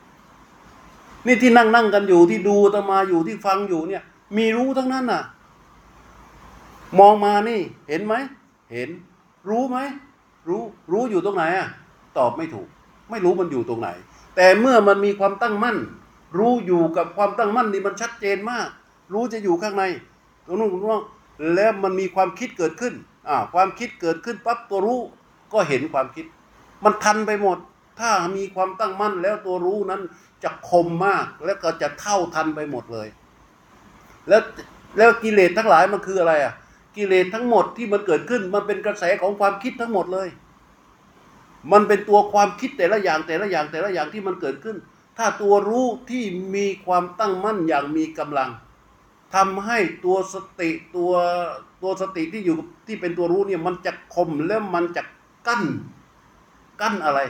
[1.27, 4.03] นี่ที่นั่งนั่งกันอยู่ที่ดูตมาอยู่ที่ฟังอยู่เนี่ย
[4.37, 5.23] มีรู้ทั้งนั้นน่ะ
[6.99, 8.15] มองมานี่ เห็นไหม
[8.73, 8.89] เห็น
[9.49, 9.79] รู้ไหม
[10.49, 10.63] รู้
[10.93, 11.69] รู้อยู่ตรงไหนอะ
[12.19, 12.69] ตอบไม่ถูก
[13.11, 13.89] ไม่รู้มันอยู่ตรงไหน
[14.37, 15.77] แต่เมื่อมันมีความตั้งมั่น
[16.37, 18.69] รู้อยู่กับความตั้งมั่นนี่มันชัดเจนมาก
[19.13, 19.85] รู้จะอยู่ข้างใน
[20.47, 21.03] ตรงนู้นตรงนู้น
[21.55, 22.95] แล้วมันมีความคิดเกิดขึ้น
[23.29, 25.01] อ่าความคิดเกิดขึ้นปั๊บตัวรู้
[25.53, 26.27] ก็เห็นความคิด
[26.85, 27.59] มันทันไปหมด
[28.01, 30.03] ถ้ามีความตั้งมั่นแล้วตัวรู้นั้น
[30.45, 33.09] จะคมมากแล้วก็จะเท่าทันไปหมดเลย
[34.29, 34.43] แล้ว
[34.99, 36.55] แล้วกิเลสทั้งหลายมันคืออะไรอะ
[36.97, 40.29] กิเลสทั้งหมดที่มันเกิดขึ้น มันเป็นกระแสของความคิดทั้งหมดเลย
[41.73, 44.77] มันเป็นตัวความคิดแต่ละอย่างแต่ละอย่างแต่ละอย่างที่มันเกิดขึ้น
[45.19, 46.25] ถ้าตัวรู้ที่
[46.55, 48.51] มีความตั้งมั่นอย่างมีกำลัง
[49.35, 51.13] ทำให้ตัวสติตัว
[51.83, 55.03] ตัวสติที่อยู่ที่เป็นตัวรู้เนี่ยมันจะคมแล้วมันจะ
[55.47, 55.63] กั้น
[56.81, 57.21] กั้นอะไร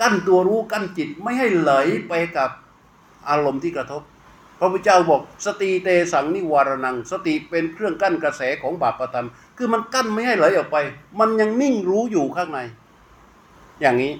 [0.00, 1.72] กั้นตัวรู้กั้นจิตไม่ให้ไหล
[2.08, 2.50] ไปกับ
[3.28, 4.02] อารมณ์ที่กระทบ
[4.58, 10.76] พระพุทธเจ้าบอกสติเตสังนิวารนัง สติเป็นเครื่องกั้นกระแสของบาปประธรรม คือมันกั้นไม่ให้ไหลออกไป
[11.20, 12.60] มันยังนิ่งรู้อยู่ข้างใน
[13.80, 14.12] อย่างนี้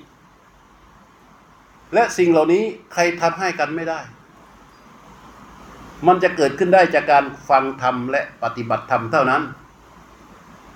[1.94, 4.00] และสิ่งเหล่านี้ใครทำให้กันไม่ได้
[6.06, 9.42] มันจะเกิดขึ้นได้จากการฟังธรรมและปฏิบัติธรรมเท่านั้น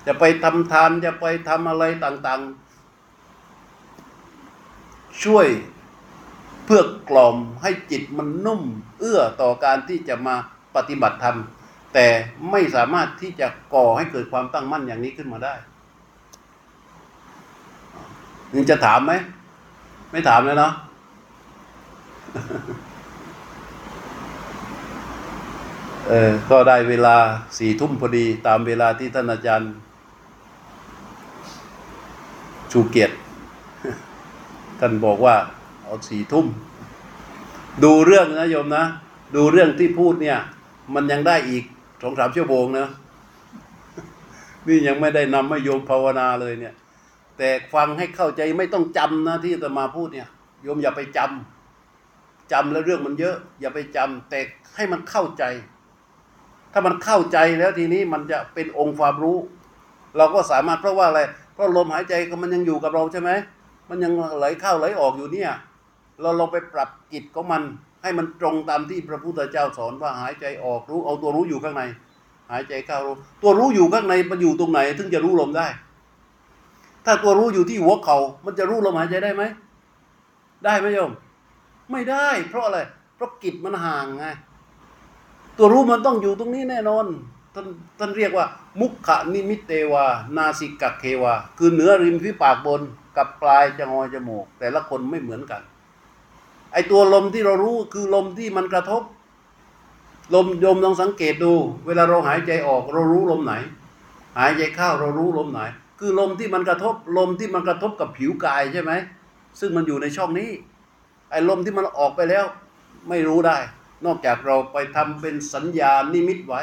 [0.05, 5.47] จะไปทำทานจะไปทำอะไรต่างๆ ช่วย
[6.65, 8.61] เพื่อกล่อมให้จิตมันนุ่ม
[8.99, 10.35] เอื้อต่อการที่จะมา
[10.75, 11.37] ปฏิบัติธรรม
[11.93, 12.07] แต่
[12.51, 15.53] ไม่สามารถที่จะก่อให้เกิดความตั้งมั่นอย่างนี้ขึ้นมาได้
[18.53, 19.13] นี่จะถามไหม
[20.11, 20.73] ไม่ถามเลยเนาะ
[26.07, 27.15] เออก็ได้เวลา
[27.57, 29.71] สี่ทุ่มพอดีตามเวลาที่ท่านอาจารย์
[32.71, 33.15] ชูเกียรติ
[34.79, 35.35] ท่านบอกว่า
[35.83, 36.47] เอาสี่ทุ่ม
[37.83, 38.83] ดูเรื่องนะโยมนะ
[39.35, 40.37] ดูเรื่องที่พูดเนี่ย
[40.93, 41.63] มันยังได้อีก
[42.01, 42.87] สองสามชั่วโมงนะ
[44.67, 46.73] นี่ยังไม่ได้นำให้โยมภาวนาเลยเนี่ย
[47.37, 50.27] แต่ฟังให้เข้าใจไม่ต้องจำนะที่อาตมาพูดเนี่ย
[50.63, 51.60] โยมอย่าไปจำ
[52.51, 54.39] จำแล้วเรื่องมันเยอะ อย่าไปจำแต่
[54.75, 55.43] ให้มันเข้าใจ
[56.73, 59.37] ถ้ามันเข้าใจแล้วทีนี้มันจะเป็นองค์ความรู้
[60.17, 61.21] เราก็สามารถเพราะว่าอะไร
[61.53, 63.31] เพราะลมหายใจก็มันยังอยู่กับเราใช่ไหม
[63.89, 65.51] มันยังไหลเข้าไหลออกอยู่เนี่ย
[66.21, 67.61] เราลองไปปรับจิตของมัน
[68.01, 71.83] ให้มันตรงตามที่พระพุทธเจ้าสอนว่าหายใจออกรู้เอาตัวรู้อยู่ข้างใน
[72.51, 75.67] หายใจเข้ารู้ ตัวรู้อยู่ข้างในมันอยู่ตรงไหน ถึงจะรู้ลมได้
[77.05, 79.43] ถ้าตัวรู้อยู่ที่หัวเขา่ามันจะรู้ลมหายใจได้ไหม
[80.65, 81.11] ได้ไหมโยม
[81.91, 82.79] ไม่ได้ เพราะอะไร
[83.15, 84.25] เพราะกิจมันห่างไง
[85.57, 87.05] ตัวรู้มันต้องอยู่ตรงนี้แน่นอน
[87.55, 87.67] ท่าน
[87.99, 88.45] ท่านเรียกว่า
[88.79, 90.05] มุขะนิมิตเตวา
[90.37, 92.81] นาสิกะเควา คือเหนือริมฝีปากบน
[93.17, 95.61] กับปลายจงอยจมูก แต่ละคนไม่เหมือนกัน
[96.73, 99.03] ไอตัวลมที่เรารู้คือลมที่มันกระทบ
[100.35, 101.53] ลมยมลองสังเกตดู
[101.85, 103.53] เวลาเราหายใจออก เรารู้ลมไหน
[104.37, 105.59] หายใจเข้าเรารู้ลมไหน
[105.99, 108.91] คือลมที่มันกระทบ ลมที่มันกระทบกับผิวกายใช่ไหม
[109.59, 110.49] ซึ่งมันอยู่ในช่องนี้
[111.31, 112.45] ไอ้ลมที่มันออกไปแล้ว
[113.09, 113.57] ไม่รู้ได้
[114.05, 116.61] นอกจากเราไปทำเป็นสัญญาณนิมิตไว้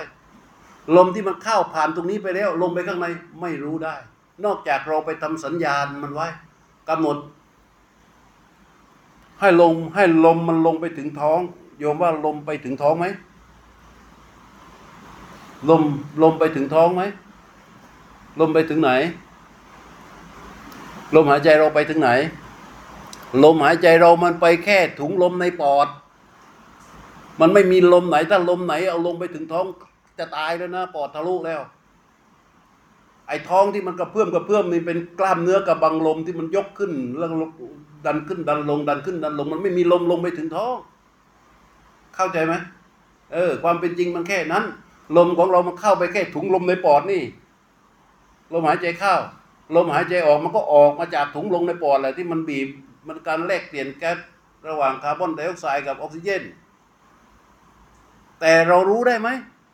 [0.96, 3.06] ลมที่มันเข้าผ่านตรงนี้ไปแล้ว ลมไปข้างใน
[3.40, 3.94] ไม่รู้ได้
[4.44, 6.28] นอกจากเราไปทำสัญญาณมันไว้
[6.88, 7.16] กำหนด
[9.40, 11.40] ให้ลมให้ลมมันลงไปถึงท้อง
[11.78, 13.06] โยมว่าลมไปถึงท้องไหม
[15.70, 15.82] ลม
[16.22, 17.02] ลมไปถึงท้องไหม
[18.40, 18.90] ลมไปถึงไหน
[21.14, 22.10] ลมหายใจเราไปถึงไหน
[23.42, 25.88] ลมหายใจเรามันไปแค่ถุงลมในปอด
[27.40, 29.66] มันไม่มีลมไหนถ้าลมไหน เอาลงไปถึงท้อง
[30.18, 31.60] จะตายแล้วนะ ปอดทะลุแล้ว
[33.28, 37.28] ไอ้ท้องที่มันกระเพื่อมกระเพื่อมนี่เป็นกล้ามเนื้อกับบังลมที่มันยกขึ้นแล้ว
[38.06, 40.76] ดันขึ้นดันลงดันขึ้นดันลง มันไม่มีลมลงไปถึงท้อง
[42.14, 42.54] เข้าใจไหม
[43.32, 44.64] เออ ความเป็นจริงมันแค่นั้น
[45.16, 47.22] ลมของเรามันเข้าไปแค่ถุงลมในปอดนี่
[48.52, 49.14] ลมหายใจเข้า
[49.74, 52.68] ลมหายใจออกมันก็ออกมาจากถุงลมในปอดแหละที่มันบีบ
[53.08, 54.18] มันการแลกเปลี่ยนแก๊ส
[54.68, 56.42] ระหว่างคาร์บอนไดออกไซด์กับออกซิเจน
[58.40, 59.28] แต่เรารู้ได้ไหม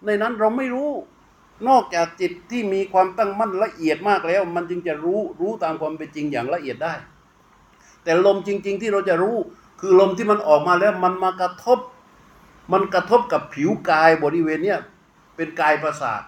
[0.07, 0.91] ในนั้นเราไม่รู้
[1.69, 6.95] นอกจากจิตที่มีความตั้งมั่นละเอียดมากแล้ว มันจึงจะรู้รู้ตามความเป็นจริงอย่างละเอียดได้
[8.05, 9.37] แต่ลมจริง ๆ ที่เราจะรู้
[9.81, 11.79] คือลมที่มันออกมาแล้วมันมากระทบ
[12.73, 14.79] มันกระทบกับผิวกายบริเวณเนี้ย
[15.37, 16.23] เป็นกายประสาท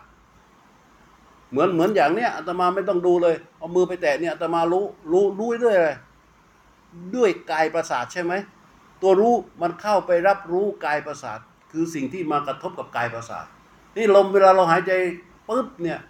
[1.50, 5.90] เหมือนเหมือนอย่างเนี้ยอาตมาไม่ต้องดูเลย เอามือไปแตะเนี่ยอาตมารู้รู้รู้ด้วยอะไร
[7.16, 8.32] ด้วยกายประสาทใช่ไหม
[9.02, 11.38] ตัวรู้มันเข้าไปรับรู้กายประสาท
[11.72, 13.46] คือสิ่งที่มากระทบกับกายประสาท
[13.96, 14.92] นี่ลมเวลาเราหายใจ
[15.48, 16.00] ปุ๊บเนี่ย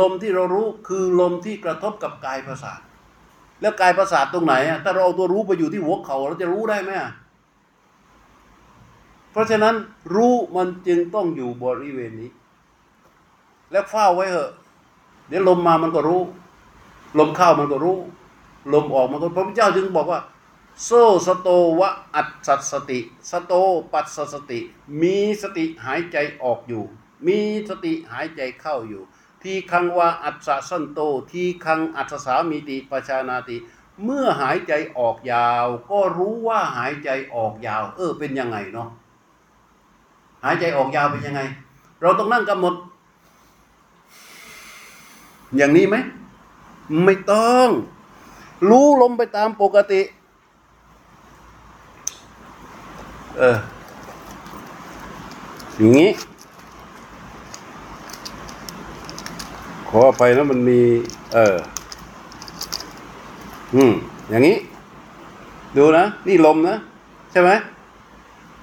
[0.00, 2.80] ลมที่เรารู้คือลมที่กระทบกับกายประสาท
[3.60, 6.90] แล้วกายประสาทตรงไหนอะถ้าเราเอาตัวรู้ไปอยู่ที่หัวเขาเราจะรู้ได้ไหม
[9.32, 9.74] เพราะฉะนั้น
[10.14, 12.30] รู้มันจึงต้องอยู่บริเวณนี้
[13.72, 14.50] แล้วเฝ้าไว้เถอะ
[15.28, 16.22] เดี๋ยวลมมามันก็รู้
[17.18, 17.98] ลมเข้ามันก็รู้
[18.72, 20.20] ลมออกมันก็พระพุทธเจ้าจึงบอกว่า
[20.84, 20.90] โซ
[21.26, 21.48] สโต
[21.80, 23.52] วะอัตสัตสติ สโต
[23.92, 24.60] ปัสสติ
[25.00, 26.84] มีสติหายใจออกอยู่
[27.26, 29.02] มีสติหายใจเข้าอยู่
[29.42, 33.56] ทีคังวาอัตสะสันโต ทีคังอัตสสามีติปชานาติ
[34.04, 38.88] เมื่อหายใจออกยาว ก็รู้ว่าหายใจออกยาว เออเป็นยังไงเนาะ
[40.44, 41.40] หายใจออกยาวเป็นยังไง
[42.00, 42.74] เราต้องนั่งกำหนด
[45.56, 45.96] อย่างนี้ไหม
[47.04, 47.68] ไม่ต้อง
[48.68, 50.00] รู้ลมไปตามปกติ
[53.38, 53.58] เออ
[55.76, 56.10] อย่างนี้
[59.88, 60.80] ขออภัยนะมันมี
[61.34, 61.56] เออ
[63.74, 63.92] อืม
[64.30, 64.56] อย่างนี้
[65.76, 66.76] ดูนะ นี่ลมนะ
[67.32, 67.50] ใช่ไหม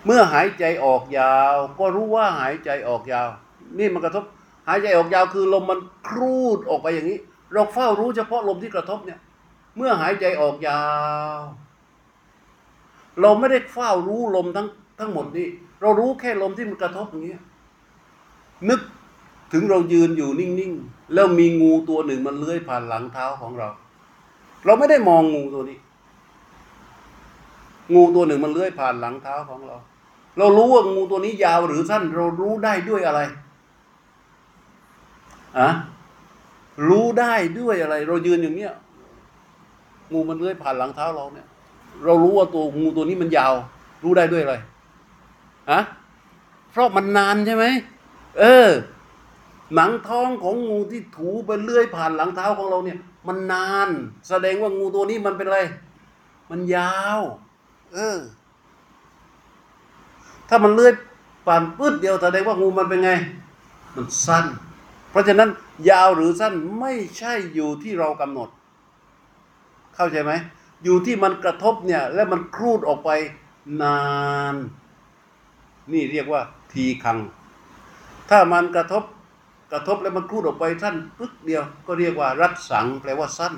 [0.06, 3.28] เมื่อหายใจออกยาว ก็รู้ว่าหายใจออกยาว
[3.80, 4.24] นี่มันกระทบ
[4.68, 7.20] หายใจออกยาวคือลมมันครูดออกไปอย่างนี้
[7.54, 9.20] เราเฝ้ารู้เฉพาะลมที่กระทบเนี่ย
[9.76, 10.84] เมื่อหายใจออกยา
[11.40, 11.42] ว
[13.22, 14.68] เราไม่ได้เฝ้ารู้ลมทั้ง
[15.00, 15.48] ทั้งหมดนี้
[15.82, 17.42] เรารู้แค่ลมที่มันกระทบอย่างนี้ย
[18.70, 18.82] นึก
[19.54, 23.70] ถึงเรายืนอยู่นิ่งๆ แล้วมีงูตัวหนึ่งมันเลื้อยผ่านหลังเท้าของเรา
[24.66, 25.80] เราไม่ได้มองงูตัวนี้
[27.94, 29.78] งูตัวหนึ่งมันเลื้อยผ่านหลังเท้าของเรา
[30.38, 33.22] เรารู้ว่างูตัวนี้ยาวหรือสั้น เรารู้ได้ด้วยอะไร
[35.60, 35.70] อะ
[36.88, 38.74] รู้ได้ด้วยอะไร เรายืนอย่างเนี้ย
[40.14, 41.48] งูมันเลื้อยผ่านหลังเท้าเราเนี่ย
[42.06, 43.54] เรารู้ว่าตัวงูตัวนี้มันยาว
[44.04, 44.56] รู้ได้ด้วยอะไร
[45.72, 45.80] อะ
[46.72, 47.66] เพราะมันนานใช่ไหม
[48.40, 48.70] เออ
[49.76, 53.90] หนังท้องของงูที่ถูไปเลื่อยผ่านหลังเท้าของเราเนี่ย มันนาน
[54.30, 55.60] แสดงว่างูตัวนี้มันเป็นอะไร
[56.50, 57.20] มันยาว
[57.94, 58.18] เออ
[60.50, 60.94] ถ้ามันเลื่อย
[61.48, 63.12] ผ่านปื้ดเดียวแสดงว่างูมันเป็นไง
[63.96, 64.46] มันสั้น
[65.12, 65.50] เพราะฉะนั้น
[65.90, 68.50] ยาวหรือสั้นไม่ใช่อยู่ที่เรากำหนด
[70.00, 70.34] เข้าใจไหม
[70.84, 73.10] อยู่ที่มันกระทบเนี่ยแล้วมันครูดออกไป
[73.82, 74.00] นา
[74.54, 74.56] น
[75.92, 76.42] นี่เรียกว่า
[76.74, 77.18] ทีคัง
[78.30, 79.04] ถ้ามันกระทบ
[79.72, 83.54] กระทบแล้วมันครูดออกไปสั้นปึ๊กเดียว ก็เรียกว่า รัดสังแปลว่าสั้น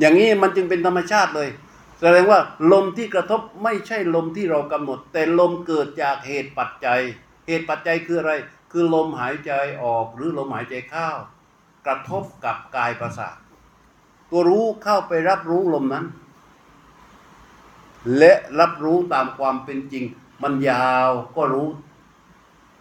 [0.00, 1.48] อย่างนี้มันจึงเป็นธรรมชาติเลย
[2.00, 2.40] แสดงว่า
[2.72, 7.00] ลมที่กระทบไม่ใช่ลมที่เรากำหนด แต่ลมเกิดจากเหตุปัจจัย
[7.46, 8.32] เหตุปัจจัยคืออะไร
[8.72, 9.52] คือลมหายใจ
[9.82, 11.08] ออกหรือลมหายใจเข้า
[11.86, 13.36] กระทบกับกายประสาท
[14.30, 16.06] ตัวรู้เข้าไปรับรู้ลมนั้น
[18.18, 20.04] และรับรู้ตามความเป็นจริง
[20.42, 21.68] มันยาวก็รู้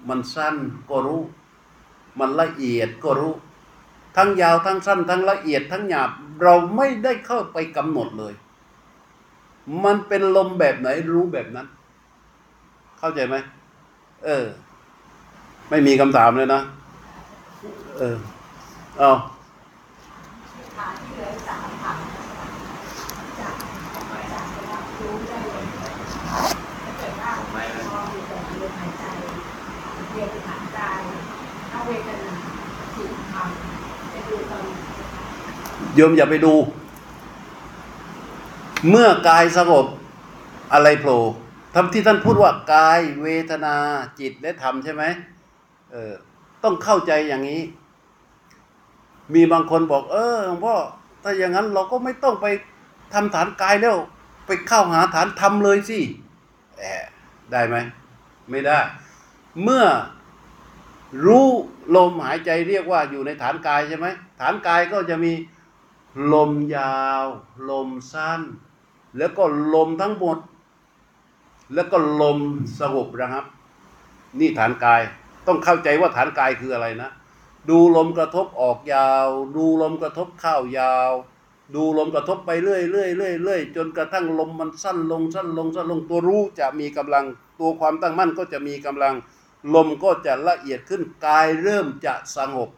[0.10, 0.56] มันสั้น
[0.90, 1.22] ก็รู้
[2.20, 3.34] มันละเอียดก็รู้
[4.16, 6.10] ทั้งยาวทั้งสั้น ทั้งละเอียดทั้งหยาบ
[6.44, 8.34] เราไม่ได้เข้าไปกำหนดเลย
[9.84, 11.68] มันเป็นลมแบบไหนรู้แบบนั้น
[13.00, 13.36] เข้าใจไหม
[14.26, 14.46] เออ
[15.70, 16.62] ไม่มีคำถามเลยนะ
[18.00, 18.18] เออ
[19.00, 19.12] เอา
[20.78, 21.94] ฐานที่เหลือสามค่ะ
[23.40, 23.54] จาก
[24.34, 25.66] จากรับรู้ได้เลย
[26.84, 27.32] ถ้าเกิดว่า
[27.90, 29.04] พอมีแต่ลมหายใจ
[30.12, 31.02] เรียนฐานกาย
[31.72, 32.34] ถ้าเวทนา
[32.96, 33.50] จิตธรรม
[34.14, 34.66] จะดูตอน
[36.00, 36.54] โยมอย่าไปดู
[38.90, 39.86] เมื่อกายสงบ
[40.74, 41.22] อะไรโผล่
[41.76, 43.76] ทำที่ท่านพูดว่ากายเวทนา
[44.20, 45.04] จิตและธรรมใช่ไหม
[45.92, 46.14] เออ
[46.64, 47.62] ต้องเข้าใจอย่างนี้
[49.34, 50.76] มีบางคนบอก เออหลวงพ่อ
[51.24, 52.46] ถ้าอย่างนั้นเราก็ไม่ต้องไป
[53.14, 53.98] ทำฐานกายแล้ว
[54.48, 56.00] ไปเข้าหาฐานธรรมเลยสิ
[56.78, 57.06] แอบ
[57.52, 57.76] ได้ไหม
[58.50, 58.80] ไม่ได้
[59.64, 59.86] เมื่อ
[61.26, 61.48] รู้
[61.96, 64.08] ลมหายใจเรียกว่าอยู่ในฐานกายใช่ไหม
[64.40, 65.34] ฐานกายก็จะมี
[66.34, 67.26] ลมยาว
[67.70, 68.42] ลมสั้น
[69.18, 70.38] แล้วก็ลมทั้งหมด
[71.74, 72.40] แล้วก็ลม
[72.80, 73.46] สงบนะครับ
[74.40, 75.02] นี่ฐานกาย
[75.48, 77.10] ต้องเข้าใจว่าฐานกายคืออะไรนะ
[77.70, 81.12] ดูลมกระทบออกยาว ดูลมกระทบเข้ายาว
[81.76, 87.26] ดูลมกระทบไปเรื่อยเรื่อยเรื่อยเรื่อยจนกระทั่งลมมันสั้นลงสั้นลงสั้นลงตัวรู้จะมีกำลัง
[87.60, 89.16] ตัวความตั้งมั่นก็จะมีกำลัง
[89.76, 92.70] ลมก็จะละเอียดขึ้นกายเริ่มจะสงบ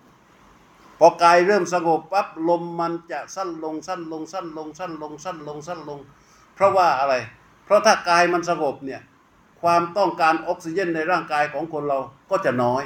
[1.04, 6.00] พอกายเริ่มสงบปั๊บลมมันจะสั้นลงสั้นลงสั้นลงสั้นลงสั้นลงสั้นลง
[6.56, 7.16] เพราะว่าอะไร
[7.66, 9.02] เพราะถ้ากายมันสงบเนี่ย
[9.62, 12.00] ความต้องการออกซิเจนในร่างกายของคนเรา
[12.32, 12.84] ก็จะน้อย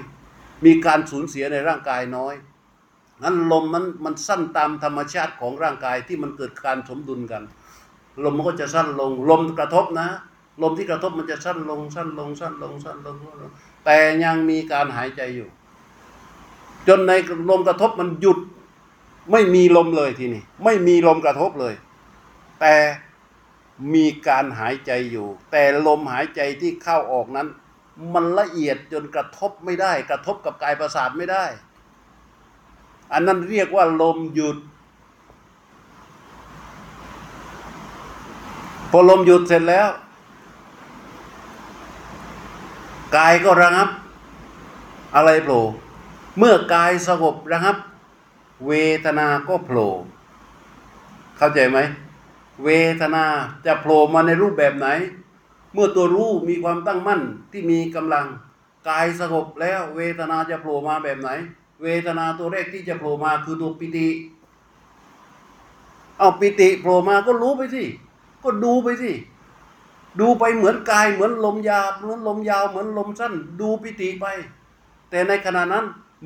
[0.65, 2.33] มีการสูญเสียในร่างกายน้อย
[3.23, 7.43] นั้นลมมันมันสั้นตามธรรมชาติของร่างกายที่มันเกิดการสมดุลกัน
[8.23, 10.07] ลมมันก็จะสั้นลง ลมกระทบนะ
[10.61, 13.15] ลมที่กระทบมันจะสั้นลงสั้นลงสั้นลงสั้นลง
[13.85, 15.49] แต่ยังมีการหายใจอยู่
[16.87, 17.11] จนใน
[17.49, 18.39] ลมกระทบมันหยุด
[19.31, 21.73] ไม่มีลมเลยทีนี้ไม่มีลมกระทบเลย
[22.61, 22.75] แต่
[23.93, 27.47] มีการหายใจอยู่ แต่ลมหายใจที่เข้าออกนั้น
[28.13, 31.45] มันละเอียดจนกระทบไม่ได้ กระทบกับกายประสาทไม่ได้
[33.13, 34.57] อันนั้นเรียกว่าลมหยุด
[38.91, 39.89] พอลมหยุดเสร็จแล้ว
[43.17, 43.89] กายก็ระงับ
[45.15, 45.63] อะไรโผล่
[46.37, 47.77] เมื่อกายสงบระงับ
[48.67, 48.71] เว
[49.05, 49.91] ทนาก็โผล่
[51.37, 51.77] เข้าใจไหม
[52.63, 52.69] เว
[53.01, 53.25] ทนา
[53.65, 54.87] จะโผล่มาในรูปแบบไหน
[55.73, 57.21] เมื่อตัวรู้มีความตั้งมั่น
[57.51, 58.25] ที่มีกำลัง
[58.89, 61.29] กายสงบแล้วเวทนาจะโผล่มาแบบไหน
[61.83, 64.07] เวทนาตัวแรกที่จะโผล่มาคือตัวปิติ
[66.17, 67.83] เอาปิติโผล่มาก็รู้ไปสิ
[68.43, 69.11] ก็ดูไปสิ
[70.19, 74.25] ดูไปเหมือนกายเหมือนลมยาวเหมือนลมยาวเหมือนลมสั้น ดูปิติไป
[75.09, 75.85] แต่ในขณะนั้น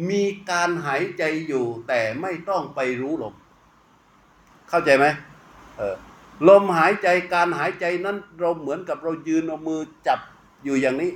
[0.09, 3.33] มีการหายใจอยู่แต่ไม่ต้องไปรู้ลม
[4.69, 5.05] เข้าใจไหม
[5.77, 5.95] เออ
[6.47, 10.19] ลมหายใจการหายใจนั้นเราเหมือนกับเรายืนเอามือจับ
[10.63, 11.11] อยู่อย่างนี้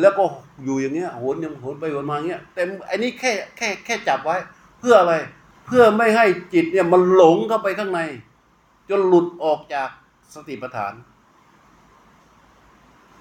[0.00, 0.24] แล้วก็
[0.64, 4.36] อยู่อย่างเงี้ยโหนยังโหนไปโหนมาเงี้ยแต่อันนี้แค่แค่แค่จับไว้
[4.80, 5.14] เพื่ออะไร
[5.66, 8.00] เพื่อไม่ให้จิตเนี่ยมันหลงเข้าไปข้างใน
[8.88, 9.88] จนหลุดออกจาก
[10.34, 10.92] สติปัฏฐาน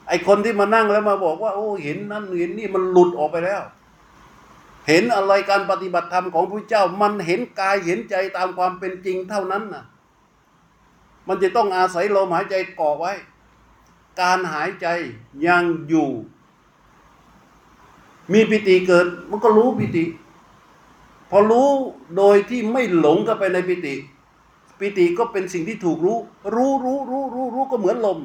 [0.07, 3.61] ไอคนที่มานั่งแล้วมาบอกว่า โอ้เห็นนั่นเห็นนี่มันหลุดออกไปแล้ว
[4.89, 9.83] เห็นอะไรการปฏิบัติธรรมของพระเจ้า มันเห็นกายเห็นใจตามความเป็นจริงเท่านั้นนะ
[11.27, 13.13] มันจะต้องอาศัยลมหายใจก่อไว้
[14.21, 14.87] การหายใจ
[15.47, 16.09] ยังอยู่
[18.33, 20.05] มีปิติเกิด มันก็รู้ปิติ
[21.29, 21.69] พอรู้
[22.17, 23.95] โดยที่ไม่หลงเข้าไปในปิติ
[24.79, 26.19] ปิติก็เป็นสิ่งที่ถูกรู้
[26.55, 28.19] รู้รู้รู้รู้รู้ก็เหมือนลม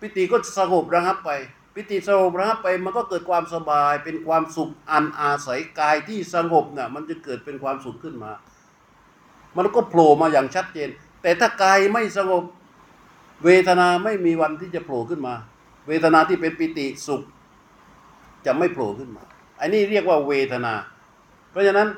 [0.00, 1.30] ปิติก็สงบระงับไป
[1.78, 8.32] ปิติสงบระงับไปมันก็เกิดความสบายเป็นความสุขอันอาศัยกายที่สงบน่ะมันจะเกิดเป็นความสุขขึ้นมา
[9.56, 10.88] มันก็โผล่มาอย่างชัดเจน
[11.22, 12.44] แต่ถ้ากายไม่สงบ
[13.44, 15.34] เวทนาไม่มีวันที่จะโผล่ขึ้นมา
[15.88, 17.22] เวทนาที่เป็นปิติสุข
[18.46, 19.22] จะไม่โผล่ขึ้นมา
[19.60, 20.74] อันนี้เรียกว่าเวทนา
[21.50, 21.88] เพราะฉะนั้น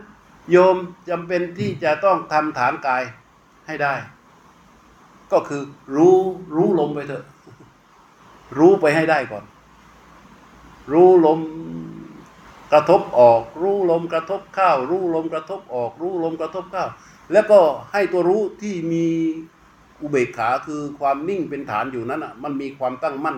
[0.50, 0.76] โยม
[1.10, 3.02] จำเป็นที่จะต้องทำฐานกาย
[3.66, 3.94] ให้ได้
[5.32, 5.62] ก็คือ
[5.96, 6.16] รู้
[6.56, 7.24] รู้ลมไปเถอะ
[8.58, 9.44] รู้ไปให้ได้ก่อน
[10.92, 11.40] รู้ลม
[12.72, 16.86] กระทบออก รู้ลมกระทบเข้า รู้ลมกระทบออก รู้ลมกระทบเข้า
[17.32, 17.60] แล้วก็
[17.92, 19.06] ให้ตัวรู้ที่มี
[20.00, 23.36] อุเบกขาคือความนิ่งเป็นฐานอยู่นั้นอะ มันมีความตั้งมั่น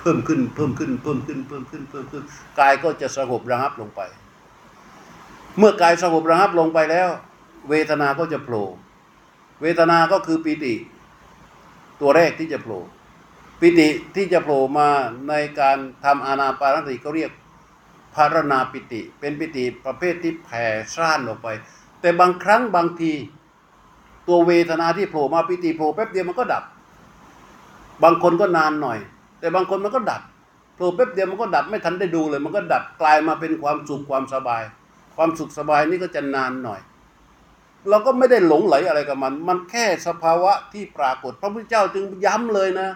[0.00, 2.22] เพิ่มขึ้นเพิ่มขึ้น เพิ่มขึ้น เพิ่มขึ้น เพิ่มขึ้น
[2.58, 4.00] กายก็จะสงบระงับลงไป
[5.58, 7.08] เมื่อกายสงบระงับลงไปแล้ว
[7.68, 8.66] เวทนาก็จะโผล่
[9.62, 10.74] เวทนาก็คือปีติ
[12.00, 12.80] ตัวแรกที่จะโผล่
[13.64, 14.88] ปิติที่จะโผล่มา
[15.28, 17.30] ในการทำอานาปานสติก็เรียก
[18.14, 20.64] ภารณาปิติ เป็นปิติประเภทที่แผ่
[20.94, 21.48] ซ่านออกไป
[22.00, 23.12] แต่บางครั้งบางที
[24.28, 26.64] ตัวเวทนาที่โผล่มาปิติโผล่แป๊บเดียวมันก็ดับ
[28.02, 28.98] บางคนก็นานหน่อย
[29.40, 30.22] แต่บางคนมันก็ดับ
[30.74, 34.62] โผล่แป๊บเดียวมันก็ดับไม่ทันได้ดูเลย มันก็ดับกลายมาเป็นความสุขความสบาย
[35.16, 36.80] ความสุขสบายนี่ก็จะนานหน่อย
[37.88, 42.88] เราก็ไม่ได้หลงไหลอะไรกับมัน มันแค่สภาวะที่ปรากฏ พระพุทธเจ้าจึงย้ำเลยนะ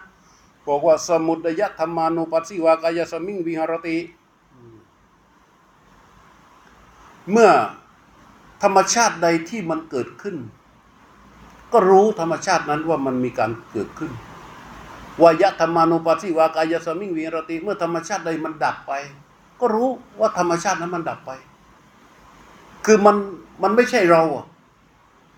[0.67, 3.97] บอกว่าสมุดยธรรมานุปัสสิวากายสมิงวิหารติ
[7.33, 7.51] เมื่อ
[8.63, 10.37] ธรรมชาติใดที่มันเกิดขึ้น
[11.73, 14.11] ก็รู้ธรรมชาตินั้นว่ามันมีการเกิดขึ้น
[15.23, 18.93] วายธรรมานุปัสสิวากายสมิงวิหารติ เมื่อธรรมชาติใดมันดับไป
[19.61, 19.91] ก็รู้
[20.21, 21.31] ว่าธรรมชาตินั้นมันดับไป
[22.85, 23.17] คือมัน
[23.63, 24.47] มันไม่ใช่เราอะ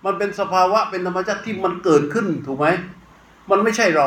[0.04, 2.66] มันเป็นสภาวะเป็นธรรมชาติที่มันเกิดขึ้นถูกไหม
[3.50, 4.06] มันไม่ใช่เรา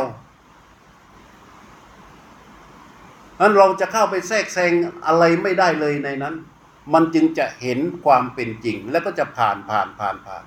[3.42, 4.72] นั้นเราจะเข้าไปแทรกแซง
[5.06, 6.36] อะไรไม่ได้เลยในนั้น
[6.94, 10.44] มันจึงจะเห็นความเป็นจริง แล้วก็จะผ่านผ่านผ่านผ่าน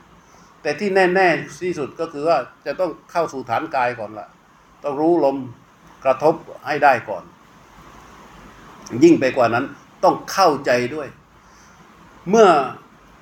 [0.62, 4.28] แต่ที่แน่ ๆ ที่สุดก็คือว่าจะต้องเข้าสู่ฐานกายก่อนละ
[4.84, 5.36] ต้องรู้ลม
[6.04, 6.34] กระทบ
[6.66, 7.24] ให้ได้ก่อน
[9.02, 9.64] ยิ่งไปกว่านั้น
[10.04, 11.08] ต้องเข้าใจด้วย
[12.30, 12.48] เมื่อ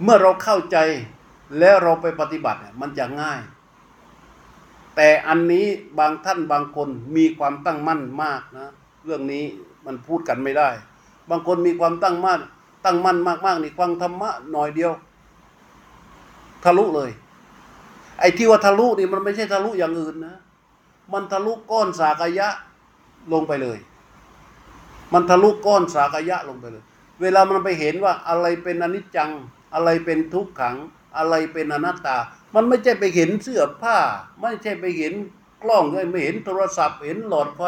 [0.03, 0.79] เมื่อเราเข้าใจ
[1.59, 3.41] แล้วเราไปปฏิบัติเนี่ยมันจะง่าย
[4.97, 5.67] แต่อันนี้
[5.99, 8.73] บางท่านบางคนมีความตั้งมั่นมากนะ
[9.05, 9.45] เรื่องนี้
[9.87, 10.69] มันพูดกันไม่ได้
[11.31, 12.41] บางคนมีความตั้งมั่น
[12.85, 14.93] ตั้งมั่นมากๆนี่ฟังธรรมะหน่อยเดียว
[16.65, 17.11] ทะลุเลย
[18.21, 20.37] ไอ้ที่ว่าทะลุนี่มันไม่ใช่ทะลุอย่างอื่นนะ
[21.13, 22.49] มันทะลุก้อนสากยะ
[23.33, 23.79] ลงไปเลย
[25.13, 26.85] มันทะลุก้อนสากยะลงไปเลย
[27.21, 29.31] เวลามันไปเห็นว่าอะไรเป็นอนิจจัง
[29.75, 30.77] อะไรเป็นทุกขัง
[31.19, 32.17] อะไรเป็นอนัตตา
[32.55, 33.99] มันไม่ใช่ไปเห็นเสื้อผ้า
[34.41, 35.13] ไม่ใช่ไปเห็น
[35.63, 37.63] กล้องด้วยไม่เห็นโทรศัพท์ เห็นหลอดไฟ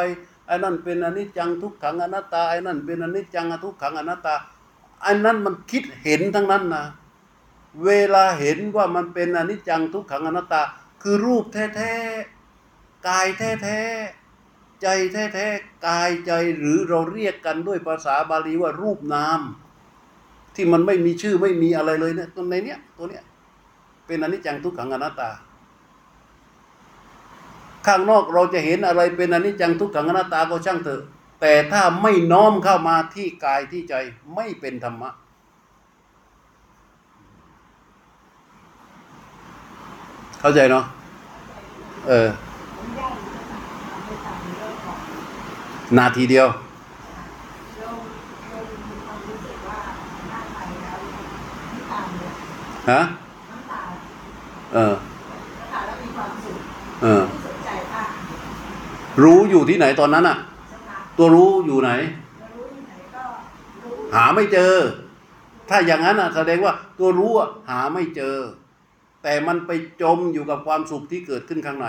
[0.46, 4.34] ไอ้นั่นเป็นอนิจจังทุกขังอนัตตาไอ้นั่นเป็นอนิจจังทุกขังอนัตตา
[5.02, 6.84] ไอ้นั่นมันคิดเห็นทั้งนั้นนะ
[7.84, 10.62] เวลาเห็นว่ามันเป็นอนิจจังทุกขังอนัตตา
[11.02, 19.40] คือรูปแท้ๆกายแท้ๆใจแท้ๆกายใจหรือเราเรียกกันด้วยภาษาบาลีว่ารูปนาม
[20.54, 23.24] ที่มันไม่มีชื่อไม่มีอะไรเลยเนี่ยตัวในเนี้ยตัวเนี้ย
[24.06, 25.30] เป็นอนิจจังทุกขังอนัตตา
[27.86, 31.02] ข้างนอกเราจะเห็นอะไรเป็นอนิจจังทุกขังอนัตตาก็ช่างเถอะ
[31.40, 33.94] แต่ถ้าไม่น้อมเข้ามาที่กายที่ใจ
[34.34, 35.10] ไม่เป็นธรรมะ
[40.40, 40.84] เข้าใจเนาะ
[42.08, 42.28] เออ
[45.98, 46.48] นาทีเดียว
[52.90, 53.00] ฮะ
[54.74, 54.94] เออ
[57.02, 57.22] เออ
[59.22, 60.36] รู้อยู่ที่ไหนตอนนั้นอะ
[60.72, 61.90] สภาพตัวรู้อยู่ไหน
[62.40, 63.22] จะรู้ที่ไหนก็
[63.84, 64.74] รู้หาไม่เจอ
[65.68, 68.36] ถ้าอย่างนั้นอะแสดงว่าตัวรู้อะหาไม่เจอ
[69.22, 69.70] แต่มันไป
[70.02, 71.86] จมอยู่กับความสุขที่เกิดขึ้นข้างใน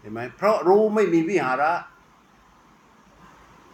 [0.00, 1.72] เห็นไหมเพราะรู้ไม่มีวิหาระ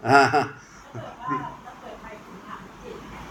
[0.06, 3.22] อ่าถ้าเกิดไปถึงทางจิตเนี่ย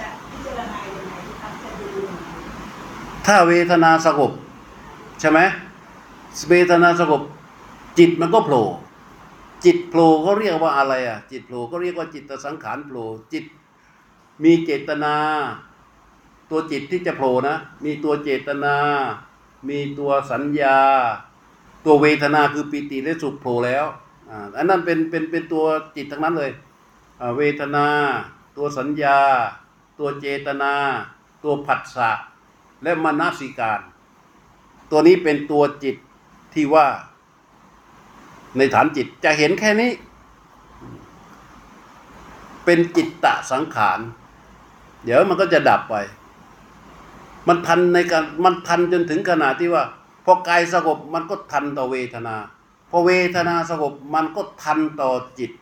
[0.00, 2.26] จะพิจารณายังไงครับจะดูยังไง
[3.26, 4.32] ถ้าเวทนาสงบ
[5.20, 5.40] ใช่ไหม
[6.50, 7.22] เวทนาสงบ
[7.98, 8.66] จิตมันก็โผล่
[9.64, 13.44] จิตโผล่เขาเรียกว่าอะไรอะ จิตโผล่ก็เรียกว่าจิตสังขารโผล่จิต
[14.42, 15.14] มีเจตนา
[16.50, 18.74] ตัวจิตที่จะโผล่นะ มีตัวเจตนา
[19.68, 20.78] มีตัวสัญญา
[21.84, 23.84] ตัวเวทนาคือปิติและสุขโผล่แล้ว
[24.30, 25.64] อ่าอันนั้นเป็นเป็นเป็นตัว
[25.96, 26.52] จิตทั้งนั้นเลย
[27.20, 27.86] อ่าเวทนา
[28.56, 29.18] ตัวสัญญา
[29.98, 30.72] ตัวเจตนา
[31.42, 32.10] ตัวผัสสะ
[32.82, 33.80] และมนสิการ
[34.90, 35.96] ตัวนี้เป็นตัวจิต
[36.54, 36.86] ที่ว่า
[38.56, 39.90] ในฐานจิตจะเห็นแค่นี้
[42.64, 44.00] เป็นจิตตะสังขาร
[45.04, 45.94] เดี๋ยวมันก็จะดับไป
[47.48, 49.84] มันทันในการมันทันจนถึงขนาดที่ว่า
[50.24, 52.36] พอกายสงบมันก็ทันต่อเวทนา
[52.90, 55.52] พอเวทนาสงบมันก็ทันต่อจิต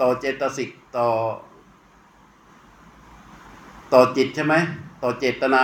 [0.00, 1.08] ต่อเจตสิกต่อ
[3.92, 4.54] ต่อจิตใช่ไหม
[5.02, 5.62] ต่อเจตนา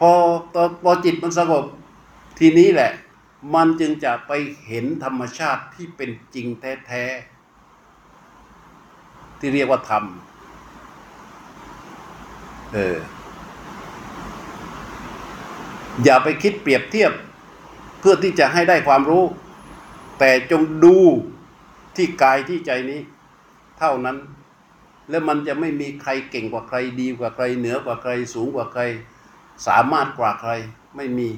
[0.00, 0.10] พอ
[0.54, 1.64] ต่อพอจิตมันสงบ
[2.38, 2.90] ทีนี้แหละ
[3.52, 4.32] มันจึงจะไป
[4.66, 10.04] เห็นธรรมชาติที่เป็นจริงแท้ๆ ที่เรียกว่าธรรม
[12.72, 12.96] เออ
[16.04, 17.12] อย่าไปคิดเปรียบเทียบ
[18.00, 19.24] เพื่อที่จะให้ได้ความรู้
[20.18, 20.96] แต่จงดู
[21.96, 23.00] ที่กายที่ใจนี้
[23.78, 24.16] เท่านั้น
[25.10, 28.82] แล้วมันจะไม่มีใครเก่งกว่าใครดีกว่าใคร เหนือกว่าใครสูงกว่าใคร
[29.66, 30.52] สามารถกว่าใคร
[30.96, 31.28] ไม่มี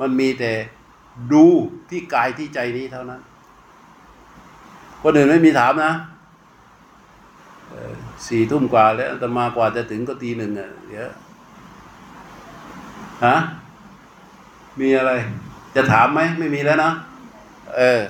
[0.00, 0.52] มันมีแต่
[1.32, 1.44] ดู
[1.90, 3.20] ที่กายที่ใจนี้เท่านั้น
[5.02, 5.92] คนอื่นไม่มีถามนะ
[8.26, 11.10] สี่ทุ่มกว่าแล้วตมากว่าจะถึงก็ตีหนึ่งอะเดี๋ยว
[13.24, 13.36] ฮะ
[14.80, 15.12] มีอะไร
[15.74, 16.90] จะถามไหมไม่มีแล้วนะ
[17.76, 18.00] เออ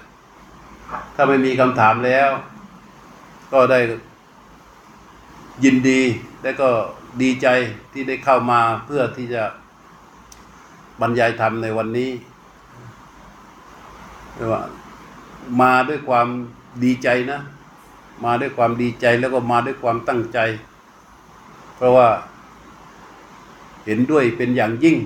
[1.14, 2.28] ถ้าไม่มีคำถามแล้ว
[3.52, 3.80] ก็ได้
[5.64, 6.00] ยินดี
[6.42, 6.68] และก็
[7.22, 7.46] ดีใจ
[7.92, 9.42] ที่ได้เข้ามาเพื่อที่จะ
[11.00, 12.10] บรรยายธรรมในวันนี้
[14.36, 14.62] เรียกว่า
[15.60, 16.28] มาด้วยความ
[16.84, 17.40] ดีใจนะ
[18.24, 20.38] มาด้วยความดีใจแล้วก็มาด้วยความตั้งใจ
[21.76, 22.08] เพราะว่า
[23.84, 24.96] เห็นด้วยเป็นอย่างยิ่ง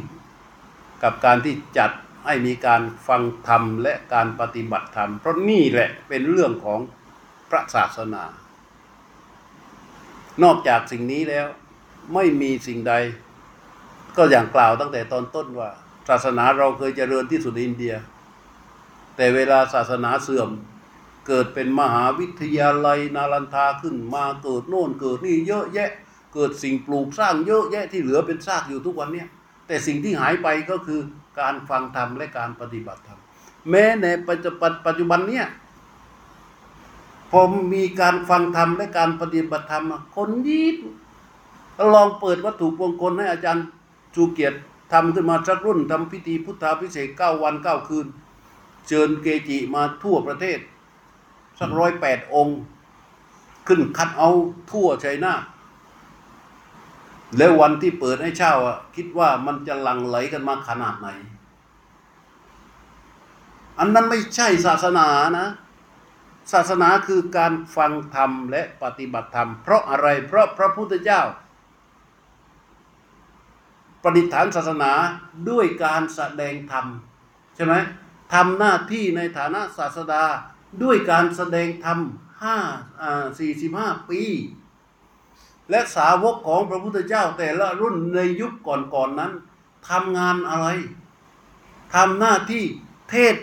[1.03, 1.91] กับการที่จัด
[2.27, 6.81] ให้มีการฟังธรรมและการปฏิบัติธรรม เพราะนี่แหละเป็นเรื่องของ
[7.51, 8.23] พระศาสนา
[10.43, 11.47] นอกจากสิ่งนี้แล้ว
[12.15, 12.95] ไม่มีสิ่งใด
[14.17, 15.71] ก็อย่างกล่าวตั้งแต่ตอนต้นว่า
[16.09, 17.95] ศาสนาเราเคยเจริญที่สุดในอินเดีย
[19.21, 20.51] แต่เวลาศาสนาเสื่อม
[21.27, 25.91] เกิดเป็นมหาวิทยาลัยนารันทาขึ้นมาเกิดโน่นเกิดนี่เยอะแยะ
[26.35, 29.29] เกิดสิ่งปลูกสร้างเยอะแยะที่เหลือเป็นซากอยู่ทุกวันเนี้ย
[29.67, 31.01] แต่สิ่งที่หายไปก็คือ
[31.41, 33.21] การฟังธรรมและการปฏิบัติธรรม
[33.71, 35.47] แม้ในปัจจุบันปัจจุบันเนี้ย
[37.31, 37.41] พอ
[37.75, 39.85] มีการฟังธรรมและการปฏิบัติธรรม
[40.17, 40.77] คนยีด
[41.95, 43.65] ลองเปิดวัตถุมงคลให้อาจารย์
[44.15, 44.59] ชูเกียรติ
[44.93, 48.09] ทำขึ้นมาสักรุ่นทำพิธีพุทธาพิเศษเก้าวันเก้าคืน
[48.89, 50.59] เชิญเกจิมาทั่วประเทศ
[51.59, 52.61] สักร้อยแปดองค์
[53.67, 54.31] ขึ้นคัดเอา
[54.71, 55.43] ทั่วชัยนาท
[57.37, 61.09] แล้ววันที่เปิดให้เช่าอะคิดว่ามันจะหลั่งไหลกันมาขนาดไหน
[63.79, 65.09] อันนั้นไม่ใช่ศาสนา
[65.39, 65.49] นะ
[66.53, 71.23] ศาสนาคือการฟังธรรมและปฏิบัติธรรม เพราะอะไร เพราะพระพุทธเจ้า
[74.03, 74.93] ประดิษฐานศาสนา
[75.51, 76.87] ด้วยการแสดงธรรม
[77.57, 77.75] ใช่ไหม
[78.33, 80.25] ทำหน้าที่ในฐานะศาสดา
[80.83, 81.99] ด้วยการแสดงธรรม
[82.43, 82.59] ห้า
[83.39, 84.23] สี่สิบห้าปี
[85.71, 89.33] และสาวกของพระพุทธเจ้าแต่ละรุ่นในยุคก่อนๆนนั้น
[89.89, 90.67] ทำงานอะไร
[91.95, 92.65] ทำหน้าที่
[93.11, 93.37] เทศ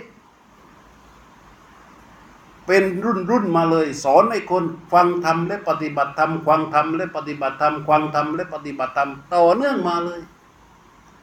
[2.68, 10.22] เป็นรุ่นรุ่นมาเลย สอนให้คนฟังธรรมและปฏิบัติธรรมฟังธรรมและปฏิบัติธรรมฟังธรรมและปฏิบัติธรรมต่อเนื่องมาเลย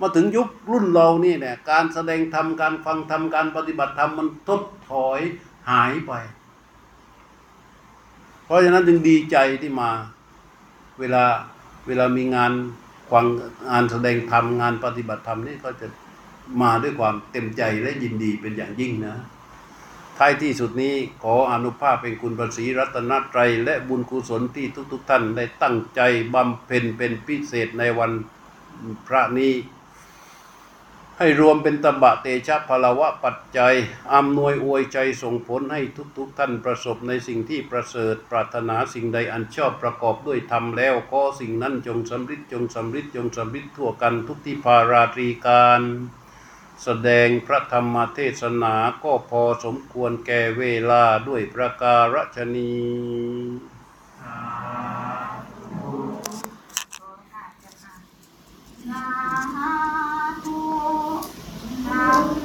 [0.00, 5.20] มาถึงยุครุ่นเรานี่เนี่ยการแสดงธรรมการฟังธรรมการปฏิบัติธรรมมันทดถอย
[5.70, 6.12] หายไป
[8.44, 9.90] เพราะฉะนั้นจึงดีใจที่มา
[11.00, 11.24] เวลา
[11.86, 12.52] เวลามีงาน
[13.10, 13.26] ฟัง
[13.70, 15.86] งานแสดงธรรมงานปฏิบัติธรรมนี่ก็จะ
[16.62, 19.16] มาด้วยความเต็มใจและยินดีเป็นอย่างยิ่งนะ
[20.18, 26.00] ท้ายที่สุดนี้ขออนุภาพเป็นคุณพระศรีรัตนตรัย และบุญกุศลที่ทุก ๆทท่านได้ตั้งใจ
[26.34, 28.12] บำเพ็ญเป็นพิเศษในวัน
[29.08, 29.52] พระนี้
[31.18, 33.74] ให้รวมเป็นตบะเตชะพลวะปัจจัย
[34.14, 35.80] อำนวยอวยใจส่งผลให้
[36.16, 45.80] ทุกๆทท่านประสบในสิ่งที่ประเสริฐ ปรารถนาสิ่งใดอันชอบประกอบด้วยธรรมแล้วก็สิ่งนั้นจงสำริดจงสำริดจงสำริดทั่วกันทุกที่พาราตรีการ
[46.82, 48.74] แสดงพระธรรมเทศนา
[49.04, 52.74] ก็พอสมควรแก่เวลาด้วยประการฉนี
[54.20, 55.03] สา
[58.94, 61.20] 啊多
[61.90, 62.44] 啊